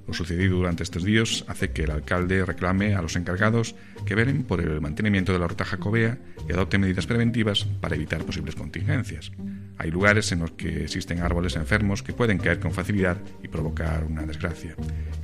Lo 0.08 0.14
sucedido 0.14 0.56
durante 0.56 0.84
estos 0.84 1.04
días 1.04 1.44
hace 1.50 1.72
que 1.72 1.84
el 1.84 1.92
alcalde 1.92 2.46
reclame 2.46 2.96
a 2.96 3.02
los 3.02 3.18
encargados 3.18 3.76
que 4.06 4.16
velen 4.16 4.44
por 4.44 4.62
el 4.62 4.80
mantenimiento 4.80 5.34
de 5.34 5.40
la 5.40 5.48
ruta 5.48 5.66
jacobea 5.66 6.18
y 6.48 6.54
adopten 6.54 6.80
medidas 6.80 7.06
preventivas 7.06 7.66
para 7.82 7.96
evitar 7.96 8.24
posibles 8.24 8.56
contingencias. 8.56 9.34
Hay 9.78 9.92
lugares 9.92 10.32
en 10.32 10.40
los 10.40 10.52
que 10.52 10.84
existen 10.84 11.20
árboles 11.20 11.58
enfermos 11.58 12.04
que 12.04 12.14
pueden 12.14 12.38
caer 12.38 12.62
con 12.62 12.72
facilidad 12.72 13.18
y 13.44 13.50
provocar 13.50 14.06
una 14.06 14.26
desgracia. 14.26 14.76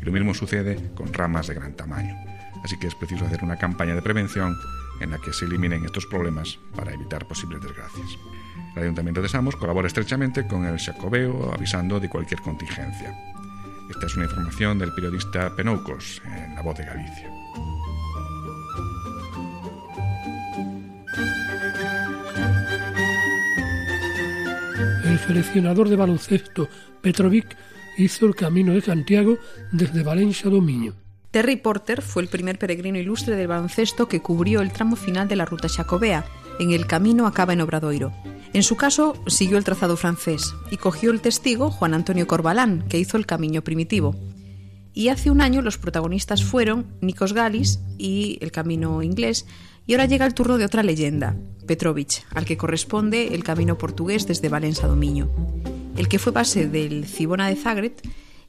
Y 0.01 0.05
lo 0.05 0.11
mismo 0.11 0.33
sucede 0.33 0.77
con 0.93 1.13
ramas 1.13 1.47
de 1.47 1.53
gran 1.53 1.75
tamaño. 1.75 2.15
Así 2.61 2.77
que 2.77 2.87
es 2.87 2.95
preciso 2.95 3.25
hacer 3.25 3.41
una 3.41 3.57
campaña 3.57 3.95
de 3.95 4.01
prevención 4.01 4.55
en 4.99 5.11
la 5.11 5.19
que 5.19 5.33
se 5.33 5.45
eliminen 5.45 5.85
estos 5.85 6.05
problemas 6.05 6.59
para 6.75 6.93
evitar 6.93 7.27
posibles 7.27 7.61
desgracias. 7.61 8.17
El 8.75 8.83
Ayuntamiento 8.83 9.21
de 9.21 9.29
Samos 9.29 9.55
colabora 9.55 9.87
estrechamente 9.87 10.47
con 10.47 10.65
el 10.65 10.79
Xacobeo 10.79 11.53
avisando 11.53 11.99
de 11.99 12.09
cualquier 12.09 12.41
contingencia. 12.41 13.15
Esta 13.89 14.05
es 14.07 14.15
una 14.15 14.25
información 14.25 14.79
del 14.79 14.93
periodista 14.93 15.55
Penoucos 15.55 16.21
en 16.25 16.55
La 16.55 16.61
Voz 16.61 16.77
de 16.77 16.85
Galicia. 16.85 17.29
El 25.03 25.19
seleccionador 25.19 25.89
de 25.89 25.95
baloncesto 25.95 26.67
Petrovic 27.01 27.55
hizo 27.97 28.25
el 28.25 28.35
camino 28.35 28.73
de 28.73 28.81
Santiago 28.81 29.37
desde 29.71 30.01
Valencia 30.01 30.49
a. 30.49 31.02
Terry 31.33 31.55
Porter 31.55 32.03
fue 32.03 32.21
el 32.21 32.29
primer 32.29 32.59
peregrino 32.59 32.99
ilustre 32.99 33.35
del 33.35 33.47
baloncesto 33.47 34.07
que 34.07 34.21
cubrió 34.21 34.61
el 34.61 34.71
tramo 34.71 34.95
final 34.95 35.27
de 35.27 35.35
la 35.35 35.45
ruta 35.45 35.67
Xacobea. 35.67 36.25
En 36.59 36.69
el 36.69 36.85
camino 36.85 37.25
acaba 37.25 37.53
en 37.53 37.61
Obradoiro. 37.61 38.13
En 38.53 38.61
su 38.61 38.75
caso, 38.75 39.15
siguió 39.25 39.57
el 39.57 39.63
trazado 39.63 39.97
francés 39.97 40.53
y 40.69 40.77
cogió 40.77 41.09
el 41.09 41.21
testigo 41.21 41.71
Juan 41.71 41.95
Antonio 41.95 42.27
Corbalán, 42.27 42.85
que 42.87 42.99
hizo 42.99 43.17
el 43.17 43.25
camino 43.25 43.63
primitivo. 43.63 44.15
Y 44.93 45.07
hace 45.07 45.31
un 45.31 45.41
año 45.41 45.63
los 45.63 45.79
protagonistas 45.79 46.43
fueron 46.43 46.85
Nikos 47.01 47.33
Galis 47.33 47.79
y 47.97 48.37
el 48.41 48.51
camino 48.51 49.01
inglés, 49.01 49.47
y 49.87 49.93
ahora 49.93 50.05
llega 50.05 50.27
el 50.27 50.35
turno 50.35 50.59
de 50.59 50.65
otra 50.65 50.83
leyenda, 50.83 51.35
Petrovich, 51.65 52.23
al 52.35 52.45
que 52.45 52.57
corresponde 52.57 53.33
el 53.33 53.43
camino 53.43 53.79
portugués 53.79 54.27
desde 54.27 54.49
Valencia 54.49 54.85
a 54.85 54.89
Domiño. 54.89 55.31
El 55.97 56.07
que 56.07 56.19
fue 56.19 56.31
base 56.31 56.67
del 56.67 57.07
Cibona 57.07 57.47
de 57.47 57.55
Zagreb 57.55 57.93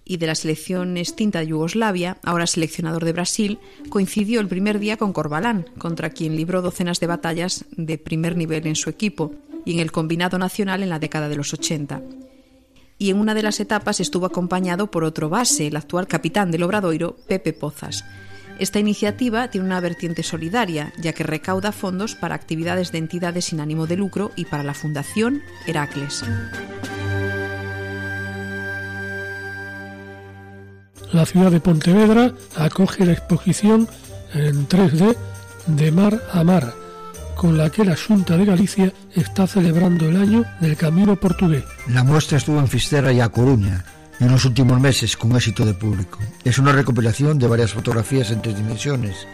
y 0.05 0.19
de 0.19 0.27
la 0.27 0.35
selección 0.35 0.97
extinta 0.97 1.41
de 1.41 1.49
Yugoslavia, 1.49 2.19
ahora 2.23 2.47
seleccionador 2.47 3.05
de 3.05 3.13
Brasil, 3.13 3.59
coincidió 3.89 4.41
el 4.41 4.49
primer 4.49 4.79
día 4.79 4.97
con 4.97 5.13
Corbalán, 5.13 5.67
contra 5.79 6.11
quien 6.11 6.37
libró 6.37 6.63
docenas 6.63 7.01
de 7.01 7.07
batallas 7.07 7.65
de 7.77 7.99
primer 7.99 8.37
nivel 8.37 8.67
en 8.67 8.77
su 8.77 8.91
equipo 8.91 9.35
y 9.65 9.73
en 9.73 9.81
el 9.81 9.93
combinado 9.93 10.39
nacional 10.39 10.83
en 10.83 10.91
la 10.91 10.99
década 10.99 11.29
de 11.29 11.37
los 11.37 11.53
80. 11.55 12.03
Y 12.99 13.11
en 13.11 13.19
una 13.19 13.35
de 13.35 13.43
las 13.43 13.61
etapas 13.61 14.01
estuvo 14.01 14.27
acompañado 14.27 14.91
por 14.91 15.05
otro 15.05 15.29
base, 15.29 15.67
el 15.67 15.77
actual 15.77 16.07
capitán 16.07 16.51
del 16.51 16.63
Obradoiro, 16.63 17.17
Pepe 17.27 17.53
Pozas. 17.53 18.05
Esta 18.59 18.79
iniciativa 18.79 19.49
tiene 19.49 19.67
una 19.67 19.81
vertiente 19.81 20.23
solidaria, 20.23 20.93
ya 21.01 21.13
que 21.13 21.25
recauda 21.25 21.73
fondos 21.73 22.15
para 22.15 22.37
actividades 22.37 22.93
de 22.93 22.99
entidades 22.99 23.47
sin 23.47 23.59
ánimo 23.59 23.89
de 23.89 23.97
lucro 23.97 24.31
y 24.37 24.45
para 24.45 24.63
la 24.63 24.75
Fundación 24.75 25.43
Heracles. 25.67 26.23
La 31.15 31.25
ciudad 31.25 31.53
de 31.53 31.61
Pontevedra 31.61 32.33
acoge 32.57 33.07
la 33.07 33.13
exposición 33.13 33.89
en 34.33 34.67
3D 34.67 35.17
de 35.69 35.93
Mar 35.93 36.21
a 36.33 36.43
Mar, 36.43 36.75
con 37.37 37.57
la 37.57 37.71
que 37.71 37.85
la 37.85 37.97
Junta 37.97 38.37
de 38.37 38.45
Galicia 38.45 38.93
está 39.15 39.47
celebrando 39.47 40.09
el 40.09 40.17
año 40.17 40.45
del 40.61 40.77
Camino 40.77 41.15
Portugués. 41.15 41.63
La 41.87 42.03
muestra 42.03 42.39
estuvo 42.39 42.59
en 42.59 42.67
Fisterra 42.67 43.13
y 43.13 43.21
A 43.21 43.29
Coruña 43.29 43.85
en 44.19 44.33
los 44.33 44.45
últimos 44.45 44.81
meses 44.81 45.17
con 45.17 45.37
éxito 45.37 45.65
de 45.65 45.75
público. 45.75 46.19
Es 46.43 46.59
una 46.59 46.73
recopilación 46.73 47.39
de 47.39 47.47
varias 47.47 47.75
fotografías 47.75 48.33
en 48.33 48.43
tres 48.43 48.57
dimensiones 48.57 49.29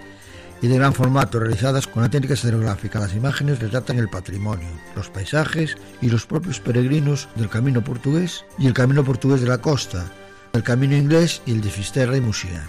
y 0.61 0.69
de 0.69 0.77
gran 0.77 0.93
formato 0.93 1.41
realizadas 1.41 1.87
con 1.87 2.03
la 2.03 2.11
técnica 2.11 2.35
estereográfica. 2.35 3.01
Las 3.01 3.15
imágenes 3.15 3.59
retratan 3.59 3.99
el 3.99 4.11
patrimonio, 4.11 4.69
los 4.95 5.09
paisajes 5.09 5.79
y 6.03 6.11
los 6.11 6.27
propios 6.27 6.61
peregrinos 6.61 7.31
del 7.37 7.49
Camino 7.49 7.83
Portugués 7.83 8.45
y 8.59 8.67
el 8.67 8.75
Camino 8.75 9.03
Portugués 9.03 9.41
de 9.41 9.49
la 9.49 9.63
Costa, 9.63 10.05
el 10.53 10.63
Camino 10.63 10.97
Inglés 10.97 11.43
y 11.47 11.53
el 11.53 11.61
de 11.61 11.71
Fisterra 11.71 12.17
y 12.17 12.21
Musía. 12.21 12.69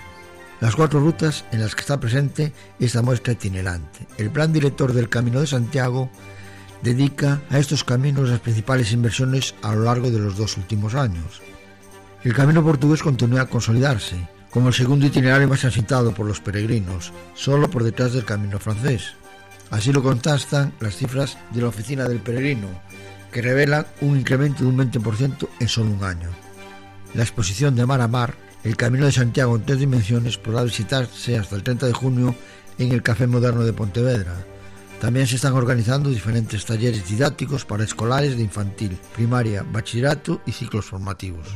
Las 0.60 0.76
cuatro 0.76 1.00
rutas 1.00 1.46
en 1.52 1.62
las 1.62 1.74
que 1.74 1.82
está 1.82 2.00
presente 2.00 2.54
esta 2.80 3.02
muestra 3.02 3.34
itinerante. 3.34 4.08
El 4.18 4.30
plan 4.30 4.54
director 4.54 4.94
del 4.94 5.10
Camino 5.10 5.40
de 5.40 5.48
Santiago 5.48 6.12
dedica 6.84 7.42
a 7.50 7.58
estos 7.58 7.84
caminos 7.84 8.30
las 8.30 8.40
principales 8.40 8.92
inversiones 8.92 9.56
a 9.64 9.74
lo 9.74 9.84
largo 9.86 10.12
de 10.12 10.20
los 10.20 10.38
dos 10.38 10.58
últimos 10.58 10.94
años. 10.94 11.42
El 12.24 12.36
camino 12.36 12.64
portugués 12.64 13.02
continúa 13.02 13.42
a 13.42 13.50
consolidarse 13.50 14.28
como 14.52 14.68
el 14.68 14.74
segundo 14.74 15.06
itinerario 15.06 15.48
más 15.48 15.62
transitado 15.62 16.14
por 16.14 16.28
los 16.28 16.42
peregrinos, 16.42 17.12
solo 17.34 17.70
por 17.70 17.84
detrás 17.84 18.14
del 18.14 18.26
camino 18.26 18.60
francés. 18.60 19.14
Así 19.72 19.94
lo 19.94 20.04
contrastan 20.04 20.74
las 20.82 20.98
cifras 20.98 21.38
de 21.52 21.62
la 21.62 21.70
Oficina 21.70 22.08
del 22.08 22.20
Peregrino, 22.20 22.68
que 23.32 23.42
revelan 23.42 23.88
un 24.02 24.20
incremento 24.20 24.64
de 24.64 24.70
un 24.70 24.78
20% 24.78 25.48
en 25.60 25.68
solo 25.70 25.92
un 25.92 26.04
año. 26.04 26.30
La 27.14 27.24
exposición 27.24 27.76
de 27.76 27.86
Mar 27.86 28.00
a 28.00 28.08
Mar, 28.08 28.36
el 28.64 28.78
Camino 28.78 29.06
de 29.06 29.12
Santiago 29.12 29.56
en 29.56 29.64
tres 29.64 29.80
dimensiones, 29.80 30.38
podrá 30.38 30.64
visitarse 30.64 31.38
hasta 31.38 31.56
el 31.56 31.64
30 31.64 31.88
de 31.88 31.94
junio 31.94 32.36
en 32.78 32.94
el 32.94 33.04
Café 33.04 33.28
Moderno 33.28 33.66
de 33.66 33.74
Pontevedra. 33.74 34.46
También 35.02 35.28
se 35.28 35.36
están 35.36 35.54
organizando 35.54 36.10
diferentes 36.10 36.66
talleres 36.66 37.10
didácticos 37.10 37.66
para 37.66 37.84
escolares 37.84 38.38
de 38.38 38.44
infantil, 38.44 38.98
primaria, 39.14 39.64
bachillerato 39.64 40.42
y 40.46 40.54
ciclos 40.54 40.86
formativos. 40.86 41.48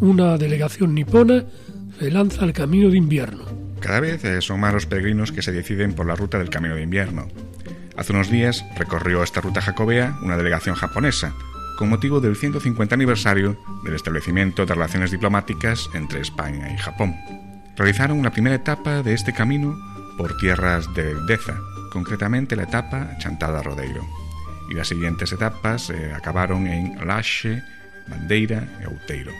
Una 0.00 0.38
delegación 0.38 0.94
nipona 0.94 1.44
se 1.98 2.10
lanza 2.10 2.42
al 2.42 2.52
camino 2.52 2.88
de 2.88 2.96
invierno. 2.96 3.61
Cada 3.82 3.98
vez 3.98 4.24
eh, 4.24 4.40
son 4.40 4.60
más 4.60 4.72
los 4.72 4.86
peregrinos 4.86 5.32
que 5.32 5.42
se 5.42 5.50
deciden 5.50 5.94
por 5.94 6.06
la 6.06 6.14
ruta 6.14 6.38
del 6.38 6.50
camino 6.50 6.76
de 6.76 6.82
invierno. 6.82 7.26
Hace 7.96 8.12
unos 8.12 8.30
días 8.30 8.64
recorrió 8.76 9.22
esta 9.22 9.40
ruta 9.40 9.60
jacobea 9.60 10.16
una 10.22 10.36
delegación 10.36 10.76
japonesa, 10.76 11.34
con 11.76 11.88
motivo 11.88 12.20
del 12.20 12.36
150 12.36 12.94
aniversario 12.94 13.58
del 13.84 13.94
establecimiento 13.94 14.64
de 14.64 14.74
relaciones 14.74 15.10
diplomáticas 15.10 15.90
entre 15.94 16.20
España 16.20 16.72
y 16.72 16.78
Japón. 16.78 17.16
Realizaron 17.76 18.22
la 18.22 18.30
primera 18.30 18.54
etapa 18.54 19.02
de 19.02 19.14
este 19.14 19.32
camino 19.32 19.76
por 20.16 20.36
tierras 20.36 20.86
de 20.94 21.14
Deza, 21.26 21.58
concretamente 21.90 22.54
la 22.54 22.64
etapa 22.64 23.18
Chantada-Rodeiro, 23.18 24.06
y 24.70 24.74
las 24.74 24.88
siguientes 24.88 25.32
etapas 25.32 25.90
eh, 25.90 26.12
acabaron 26.14 26.68
en 26.68 27.04
Laxe, 27.06 27.62
Bandeira 28.06 28.64
e 28.80 28.86
Outeiro. 28.86 29.32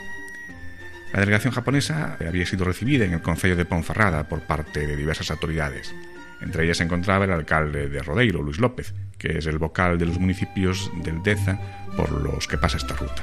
La 1.13 1.21
delegación 1.21 1.53
japonesa 1.53 2.17
había 2.27 2.47
sido 2.47 2.65
recibida 2.65 3.05
en 3.05 3.13
el 3.13 3.21
Concello 3.21 3.55
de 3.55 3.67
Ponferrada 3.67 4.29
por 4.29 4.41
parte 4.41 4.87
de 4.87 4.97
diversas 4.97 5.31
autoridades. 5.31 5.95
Entre 6.41 6.65
ellas 6.65 6.79
se 6.79 6.85
encontraba 6.85 7.27
el 7.27 7.33
alcalde 7.33 7.91
de 7.91 8.03
Rodeiro, 8.03 8.43
Luis 8.43 8.59
López, 8.59 8.95
que 9.19 9.39
es 9.39 9.47
el 9.47 9.59
vocal 9.59 9.99
de 9.99 10.07
los 10.07 10.19
municipios 10.19 10.91
del 11.05 11.23
Deza 11.23 11.61
por 11.97 12.11
los 12.11 12.49
que 12.49 12.57
pasa 12.57 12.79
esta 12.79 12.97
ruta. 12.97 13.23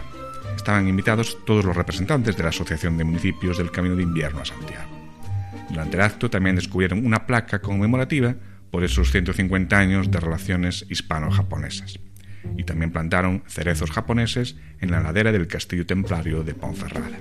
estaban 0.56 0.88
invitados 0.88 1.38
todos 1.46 1.66
los 1.66 1.76
representantes 1.76 2.38
de 2.38 2.44
la 2.44 2.50
Asociación 2.50 2.98
de 2.98 3.06
Municipios 3.06 3.58
del 3.58 3.72
Camino 3.72 3.96
de 3.96 4.04
Invierno 4.04 4.42
a 4.42 4.46
Santiago. 4.46 4.90
Durante 5.70 5.98
el 5.98 6.04
acto 6.04 6.30
también 6.30 6.58
descubrieron 6.58 7.06
una 7.06 7.26
placa 7.26 7.60
conmemorativa 7.60 8.36
por 8.70 8.84
esos 8.84 9.12
150 9.12 9.78
años 9.78 10.12
de 10.12 10.20
relaciones 10.20 10.86
hispano-japonesas. 10.90 12.00
Y 12.58 12.64
también 12.64 12.92
plantaron 12.92 13.44
cerezos 13.48 13.92
japoneses 13.92 14.56
en 14.80 14.92
la 14.92 15.02
ladera 15.02 15.32
del 15.32 15.48
castillo 15.48 15.86
templario 15.86 16.44
de 16.44 16.54
Ponferrada. 16.54 17.20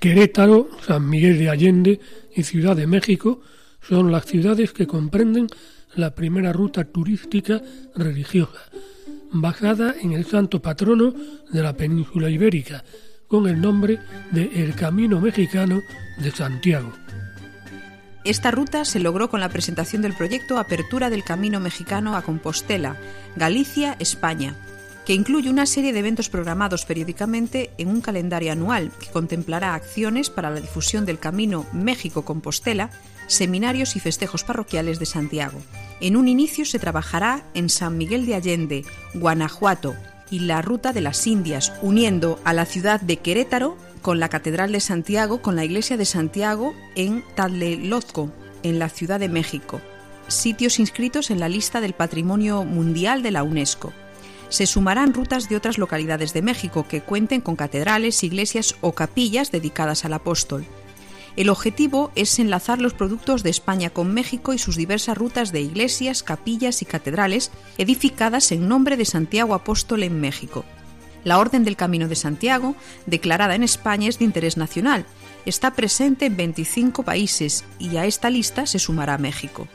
Querétaro, 0.00 0.68
San 0.86 1.08
Miguel 1.08 1.38
de 1.38 1.50
Allende 1.50 2.00
y 2.34 2.44
Ciudad 2.44 2.76
de 2.76 2.86
México 2.86 3.40
son 3.80 4.12
las 4.12 4.26
ciudades 4.26 4.72
que 4.72 4.86
comprenden 4.86 5.48
la 5.96 6.14
primera 6.14 6.52
ruta 6.52 6.84
turística 6.84 7.60
religiosa, 7.94 8.70
basada 9.32 9.96
en 10.00 10.12
el 10.12 10.24
santo 10.26 10.62
patrono 10.62 11.14
de 11.50 11.62
la 11.62 11.76
península 11.76 12.30
ibérica, 12.30 12.84
con 13.28 13.48
el 13.48 13.60
nombre 13.60 13.98
de 14.30 14.62
El 14.62 14.74
Camino 14.74 15.20
Mexicano 15.20 15.82
de 16.18 16.30
Santiago. 16.30 16.92
Esta 18.24 18.50
ruta 18.50 18.84
se 18.84 18.98
logró 18.98 19.30
con 19.30 19.40
la 19.40 19.48
presentación 19.48 20.02
del 20.02 20.14
proyecto 20.14 20.58
Apertura 20.58 21.10
del 21.10 21.22
Camino 21.22 21.60
Mexicano 21.60 22.16
a 22.16 22.22
Compostela, 22.22 22.96
Galicia, 23.36 23.94
España, 24.00 24.56
que 25.04 25.14
incluye 25.14 25.48
una 25.48 25.66
serie 25.66 25.92
de 25.92 26.00
eventos 26.00 26.28
programados 26.28 26.84
periódicamente 26.84 27.70
en 27.78 27.88
un 27.88 28.00
calendario 28.00 28.50
anual 28.50 28.90
que 28.98 29.06
contemplará 29.06 29.74
acciones 29.74 30.28
para 30.30 30.50
la 30.50 30.60
difusión 30.60 31.06
del 31.06 31.20
Camino 31.20 31.64
México-Compostela, 31.72 32.90
seminarios 33.28 33.94
y 33.94 34.00
festejos 34.00 34.42
parroquiales 34.42 34.98
de 34.98 35.06
Santiago. 35.06 35.60
En 36.00 36.16
un 36.16 36.26
inicio 36.26 36.64
se 36.64 36.80
trabajará 36.80 37.44
en 37.54 37.68
San 37.68 37.96
Miguel 37.96 38.26
de 38.26 38.34
Allende, 38.34 38.84
Guanajuato, 39.14 39.94
y 40.30 40.40
la 40.40 40.62
Ruta 40.62 40.92
de 40.92 41.00
las 41.00 41.26
Indias, 41.26 41.72
uniendo 41.82 42.40
a 42.44 42.52
la 42.52 42.64
ciudad 42.64 43.00
de 43.00 43.18
Querétaro 43.18 43.76
con 44.02 44.20
la 44.20 44.28
Catedral 44.28 44.72
de 44.72 44.80
Santiago, 44.80 45.42
con 45.42 45.56
la 45.56 45.64
Iglesia 45.64 45.96
de 45.96 46.04
Santiago 46.04 46.74
en 46.94 47.24
Tlatelolco, 47.34 48.30
en 48.62 48.78
la 48.78 48.88
Ciudad 48.88 49.20
de 49.20 49.28
México, 49.28 49.80
sitios 50.28 50.78
inscritos 50.78 51.30
en 51.30 51.40
la 51.40 51.48
lista 51.48 51.80
del 51.80 51.92
Patrimonio 51.92 52.64
Mundial 52.64 53.22
de 53.22 53.30
la 53.30 53.42
UNESCO 53.42 53.92
se 54.48 54.66
sumarán 54.66 55.12
rutas 55.12 55.48
de 55.48 55.56
otras 55.56 55.78
localidades 55.78 56.32
de 56.32 56.42
México 56.42 56.86
que 56.88 57.00
cuenten 57.00 57.40
con 57.40 57.56
catedrales, 57.56 58.22
iglesias 58.22 58.76
o 58.80 58.92
capillas 58.92 59.50
dedicadas 59.50 60.04
al 60.04 60.12
apóstol. 60.12 60.66
El 61.36 61.50
objetivo 61.50 62.10
es 62.14 62.38
enlazar 62.38 62.80
los 62.80 62.94
productos 62.94 63.42
de 63.42 63.50
España 63.50 63.90
con 63.90 64.14
México 64.14 64.54
y 64.54 64.58
sus 64.58 64.74
diversas 64.74 65.18
rutas 65.18 65.52
de 65.52 65.60
iglesias, 65.60 66.22
capillas 66.22 66.80
y 66.80 66.86
catedrales 66.86 67.50
edificadas 67.76 68.52
en 68.52 68.68
nombre 68.68 68.96
de 68.96 69.04
Santiago 69.04 69.54
Apóstol 69.54 70.02
en 70.02 70.18
México. 70.18 70.64
La 71.24 71.38
Orden 71.38 71.62
del 71.64 71.76
Camino 71.76 72.08
de 72.08 72.14
Santiago, 72.14 72.74
declarada 73.04 73.54
en 73.54 73.64
España, 73.64 74.08
es 74.08 74.18
de 74.18 74.24
interés 74.24 74.56
nacional. 74.56 75.04
Está 75.44 75.74
presente 75.74 76.24
en 76.24 76.36
25 76.38 77.02
países 77.02 77.64
y 77.78 77.96
a 77.98 78.06
esta 78.06 78.30
lista 78.30 78.64
se 78.64 78.78
sumará 78.78 79.18
México. 79.18 79.68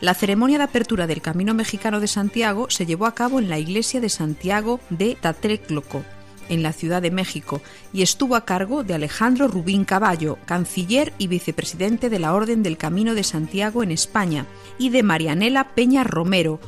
La 0.00 0.12
ceremonia 0.12 0.58
de 0.58 0.64
apertura 0.64 1.06
del 1.06 1.22
Camino 1.22 1.54
Mexicano 1.54 2.00
de 2.00 2.08
Santiago 2.08 2.68
se 2.68 2.84
llevó 2.84 3.06
a 3.06 3.14
cabo 3.14 3.38
en 3.38 3.48
la 3.48 3.58
iglesia 3.58 4.00
de 4.00 4.10
Santiago 4.10 4.78
de 4.90 5.16
Tatrecloco, 5.18 6.04
en 6.48 6.62
la 6.62 6.72
Ciudad 6.72 7.02
de 7.02 7.10
México, 7.10 7.60
y 7.92 8.02
estuvo 8.02 8.36
a 8.36 8.44
cargo 8.44 8.84
de 8.84 8.94
Alejandro 8.94 9.48
Rubín 9.48 9.84
Caballo, 9.84 10.38
canciller 10.46 11.12
y 11.18 11.26
vicepresidente 11.26 12.10
de 12.10 12.18
la 12.18 12.34
Orden 12.34 12.62
del 12.62 12.76
Camino 12.76 13.14
de 13.14 13.24
Santiago 13.24 13.82
en 13.82 13.90
España, 13.90 14.46
y 14.78 14.90
de 14.90 15.02
Marianela 15.02 15.74
Peña 15.74 16.04
Romero, 16.04 16.60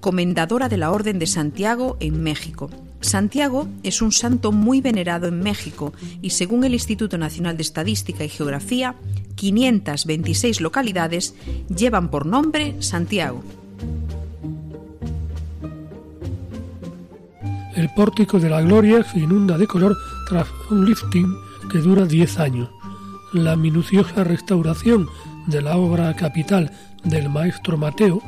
comendadora 0.00 0.68
de 0.68 0.76
la 0.76 0.90
Orden 0.90 1.18
de 1.18 1.26
Santiago 1.26 1.96
en 2.00 2.22
México. 2.22 2.70
Santiago 3.00 3.68
es 3.82 4.02
un 4.02 4.12
santo 4.12 4.50
muy 4.50 4.80
venerado 4.80 5.28
en 5.28 5.40
México 5.40 5.92
y 6.20 6.30
según 6.30 6.64
el 6.64 6.74
Instituto 6.74 7.16
Nacional 7.16 7.56
de 7.56 7.62
Estadística 7.62 8.24
y 8.24 8.28
Geografía, 8.28 8.96
526 9.36 10.60
localidades 10.60 11.34
llevan 11.68 12.10
por 12.10 12.26
nombre 12.26 12.74
Santiago. 12.80 13.42
El 17.78 17.90
pórtico 17.90 18.40
de 18.40 18.50
la 18.50 18.60
Gloria 18.60 19.04
se 19.04 19.20
inunda 19.20 19.56
de 19.56 19.68
color 19.68 19.96
tras 20.28 20.48
un 20.68 20.84
lifting 20.84 21.32
que 21.70 21.78
dura 21.78 22.06
10 22.06 22.40
años. 22.40 22.70
La 23.32 23.54
minuciosa 23.54 24.24
restauración 24.24 25.08
de 25.46 25.62
la 25.62 25.76
obra 25.76 26.12
capital 26.16 26.72
del 27.04 27.28
maestro 27.28 27.78
Mateo, 27.78 28.20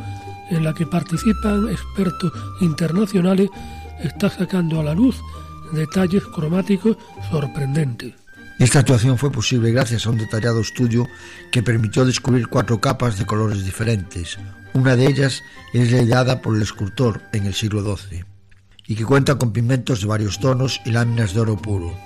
en 0.51 0.63
la 0.63 0.73
que 0.73 0.87
participan 0.87 1.69
expertos 1.69 2.33
internacionales, 2.61 3.51
está 4.05 4.31
sacando 4.31 4.79
a 4.79 4.85
la 4.85 4.95
luz 4.95 5.17
detalles 5.73 6.23
cromáticos 6.27 6.97
sorprendentes. 7.33 8.15
Esta 8.61 8.79
actuación 8.79 9.19
fue 9.19 9.33
posible 9.33 9.73
gracias 9.73 10.07
a 10.07 10.11
un 10.11 10.19
detallado 10.19 10.61
estudio 10.61 11.09
que 11.51 11.65
permitió 11.65 12.05
descubrir 12.05 12.47
cuatro 12.47 12.81
capas 12.81 13.19
de 13.19 13.27
colores 13.27 13.65
diferentes. 13.65 14.39
Una 14.75 14.95
de 14.95 15.09
ellas 15.09 15.43
es 15.73 15.91
la 15.91 16.03
ideada 16.03 16.41
por 16.41 16.55
el 16.55 16.63
escultor 16.63 17.23
en 17.33 17.47
el 17.47 17.55
siglo 17.55 17.83
XII 17.83 18.30
y 18.91 18.97
que 18.97 19.05
cuenta 19.05 19.37
con 19.37 19.53
pigmentos 19.53 20.01
de 20.01 20.09
varios 20.09 20.41
tonos 20.41 20.81
y 20.85 20.91
láminas 20.91 21.33
de 21.33 21.39
oro 21.39 21.57
puro. 21.57 21.97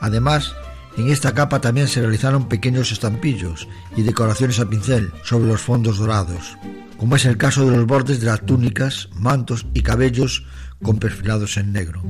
Además, 0.00 0.52
en 0.96 1.10
esta 1.10 1.32
capa 1.32 1.60
también 1.60 1.86
se 1.86 2.00
realizaron 2.00 2.48
pequeños 2.48 2.90
estampillos 2.90 3.68
y 3.96 4.02
decoraciones 4.02 4.58
a 4.58 4.68
pincel 4.68 5.12
sobre 5.22 5.46
los 5.46 5.60
fondos 5.60 5.98
dorados, 5.98 6.58
como 6.96 7.14
es 7.14 7.24
el 7.24 7.36
caso 7.36 7.64
de 7.64 7.76
los 7.76 7.86
bordes 7.86 8.18
de 8.18 8.26
las 8.26 8.44
túnicas, 8.44 9.08
mantos 9.14 9.64
y 9.74 9.82
cabellos 9.82 10.44
con 10.82 10.98
perfilados 10.98 11.56
en 11.56 11.72
negro. 11.72 12.02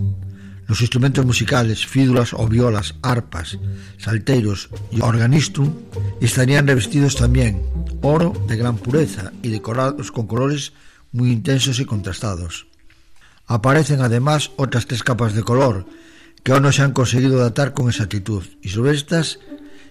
Los 0.67 0.81
instrumentos 0.81 1.27
musicales, 1.27 1.87
fídulas 1.87 2.33
o 2.33 2.49
violas, 2.49 2.95
arpas, 3.03 3.59
salteros 3.99 4.71
y 4.91 5.03
organistrum 5.03 5.75
estarían 6.23 6.67
revestidos 6.67 7.15
también 7.15 7.63
oro 8.01 8.33
de 8.49 8.57
gran 8.57 8.79
pureza 8.79 9.33
y 9.43 9.51
decorados 9.51 10.11
con 10.11 10.27
colores 10.27 10.73
muy 11.13 11.31
intensos 11.31 11.79
y 11.79 11.85
contrastados. 11.85 12.69
Aparecen 13.49 14.03
además 14.03 14.53
otras 14.57 14.87
tres 14.87 15.03
capas 15.03 15.35
de 15.35 15.43
color 15.43 15.87
que 16.45 16.53
aún 16.53 16.63
no 16.63 16.71
se 16.71 16.83
han 16.83 16.93
conseguido 16.93 17.39
datar 17.39 17.73
con 17.73 17.89
exactitud 17.89 18.45
y 18.63 18.69
sobre 18.69 18.93
estas 18.93 19.41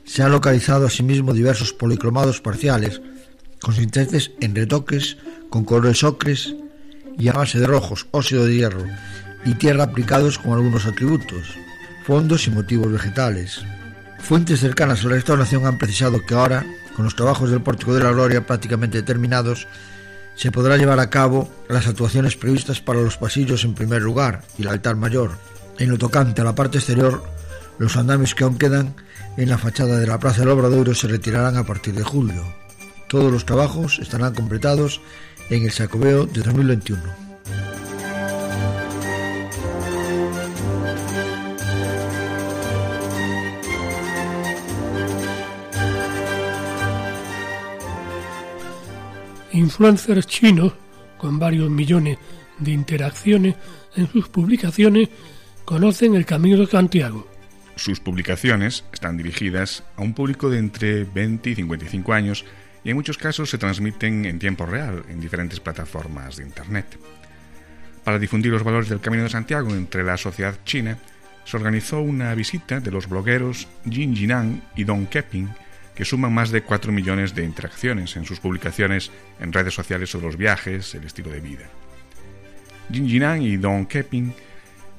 se 0.06 0.24
han 0.24 0.32
localizado 0.32 0.86
asimismo 0.86 1.34
diversos 1.34 1.74
policromados 1.74 2.40
parciales 2.40 3.02
consistentes 3.62 4.32
en 4.40 4.56
retoques 4.56 5.18
con 5.50 5.66
colores 5.66 6.04
ocres 6.04 6.56
y 7.18 7.28
a 7.30 7.34
base 7.34 7.60
de 7.60 7.68
rojos, 7.68 8.08
óxido 8.12 8.46
de 8.46 8.56
hierro 8.56 8.86
y 9.44 9.56
tierra 9.56 9.86
aplicados 9.86 10.38
con 10.38 10.54
algunos 10.54 10.86
atributos, 10.86 11.48
fondos 12.06 12.46
y 12.48 12.52
motivos 12.52 12.92
vegetales. 12.92 13.62
Fuentes 14.20 14.60
cercanas 14.60 15.02
a 15.02 15.08
la 15.08 15.16
restauración 15.16 15.66
han 15.66 15.78
precisado 15.78 16.24
que 16.26 16.36
ahora, 16.36 16.66
con 16.96 17.06
los 17.06 17.16
trabajos 17.16 17.50
del 17.50 17.62
Pórtico 17.62 17.94
de 17.96 18.04
la 18.04 18.12
Gloria 18.12 18.46
prácticamente 18.46 19.02
terminados, 19.02 19.68
se 20.38 20.52
podrá 20.52 20.78
llevar 20.78 21.00
a 21.00 21.10
cabo 21.10 21.50
las 21.68 21.88
actuaciones 21.88 22.38
previstas 22.38 22.80
para 22.80 23.02
los 23.02 23.18
pasillos 23.18 23.66
en 23.66 23.74
primer 23.74 24.04
lugar 24.04 24.44
y 24.58 24.62
el 24.62 24.68
altar 24.70 24.96
mayor. 24.96 25.32
En 25.80 25.90
lo 25.90 25.98
tocante 25.98 26.42
a 26.42 26.46
la 26.46 26.56
parte 26.56 26.78
exterior, 26.78 27.24
los 27.80 27.98
andamios 27.98 28.36
que 28.36 28.44
aún 28.44 28.58
quedan 28.58 28.96
en 29.36 29.50
la 29.50 29.58
fachada 29.58 30.00
de 30.00 30.08
la 30.08 30.20
Plaza 30.20 30.42
del 30.42 30.50
Obradoiro 30.50 30.94
se 30.94 31.08
retirarán 31.08 31.58
a 31.58 31.66
partir 31.66 31.96
de 31.96 32.04
julio. 32.04 32.44
Todos 33.10 33.32
los 33.32 33.46
trabajos 33.46 34.00
estarán 34.00 34.36
completados 34.36 35.02
en 35.50 35.64
el 35.64 35.72
Sacobeo 35.72 36.26
de 36.28 36.42
2021. 36.42 37.27
Influencers 49.58 50.28
chinos, 50.28 50.74
con 51.18 51.40
varios 51.40 51.70
millones 51.70 52.20
de 52.60 52.72
interacciones 52.72 53.56
en 53.96 54.08
sus 54.08 54.30
publicaciones, 54.30 55.10
conocen 55.66 56.14
el 56.14 56.26
Camino 56.26 56.58
de 56.58 56.68
Santiago. 56.68 57.28
Sus 57.76 58.00
publicaciones 58.00 58.86
están 58.94 59.18
dirigidas 59.18 59.84
a 59.96 60.04
un 60.04 60.14
público 60.14 60.52
de 60.52 60.60
entre 60.60 61.06
20 61.06 61.50
y 61.50 61.56
55 61.56 62.14
años 62.14 62.46
y 62.84 62.92
en 62.92 62.96
muchos 62.96 63.18
casos 63.18 63.50
se 63.50 63.58
transmiten 63.58 64.26
en 64.26 64.38
tiempo 64.38 64.68
real 64.68 65.04
en 65.10 65.20
diferentes 65.20 65.60
plataformas 65.60 66.38
de 66.38 66.44
Internet. 66.44 67.00
Para 68.04 68.20
difundir 68.20 68.52
los 68.52 68.64
valores 68.64 68.90
del 68.90 69.02
Camino 69.02 69.24
de 69.24 69.30
Santiago 69.30 69.72
entre 69.72 70.04
la 70.04 70.18
sociedad 70.18 70.56
china, 70.66 71.00
se 71.46 71.58
organizó 71.58 72.00
una 72.00 72.34
visita 72.36 72.80
de 72.80 72.92
los 72.92 73.10
blogueros 73.10 73.68
Jin 73.90 74.16
Jinan 74.16 74.62
y 74.76 74.84
Dong 74.84 75.08
Keping, 75.08 75.50
que 75.98 76.06
suman 76.06 76.32
más 76.32 76.52
de 76.52 76.62
4 76.62 76.92
millones 76.92 77.34
de 77.34 77.44
interacciones 77.44 78.16
en 78.18 78.26
sus 78.26 78.40
publicaciones 78.40 79.10
en 79.40 79.52
redes 79.52 79.74
sociales 79.74 80.12
sobre 80.12 80.28
los 80.28 80.38
viajes, 80.38 80.94
el 80.94 81.04
estilo 81.04 81.32
de 81.32 81.40
vida. 81.40 81.66
Jin 82.92 83.08
Jinan 83.10 83.42
y 83.42 83.58
Dong 83.58 83.88
Keping 83.88 84.32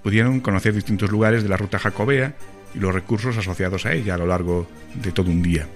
pudieron 0.02 0.40
conocer 0.40 0.74
distintos 0.74 1.12
lugares 1.12 1.44
de 1.44 1.48
la 1.48 1.56
ruta 1.56 1.78
jacobea 1.78 2.34
y 2.74 2.80
los 2.80 2.92
recursos 2.92 3.36
asociados 3.36 3.86
a 3.86 3.92
ella 3.92 4.14
a 4.14 4.18
lo 4.18 4.26
largo 4.26 4.68
de 5.00 5.12
todo 5.12 5.30
un 5.30 5.40
día. 5.40 5.68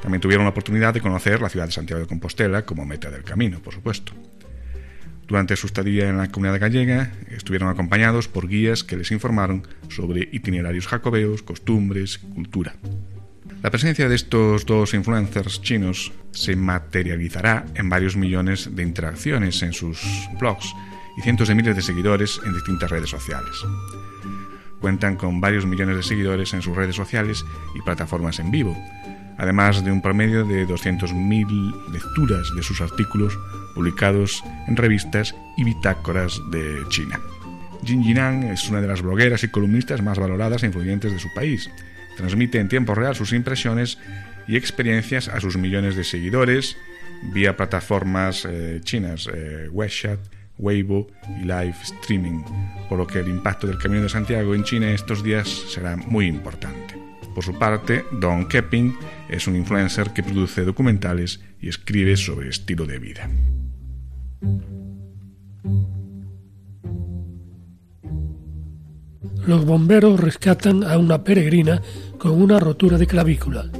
También 0.00 0.22
tuvieron 0.22 0.46
la 0.46 0.50
oportunidad 0.50 0.94
de 0.94 1.02
conocer 1.02 1.42
la 1.42 1.50
ciudad 1.50 1.66
de 1.66 1.72
Santiago 1.72 2.00
de 2.00 2.08
Compostela 2.08 2.64
como 2.64 2.86
meta 2.86 3.10
del 3.10 3.24
camino, 3.24 3.60
por 3.60 3.74
supuesto. 3.74 4.14
Durante 5.26 5.56
su 5.56 5.66
estadía 5.66 6.08
en 6.08 6.16
la 6.16 6.30
comunidad 6.30 6.60
gallega, 6.60 7.12
estuvieron 7.28 7.68
acompañados 7.68 8.26
por 8.26 8.48
guías 8.48 8.84
que 8.84 8.96
les 8.96 9.10
informaron 9.10 9.66
sobre 9.90 10.30
itinerarios 10.32 10.86
jacobeos, 10.86 11.42
costumbres, 11.42 12.18
cultura. 12.18 12.74
La 13.62 13.70
presencia 13.70 14.08
de 14.08 14.14
estos 14.14 14.66
dos 14.66 14.94
influencers 14.94 15.60
chinos 15.62 16.12
se 16.30 16.54
materializará 16.56 17.64
en 17.74 17.88
varios 17.88 18.16
millones 18.16 18.76
de 18.76 18.82
interacciones 18.82 19.62
en 19.62 19.72
sus 19.72 20.00
blogs 20.38 20.72
y 21.16 21.22
cientos 21.22 21.48
de 21.48 21.54
miles 21.54 21.74
de 21.74 21.82
seguidores 21.82 22.40
en 22.44 22.52
distintas 22.52 22.90
redes 22.90 23.10
sociales. 23.10 23.56
Cuentan 24.80 25.16
con 25.16 25.40
varios 25.40 25.66
millones 25.66 25.96
de 25.96 26.02
seguidores 26.02 26.52
en 26.52 26.62
sus 26.62 26.76
redes 26.76 26.94
sociales 26.94 27.44
y 27.74 27.80
plataformas 27.80 28.38
en 28.38 28.50
vivo, 28.50 28.76
además 29.38 29.84
de 29.84 29.90
un 29.90 30.02
promedio 30.02 30.44
de 30.44 30.66
200.000 30.66 31.92
lecturas 31.92 32.52
de 32.54 32.62
sus 32.62 32.80
artículos 32.80 33.36
publicados 33.74 34.44
en 34.68 34.76
revistas 34.76 35.34
y 35.56 35.64
bitácoras 35.64 36.40
de 36.50 36.82
China. 36.90 37.18
Jin 37.84 38.02
Jinan 38.02 38.42
es 38.44 38.68
una 38.68 38.80
de 38.80 38.88
las 38.88 39.02
blogueras 39.02 39.44
y 39.44 39.48
columnistas 39.48 40.02
más 40.02 40.18
valoradas 40.18 40.62
e 40.62 40.66
influyentes 40.66 41.12
de 41.12 41.18
su 41.18 41.28
país. 41.34 41.70
Transmite 42.16 42.58
en 42.58 42.68
tiempo 42.68 42.94
real 42.94 43.14
sus 43.14 43.32
impresiones 43.32 43.98
y 44.48 44.56
experiencias 44.56 45.28
a 45.28 45.40
sus 45.40 45.56
millones 45.56 45.96
de 45.96 46.04
seguidores 46.04 46.76
vía 47.32 47.56
plataformas 47.56 48.46
eh, 48.48 48.80
chinas, 48.82 49.28
eh, 49.32 49.68
WeChat, 49.70 50.20
Weibo 50.58 51.08
y 51.40 51.42
live 51.42 51.74
streaming, 51.82 52.42
por 52.88 52.98
lo 52.98 53.06
que 53.06 53.18
el 53.18 53.28
impacto 53.28 53.66
del 53.66 53.78
Camino 53.78 54.02
de 54.02 54.08
Santiago 54.08 54.54
en 54.54 54.64
China 54.64 54.90
estos 54.90 55.22
días 55.22 55.48
será 55.48 55.96
muy 55.96 56.26
importante. 56.26 56.94
Por 57.34 57.44
su 57.44 57.58
parte, 57.58 58.06
Don 58.12 58.48
Kepping 58.48 58.96
es 59.28 59.46
un 59.46 59.56
influencer 59.56 60.10
que 60.14 60.22
produce 60.22 60.64
documentales 60.64 61.40
y 61.60 61.68
escribe 61.68 62.16
sobre 62.16 62.48
estilo 62.48 62.86
de 62.86 62.98
vida. 62.98 63.28
Los 69.46 69.64
bomberos 69.64 70.18
rescatan 70.18 70.82
a 70.82 70.96
una 70.98 71.22
peregrina 71.22 71.82
con 72.18 72.40
una 72.42 72.58
rotura 72.58 72.98
de 72.98 73.06
clavícula. 73.06 73.70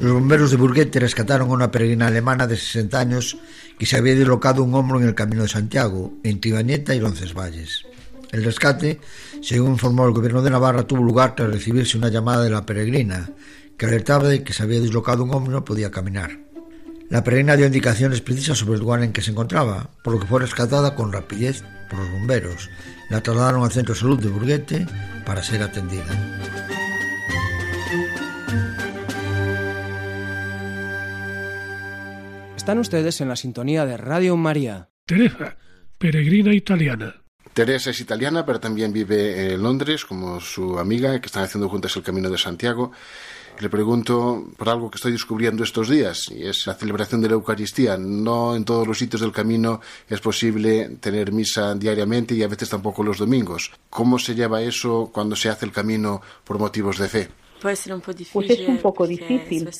Los 0.00 0.12
bomberos 0.12 0.50
de 0.50 0.56
Burguete 0.56 1.00
rescataron 1.00 1.48
a 1.50 1.52
una 1.52 1.70
peregrina 1.70 2.08
alemana 2.08 2.46
de 2.46 2.56
60 2.56 2.98
años 2.98 3.38
que 3.78 3.86
se 3.86 3.96
había 3.96 4.14
dislocado 4.14 4.62
un 4.62 4.74
hombro 4.74 5.00
en 5.00 5.08
el 5.08 5.14
Camino 5.14 5.42
de 5.42 5.48
Santiago, 5.48 6.14
entre 6.22 6.50
Ibañeta 6.50 6.94
y 6.94 7.00
Roncesvalles. 7.00 7.84
El 8.32 8.44
rescate, 8.44 9.00
según 9.40 9.72
informó 9.72 10.06
el 10.06 10.12
gobierno 10.12 10.42
de 10.42 10.50
Navarra, 10.50 10.82
tuvo 10.82 11.02
lugar 11.02 11.36
tras 11.36 11.50
recibirse 11.50 11.96
una 11.96 12.08
llamada 12.08 12.42
de 12.42 12.50
la 12.50 12.66
peregrina, 12.66 13.30
que 13.76 13.86
alertaba 13.86 14.28
de 14.28 14.42
que 14.42 14.52
se 14.52 14.62
había 14.62 14.80
dislocado 14.80 15.24
un 15.24 15.32
hombro 15.32 15.52
y 15.52 15.54
no 15.54 15.64
podía 15.64 15.90
caminar. 15.90 16.38
La 17.10 17.22
peregrina 17.22 17.56
dio 17.56 17.66
indicaciones 17.66 18.20
precisas 18.20 18.58
sobre 18.58 18.74
el 18.74 18.80
lugar 18.80 19.02
en 19.02 19.12
que 19.12 19.22
se 19.22 19.30
encontraba, 19.30 19.90
por 20.02 20.14
lo 20.14 20.20
que 20.20 20.26
fue 20.26 20.40
rescatada 20.40 20.94
con 20.94 21.12
rapidez 21.12 21.62
por 21.88 22.00
los 22.00 22.10
bomberos. 22.10 22.70
La 23.10 23.22
trasladaron 23.22 23.62
al 23.62 23.72
centro 23.72 23.94
de 23.94 24.00
salud 24.00 24.20
de 24.20 24.28
Burguete 24.28 24.86
para 25.24 25.42
ser 25.42 25.62
atendida. 25.62 26.73
Están 32.64 32.78
ustedes 32.78 33.20
en 33.20 33.28
la 33.28 33.36
sintonía 33.36 33.84
de 33.84 33.98
Radio 33.98 34.38
María. 34.38 34.88
Teresa, 35.04 35.54
peregrina 35.98 36.54
italiana. 36.54 37.14
Teresa 37.52 37.90
es 37.90 38.00
italiana, 38.00 38.46
pero 38.46 38.58
también 38.58 38.90
vive 38.90 39.52
en 39.52 39.62
Londres, 39.62 40.06
como 40.06 40.40
su 40.40 40.78
amiga, 40.78 41.20
que 41.20 41.26
están 41.26 41.44
haciendo 41.44 41.68
juntas 41.68 41.94
el 41.94 42.02
Camino 42.02 42.30
de 42.30 42.38
Santiago. 42.38 42.90
Le 43.60 43.68
pregunto 43.68 44.46
por 44.56 44.70
algo 44.70 44.90
que 44.90 44.96
estoy 44.96 45.12
descubriendo 45.12 45.62
estos 45.62 45.90
días, 45.90 46.30
y 46.30 46.46
es 46.46 46.66
la 46.66 46.72
celebración 46.72 47.20
de 47.20 47.28
la 47.28 47.34
Eucaristía. 47.34 47.98
No 47.98 48.56
en 48.56 48.64
todos 48.64 48.88
los 48.88 48.98
sitios 48.98 49.20
del 49.20 49.30
camino 49.30 49.82
es 50.08 50.22
posible 50.22 50.88
tener 51.00 51.32
misa 51.32 51.74
diariamente 51.74 52.34
y 52.34 52.42
a 52.44 52.48
veces 52.48 52.70
tampoco 52.70 53.02
los 53.02 53.18
domingos. 53.18 53.72
¿Cómo 53.90 54.18
se 54.18 54.34
lleva 54.34 54.62
eso 54.62 55.10
cuando 55.12 55.36
se 55.36 55.50
hace 55.50 55.66
el 55.66 55.72
camino 55.72 56.22
por 56.44 56.58
motivos 56.58 56.96
de 56.96 57.08
fe? 57.10 57.28
Pues 57.64 58.50
es 58.50 58.68
un 58.68 58.76
poco 58.76 59.06
difícil, 59.06 59.70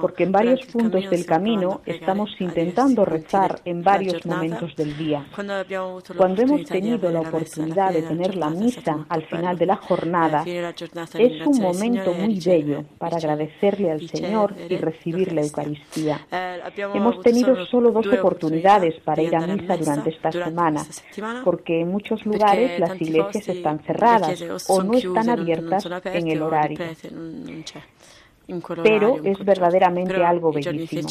porque 0.00 0.24
en 0.24 0.32
varios 0.32 0.64
puntos 0.64 1.10
del 1.10 1.26
camino 1.26 1.82
estamos 1.84 2.30
intentando 2.40 3.04
rezar 3.04 3.60
en 3.66 3.82
varios 3.82 4.24
momentos 4.24 4.74
del 4.74 4.96
día. 4.96 5.26
Cuando 5.36 6.42
hemos 6.42 6.64
tenido 6.64 7.10
la 7.10 7.20
oportunidad 7.20 7.92
de 7.92 8.00
tener 8.00 8.34
la 8.36 8.48
misa 8.48 9.04
al 9.10 9.26
final 9.26 9.58
de 9.58 9.66
la 9.66 9.76
jornada, 9.76 10.42
es 10.46 11.46
un 11.46 11.60
momento 11.60 12.14
muy 12.14 12.40
bello 12.40 12.82
para 12.96 13.18
agradecerle 13.18 13.90
al 13.90 14.08
Señor 14.08 14.54
y 14.70 14.76
recibir 14.78 15.30
la 15.34 15.42
Eucaristía. 15.42 16.26
Hemos 16.94 17.20
tenido 17.20 17.66
solo 17.66 17.90
dos 17.92 18.06
oportunidades 18.06 18.94
para 19.04 19.22
ir 19.22 19.36
a 19.36 19.46
misa 19.46 19.76
durante 19.76 20.10
esta 20.10 20.32
semana, 20.32 20.82
porque 21.44 21.82
en 21.82 21.88
muchos 21.88 22.24
lugares 22.24 22.80
las 22.80 22.98
iglesias 23.02 23.46
están 23.50 23.80
cerradas 23.80 24.42
o 24.70 24.82
no 24.82 24.94
están 24.94 25.28
abiertas 25.28 25.86
en 26.06 26.28
el 26.28 26.40
horario 26.40 26.78
pero 28.82 29.16
es 29.24 29.38
verdaderamente 29.44 30.22
algo 30.22 30.52
bellísimo. 30.52 31.02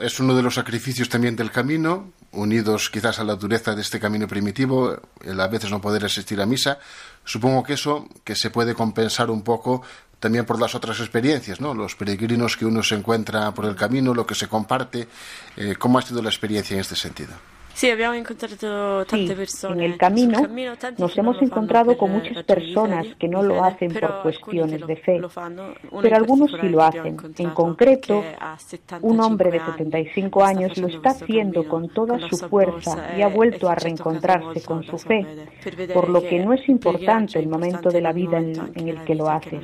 Es 0.00 0.18
uno 0.20 0.34
de 0.34 0.42
los 0.42 0.54
sacrificios 0.54 1.08
también 1.08 1.36
del 1.36 1.50
camino, 1.50 2.12
unidos 2.32 2.88
quizás 2.88 3.18
a 3.18 3.24
la 3.24 3.36
dureza 3.36 3.74
de 3.74 3.82
este 3.82 4.00
camino 4.00 4.26
primitivo, 4.26 4.96
el 5.22 5.38
a 5.38 5.48
veces 5.48 5.70
no 5.70 5.80
poder 5.80 6.04
asistir 6.04 6.40
a 6.40 6.46
misa. 6.46 6.78
Supongo 7.24 7.62
que 7.62 7.74
eso 7.74 8.08
que 8.24 8.34
se 8.34 8.50
puede 8.50 8.74
compensar 8.74 9.30
un 9.30 9.42
poco 9.42 9.82
también 10.18 10.46
por 10.46 10.58
las 10.58 10.74
otras 10.74 11.00
experiencias, 11.00 11.60
¿no? 11.60 11.74
Los 11.74 11.94
peregrinos 11.94 12.56
que 12.56 12.64
uno 12.64 12.82
se 12.82 12.94
encuentra 12.94 13.52
por 13.52 13.66
el 13.66 13.74
camino, 13.74 14.14
lo 14.14 14.24
que 14.24 14.34
se 14.34 14.48
comparte. 14.48 15.08
Eh, 15.56 15.74
¿Cómo 15.78 15.98
ha 15.98 16.02
sido 16.02 16.22
la 16.22 16.30
experiencia 16.30 16.74
en 16.74 16.80
este 16.80 16.96
sentido? 16.96 17.32
Sí, 17.82 17.90
en 17.90 19.80
el 19.80 19.98
camino 19.98 20.46
nos 20.98 21.18
hemos 21.18 21.42
encontrado 21.42 21.98
con 21.98 22.12
muchas 22.12 22.44
personas 22.44 23.08
que 23.18 23.26
no 23.26 23.42
lo 23.42 23.64
hacen 23.64 23.92
por 23.92 24.22
cuestiones 24.22 24.86
de 24.86 24.94
fe, 24.94 25.20
pero 26.00 26.16
algunos 26.16 26.52
sí 26.60 26.68
lo 26.68 26.80
hacen. 26.80 27.16
En 27.38 27.50
concreto, 27.50 28.22
un 29.00 29.18
hombre 29.18 29.50
de 29.50 29.58
75 29.58 30.44
años 30.44 30.78
lo 30.78 30.86
está 30.86 31.10
haciendo 31.10 31.66
con 31.66 31.88
toda 31.88 32.20
su 32.28 32.36
fuerza 32.36 33.16
y 33.18 33.22
ha 33.22 33.28
vuelto 33.28 33.68
a 33.68 33.74
reencontrarse 33.74 34.62
con 34.62 34.84
su 34.84 34.96
fe, 34.96 35.26
por 35.92 36.08
lo 36.08 36.22
que 36.22 36.38
no 36.38 36.52
es 36.52 36.68
importante 36.68 37.40
el 37.40 37.48
momento 37.48 37.88
de 37.88 38.00
la 38.00 38.12
vida 38.12 38.38
en, 38.38 38.88
el 38.88 39.02
que 39.02 39.16
lo 39.16 39.28
hace. 39.28 39.58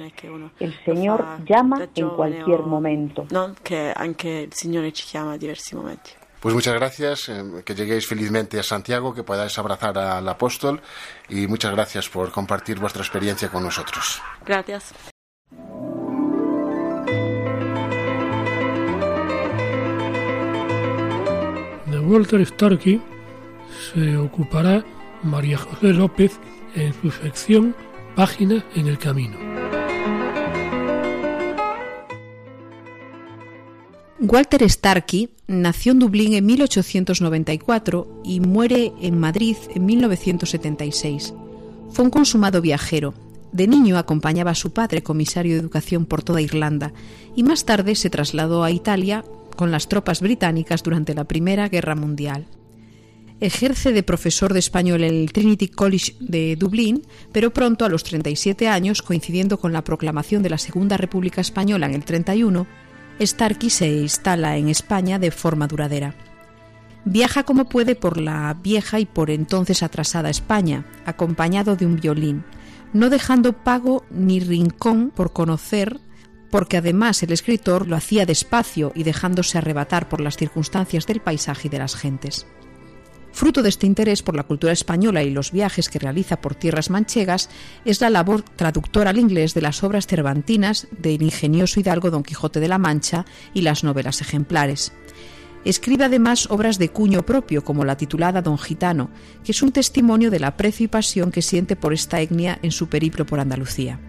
El 0.58 0.74
Señor 0.84 1.24
llama 1.46 1.88
en 1.94 2.08
cualquier 2.08 2.62
momento. 2.62 3.26
que 3.62 3.92
anche 3.94 4.42
il 4.42 4.52
Signore 4.52 4.92
ci 4.92 5.06
chiama 5.06 5.34
a 5.34 5.36
diversi 5.36 5.76
momenti. 5.76 6.17
Pues 6.40 6.54
muchas 6.54 6.74
gracias, 6.74 7.28
eh, 7.28 7.42
que 7.64 7.74
lleguéis 7.74 8.06
felizmente 8.06 8.60
a 8.60 8.62
Santiago, 8.62 9.12
que 9.12 9.24
podáis 9.24 9.58
abrazar 9.58 9.98
al 9.98 10.28
apóstol 10.28 10.80
y 11.28 11.46
muchas 11.46 11.72
gracias 11.72 12.08
por 12.08 12.30
compartir 12.30 12.78
vuestra 12.78 13.02
experiencia 13.02 13.48
con 13.48 13.64
nosotros. 13.64 14.22
Gracias. 14.46 14.94
De 21.86 21.98
Walter 21.98 22.46
Starkey 22.46 23.02
se 23.92 24.16
ocupará 24.16 24.84
María 25.22 25.58
José 25.58 25.88
López 25.88 26.38
en 26.74 26.94
su 27.00 27.10
sección 27.10 27.74
Páginas 28.14 28.64
en 28.74 28.88
el 28.88 28.98
Camino. 28.98 29.67
Walter 34.20 34.68
Starkey 34.68 35.30
nació 35.46 35.92
en 35.92 36.00
Dublín 36.00 36.34
en 36.34 36.44
1894 36.44 38.22
y 38.24 38.40
muere 38.40 38.92
en 39.00 39.16
Madrid 39.16 39.56
en 39.72 39.86
1976. 39.86 41.34
Fue 41.90 42.04
un 42.04 42.10
consumado 42.10 42.60
viajero. 42.60 43.14
De 43.52 43.68
niño 43.68 43.96
acompañaba 43.96 44.50
a 44.50 44.56
su 44.56 44.72
padre, 44.72 45.04
comisario 45.04 45.54
de 45.54 45.60
educación 45.60 46.04
por 46.04 46.24
toda 46.24 46.40
Irlanda, 46.40 46.92
y 47.36 47.44
más 47.44 47.64
tarde 47.64 47.94
se 47.94 48.10
trasladó 48.10 48.64
a 48.64 48.72
Italia 48.72 49.24
con 49.56 49.70
las 49.70 49.88
tropas 49.88 50.20
británicas 50.20 50.82
durante 50.82 51.14
la 51.14 51.24
Primera 51.24 51.68
Guerra 51.68 51.94
Mundial. 51.94 52.46
Ejerce 53.38 53.92
de 53.92 54.02
profesor 54.02 54.52
de 54.52 54.58
español 54.58 55.04
en 55.04 55.14
el 55.14 55.32
Trinity 55.32 55.68
College 55.68 56.16
de 56.18 56.56
Dublín, 56.56 57.02
pero 57.30 57.52
pronto, 57.52 57.84
a 57.84 57.88
los 57.88 58.02
37 58.02 58.66
años, 58.66 59.00
coincidiendo 59.00 59.60
con 59.60 59.72
la 59.72 59.84
proclamación 59.84 60.42
de 60.42 60.50
la 60.50 60.58
Segunda 60.58 60.96
República 60.96 61.40
Española 61.40 61.86
en 61.86 61.94
el 61.94 62.04
31, 62.04 62.66
Starkey 63.20 63.70
se 63.70 63.88
instala 63.88 64.56
en 64.56 64.68
España 64.68 65.18
de 65.18 65.30
forma 65.30 65.66
duradera. 65.66 66.14
Viaja 67.04 67.44
como 67.44 67.68
puede 67.68 67.94
por 67.94 68.20
la 68.20 68.54
vieja 68.54 69.00
y 69.00 69.06
por 69.06 69.30
entonces 69.30 69.82
atrasada 69.82 70.30
España, 70.30 70.84
acompañado 71.06 71.76
de 71.76 71.86
un 71.86 71.96
violín, 71.96 72.44
no 72.92 73.10
dejando 73.10 73.52
pago 73.52 74.04
ni 74.10 74.40
rincón 74.40 75.10
por 75.14 75.32
conocer, 75.32 76.00
porque 76.50 76.76
además 76.76 77.22
el 77.22 77.32
escritor 77.32 77.86
lo 77.86 77.96
hacía 77.96 78.26
despacio 78.26 78.92
y 78.94 79.04
dejándose 79.04 79.58
arrebatar 79.58 80.08
por 80.08 80.20
las 80.20 80.36
circunstancias 80.36 81.06
del 81.06 81.20
paisaje 81.20 81.68
y 81.68 81.70
de 81.70 81.78
las 81.78 81.94
gentes. 81.94 82.46
Fruto 83.38 83.62
de 83.62 83.68
este 83.68 83.86
interés 83.86 84.24
por 84.24 84.34
la 84.34 84.42
cultura 84.42 84.72
española 84.72 85.22
y 85.22 85.30
los 85.30 85.52
viajes 85.52 85.88
que 85.88 86.00
realiza 86.00 86.40
por 86.40 86.56
tierras 86.56 86.90
manchegas 86.90 87.48
es 87.84 88.00
la 88.00 88.10
labor 88.10 88.42
traductora 88.42 89.10
al 89.10 89.18
inglés 89.20 89.54
de 89.54 89.60
las 89.60 89.84
obras 89.84 90.08
cervantinas 90.08 90.88
del 90.90 91.22
ingenioso 91.22 91.78
hidalgo 91.78 92.10
Don 92.10 92.24
Quijote 92.24 92.58
de 92.58 92.66
la 92.66 92.78
Mancha 92.78 93.26
y 93.54 93.62
las 93.62 93.84
novelas 93.84 94.20
ejemplares. 94.22 94.92
Escribe 95.64 96.06
además 96.06 96.50
obras 96.50 96.80
de 96.80 96.88
cuño 96.88 97.24
propio, 97.24 97.62
como 97.62 97.84
la 97.84 97.96
titulada 97.96 98.42
Don 98.42 98.58
Gitano, 98.58 99.08
que 99.44 99.52
es 99.52 99.62
un 99.62 99.70
testimonio 99.70 100.32
del 100.32 100.42
aprecio 100.42 100.86
y 100.86 100.88
pasión 100.88 101.30
que 101.30 101.40
siente 101.40 101.76
por 101.76 101.92
esta 101.92 102.20
etnia 102.20 102.58
en 102.62 102.72
su 102.72 102.88
periplo 102.88 103.24
por 103.24 103.38
Andalucía. 103.38 104.00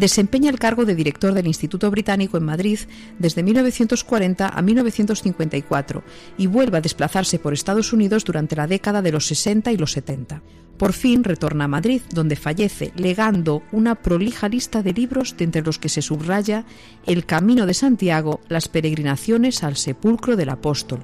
Desempeña 0.00 0.48
el 0.48 0.58
cargo 0.58 0.86
de 0.86 0.94
director 0.94 1.34
del 1.34 1.46
Instituto 1.46 1.90
Británico 1.90 2.38
en 2.38 2.44
Madrid 2.44 2.78
desde 3.18 3.42
1940 3.42 4.48
a 4.48 4.62
1954 4.62 6.02
y 6.38 6.46
vuelve 6.46 6.78
a 6.78 6.80
desplazarse 6.80 7.38
por 7.38 7.52
Estados 7.52 7.92
Unidos 7.92 8.24
durante 8.24 8.56
la 8.56 8.66
década 8.66 9.02
de 9.02 9.12
los 9.12 9.26
60 9.26 9.72
y 9.72 9.76
los 9.76 9.92
70. 9.92 10.40
Por 10.78 10.94
fin 10.94 11.22
retorna 11.22 11.64
a 11.64 11.68
Madrid, 11.68 12.00
donde 12.14 12.36
fallece, 12.36 12.94
legando 12.96 13.62
una 13.72 13.96
prolija 13.96 14.48
lista 14.48 14.82
de 14.82 14.94
libros 14.94 15.36
de 15.36 15.44
entre 15.44 15.60
los 15.60 15.78
que 15.78 15.90
se 15.90 16.00
subraya 16.00 16.64
El 17.04 17.26
Camino 17.26 17.66
de 17.66 17.74
Santiago, 17.74 18.40
las 18.48 18.68
peregrinaciones 18.68 19.62
al 19.62 19.76
sepulcro 19.76 20.34
del 20.34 20.48
apóstol, 20.48 21.00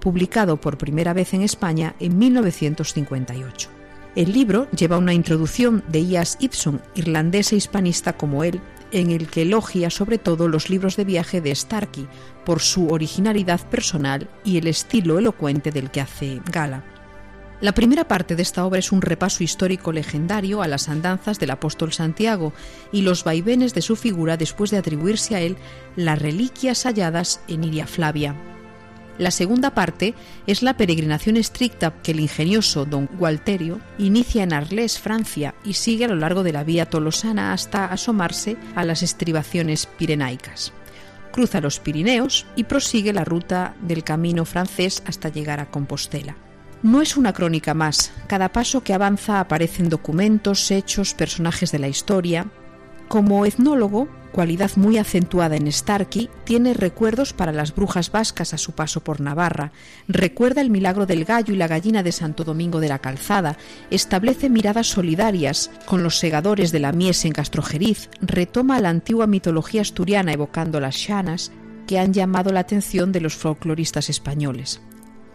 publicado 0.00 0.60
por 0.60 0.76
primera 0.76 1.12
vez 1.12 1.34
en 1.34 1.42
España 1.42 1.94
en 2.00 2.18
1958. 2.18 3.79
El 4.16 4.32
libro 4.32 4.68
lleva 4.72 4.98
una 4.98 5.14
introducción 5.14 5.84
de 5.88 6.00
Ias 6.00 6.36
Ibson, 6.40 6.82
irlandés 6.96 7.52
e 7.52 7.56
hispanista 7.56 8.16
como 8.16 8.42
él, 8.42 8.60
en 8.90 9.10
el 9.12 9.28
que 9.28 9.42
elogia 9.42 9.88
sobre 9.88 10.18
todo 10.18 10.48
los 10.48 10.68
libros 10.68 10.96
de 10.96 11.04
viaje 11.04 11.40
de 11.40 11.54
Starkey 11.54 12.08
por 12.44 12.60
su 12.60 12.88
originalidad 12.88 13.60
personal 13.68 14.28
y 14.44 14.58
el 14.58 14.66
estilo 14.66 15.18
elocuente 15.20 15.70
del 15.70 15.92
que 15.92 16.00
hace 16.00 16.40
gala. 16.50 16.84
La 17.60 17.72
primera 17.72 18.08
parte 18.08 18.34
de 18.34 18.42
esta 18.42 18.64
obra 18.64 18.80
es 18.80 18.90
un 18.90 19.02
repaso 19.02 19.44
histórico 19.44 19.92
legendario 19.92 20.62
a 20.62 20.66
las 20.66 20.88
andanzas 20.88 21.38
del 21.38 21.50
apóstol 21.50 21.92
Santiago 21.92 22.52
y 22.90 23.02
los 23.02 23.22
vaivenes 23.22 23.74
de 23.74 23.82
su 23.82 23.94
figura 23.94 24.36
después 24.36 24.70
de 24.70 24.78
atribuirse 24.78 25.36
a 25.36 25.40
él 25.40 25.56
las 25.94 26.18
reliquias 26.18 26.84
halladas 26.84 27.42
en 27.46 27.62
Iria 27.62 27.86
Flavia, 27.86 28.34
la 29.20 29.30
segunda 29.30 29.74
parte 29.74 30.14
es 30.46 30.62
la 30.62 30.78
peregrinación 30.78 31.36
estricta 31.36 31.92
que 32.02 32.12
el 32.12 32.20
ingenioso 32.20 32.86
don 32.86 33.06
Gualterio 33.18 33.78
inicia 33.98 34.42
en 34.42 34.54
Arles, 34.54 34.98
Francia, 34.98 35.54
y 35.62 35.74
sigue 35.74 36.06
a 36.06 36.08
lo 36.08 36.16
largo 36.16 36.42
de 36.42 36.54
la 36.54 36.64
vía 36.64 36.86
tolosana 36.86 37.52
hasta 37.52 37.84
asomarse 37.84 38.56
a 38.74 38.82
las 38.82 39.02
estribaciones 39.02 39.84
pirenaicas. 39.84 40.72
Cruza 41.32 41.60
los 41.60 41.80
Pirineos 41.80 42.46
y 42.56 42.64
prosigue 42.64 43.12
la 43.12 43.26
ruta 43.26 43.74
del 43.82 44.04
camino 44.04 44.46
francés 44.46 45.02
hasta 45.04 45.28
llegar 45.28 45.60
a 45.60 45.70
Compostela. 45.70 46.36
No 46.82 47.02
es 47.02 47.18
una 47.18 47.34
crónica 47.34 47.74
más, 47.74 48.12
cada 48.26 48.52
paso 48.52 48.82
que 48.82 48.94
avanza 48.94 49.38
aparecen 49.38 49.90
documentos, 49.90 50.70
hechos, 50.70 51.12
personajes 51.12 51.72
de 51.72 51.78
la 51.78 51.88
historia. 51.88 52.46
Como 53.08 53.44
etnólogo, 53.44 54.08
cualidad 54.30 54.70
muy 54.76 54.98
acentuada 54.98 55.56
en 55.56 55.70
Starkey, 55.70 56.30
tiene 56.44 56.74
recuerdos 56.74 57.32
para 57.32 57.52
las 57.52 57.74
brujas 57.74 58.10
vascas 58.10 58.54
a 58.54 58.58
su 58.58 58.72
paso 58.72 59.02
por 59.02 59.20
Navarra, 59.20 59.72
recuerda 60.08 60.60
el 60.60 60.70
milagro 60.70 61.06
del 61.06 61.24
gallo 61.24 61.52
y 61.52 61.56
la 61.56 61.68
gallina 61.68 62.02
de 62.02 62.12
Santo 62.12 62.44
Domingo 62.44 62.80
de 62.80 62.88
la 62.88 62.98
Calzada, 62.98 63.56
establece 63.90 64.48
miradas 64.48 64.86
solidarias 64.86 65.70
con 65.86 66.02
los 66.02 66.18
segadores 66.18 66.72
de 66.72 66.80
la 66.80 66.92
mies 66.92 67.24
en 67.24 67.32
Castrojeriz, 67.32 68.08
retoma 68.20 68.80
la 68.80 68.88
antigua 68.90 69.26
mitología 69.26 69.82
asturiana 69.82 70.32
evocando 70.32 70.80
las 70.80 70.96
shanas 70.96 71.52
que 71.86 71.98
han 71.98 72.12
llamado 72.12 72.52
la 72.52 72.60
atención 72.60 73.12
de 73.12 73.20
los 73.20 73.34
folcloristas 73.34 74.08
españoles 74.08 74.80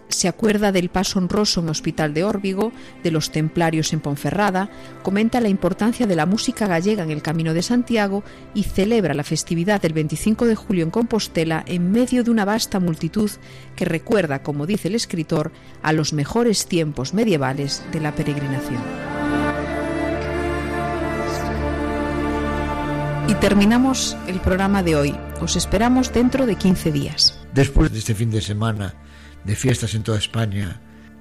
se 0.10 0.28
acuerda 0.28 0.72
del 0.72 0.90
paso 0.90 1.20
honroso 1.20 1.62
en 1.62 1.70
Hospital 1.70 2.14
de 2.14 2.24
Órbigo, 2.24 2.72
de 3.04 3.12
los 3.12 3.32
templarios 3.32 3.94
en 3.94 4.00
Ponferrada, 4.00 4.70
comenta 5.04 5.42
la 5.42 5.50
importancia 5.50 6.08
de 6.08 6.16
la 6.16 6.26
música 6.26 6.68
gallega 6.68 7.04
en 7.04 7.12
el 7.12 7.22
Camino 7.22 7.54
de 7.54 7.62
Santiago 7.62 8.24
y 8.54 8.64
celebra 8.64 9.14
la 9.14 9.24
festividad 9.24 9.82
del 9.82 9.94
25 9.94 10.46
de 10.46 10.56
julio 10.56 10.84
en 10.84 10.92
Compostela 10.92 11.64
en 11.68 11.92
medio 11.92 12.24
de 12.24 12.32
una 12.32 12.46
vasta 12.46 12.80
multitud 12.80 13.32
que 13.76 13.86
recuerda, 13.86 14.44
como 14.44 14.66
dice 14.66 14.88
el 14.88 14.96
escritor, 14.96 15.52
a 15.82 15.94
los 15.94 16.14
mejores 16.14 16.68
tiempos 16.68 17.14
medievales 17.14 17.84
de 17.92 18.00
la 18.00 18.14
peregrinación. 18.14 18.82
Y 23.28 23.34
terminamos 23.36 24.16
el 24.28 24.40
programa 24.40 24.84
de 24.84 24.96
hoy. 24.96 25.16
Os 25.42 25.56
esperamos 25.56 26.14
dentro 26.14 26.46
de 26.46 26.56
15 26.56 26.92
días. 26.92 27.40
Después 27.56 27.92
de 27.92 27.98
este 27.98 28.14
fin 28.14 28.30
de 28.30 28.40
semana, 28.40 28.94
de 29.46 29.56
fiestas 29.56 29.96
en 29.96 30.04
toda 30.04 30.18
España, 30.18 30.80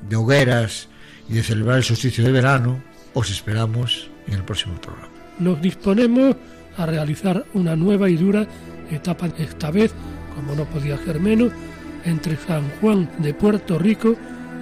de 0.08 0.16
hogueras 0.16 0.88
y 1.28 1.34
de 1.34 1.42
celebrar 1.42 1.78
el 1.78 1.84
solsticio 1.84 2.24
de 2.24 2.32
verano, 2.32 2.82
os 3.12 3.30
esperamos 3.30 4.10
en 4.26 4.34
el 4.34 4.44
próximo 4.44 4.80
programa. 4.80 5.08
Nos 5.38 5.60
disponemos 5.60 6.36
a 6.76 6.86
realizar 6.86 7.44
una 7.54 7.76
nueva 7.76 8.08
y 8.08 8.16
dura 8.16 8.46
etapa, 8.90 9.28
esta 9.38 9.70
vez, 9.70 9.92
como 10.34 10.54
no 10.54 10.64
podía 10.64 10.98
ser 10.98 11.20
menos, 11.20 11.52
entre 12.04 12.36
San 12.36 12.68
Juan 12.80 13.08
de 13.18 13.34
Puerto 13.34 13.78
Rico 13.78 14.16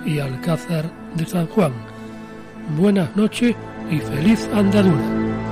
y 0.04 0.18
Alcázar 0.18 0.90
de 1.14 1.26
San 1.26 1.46
Juan. 1.46 1.72
Buenas 2.78 3.14
noches 3.16 3.54
y 3.90 3.98
feliz 3.98 4.48
andadura. 4.54 5.51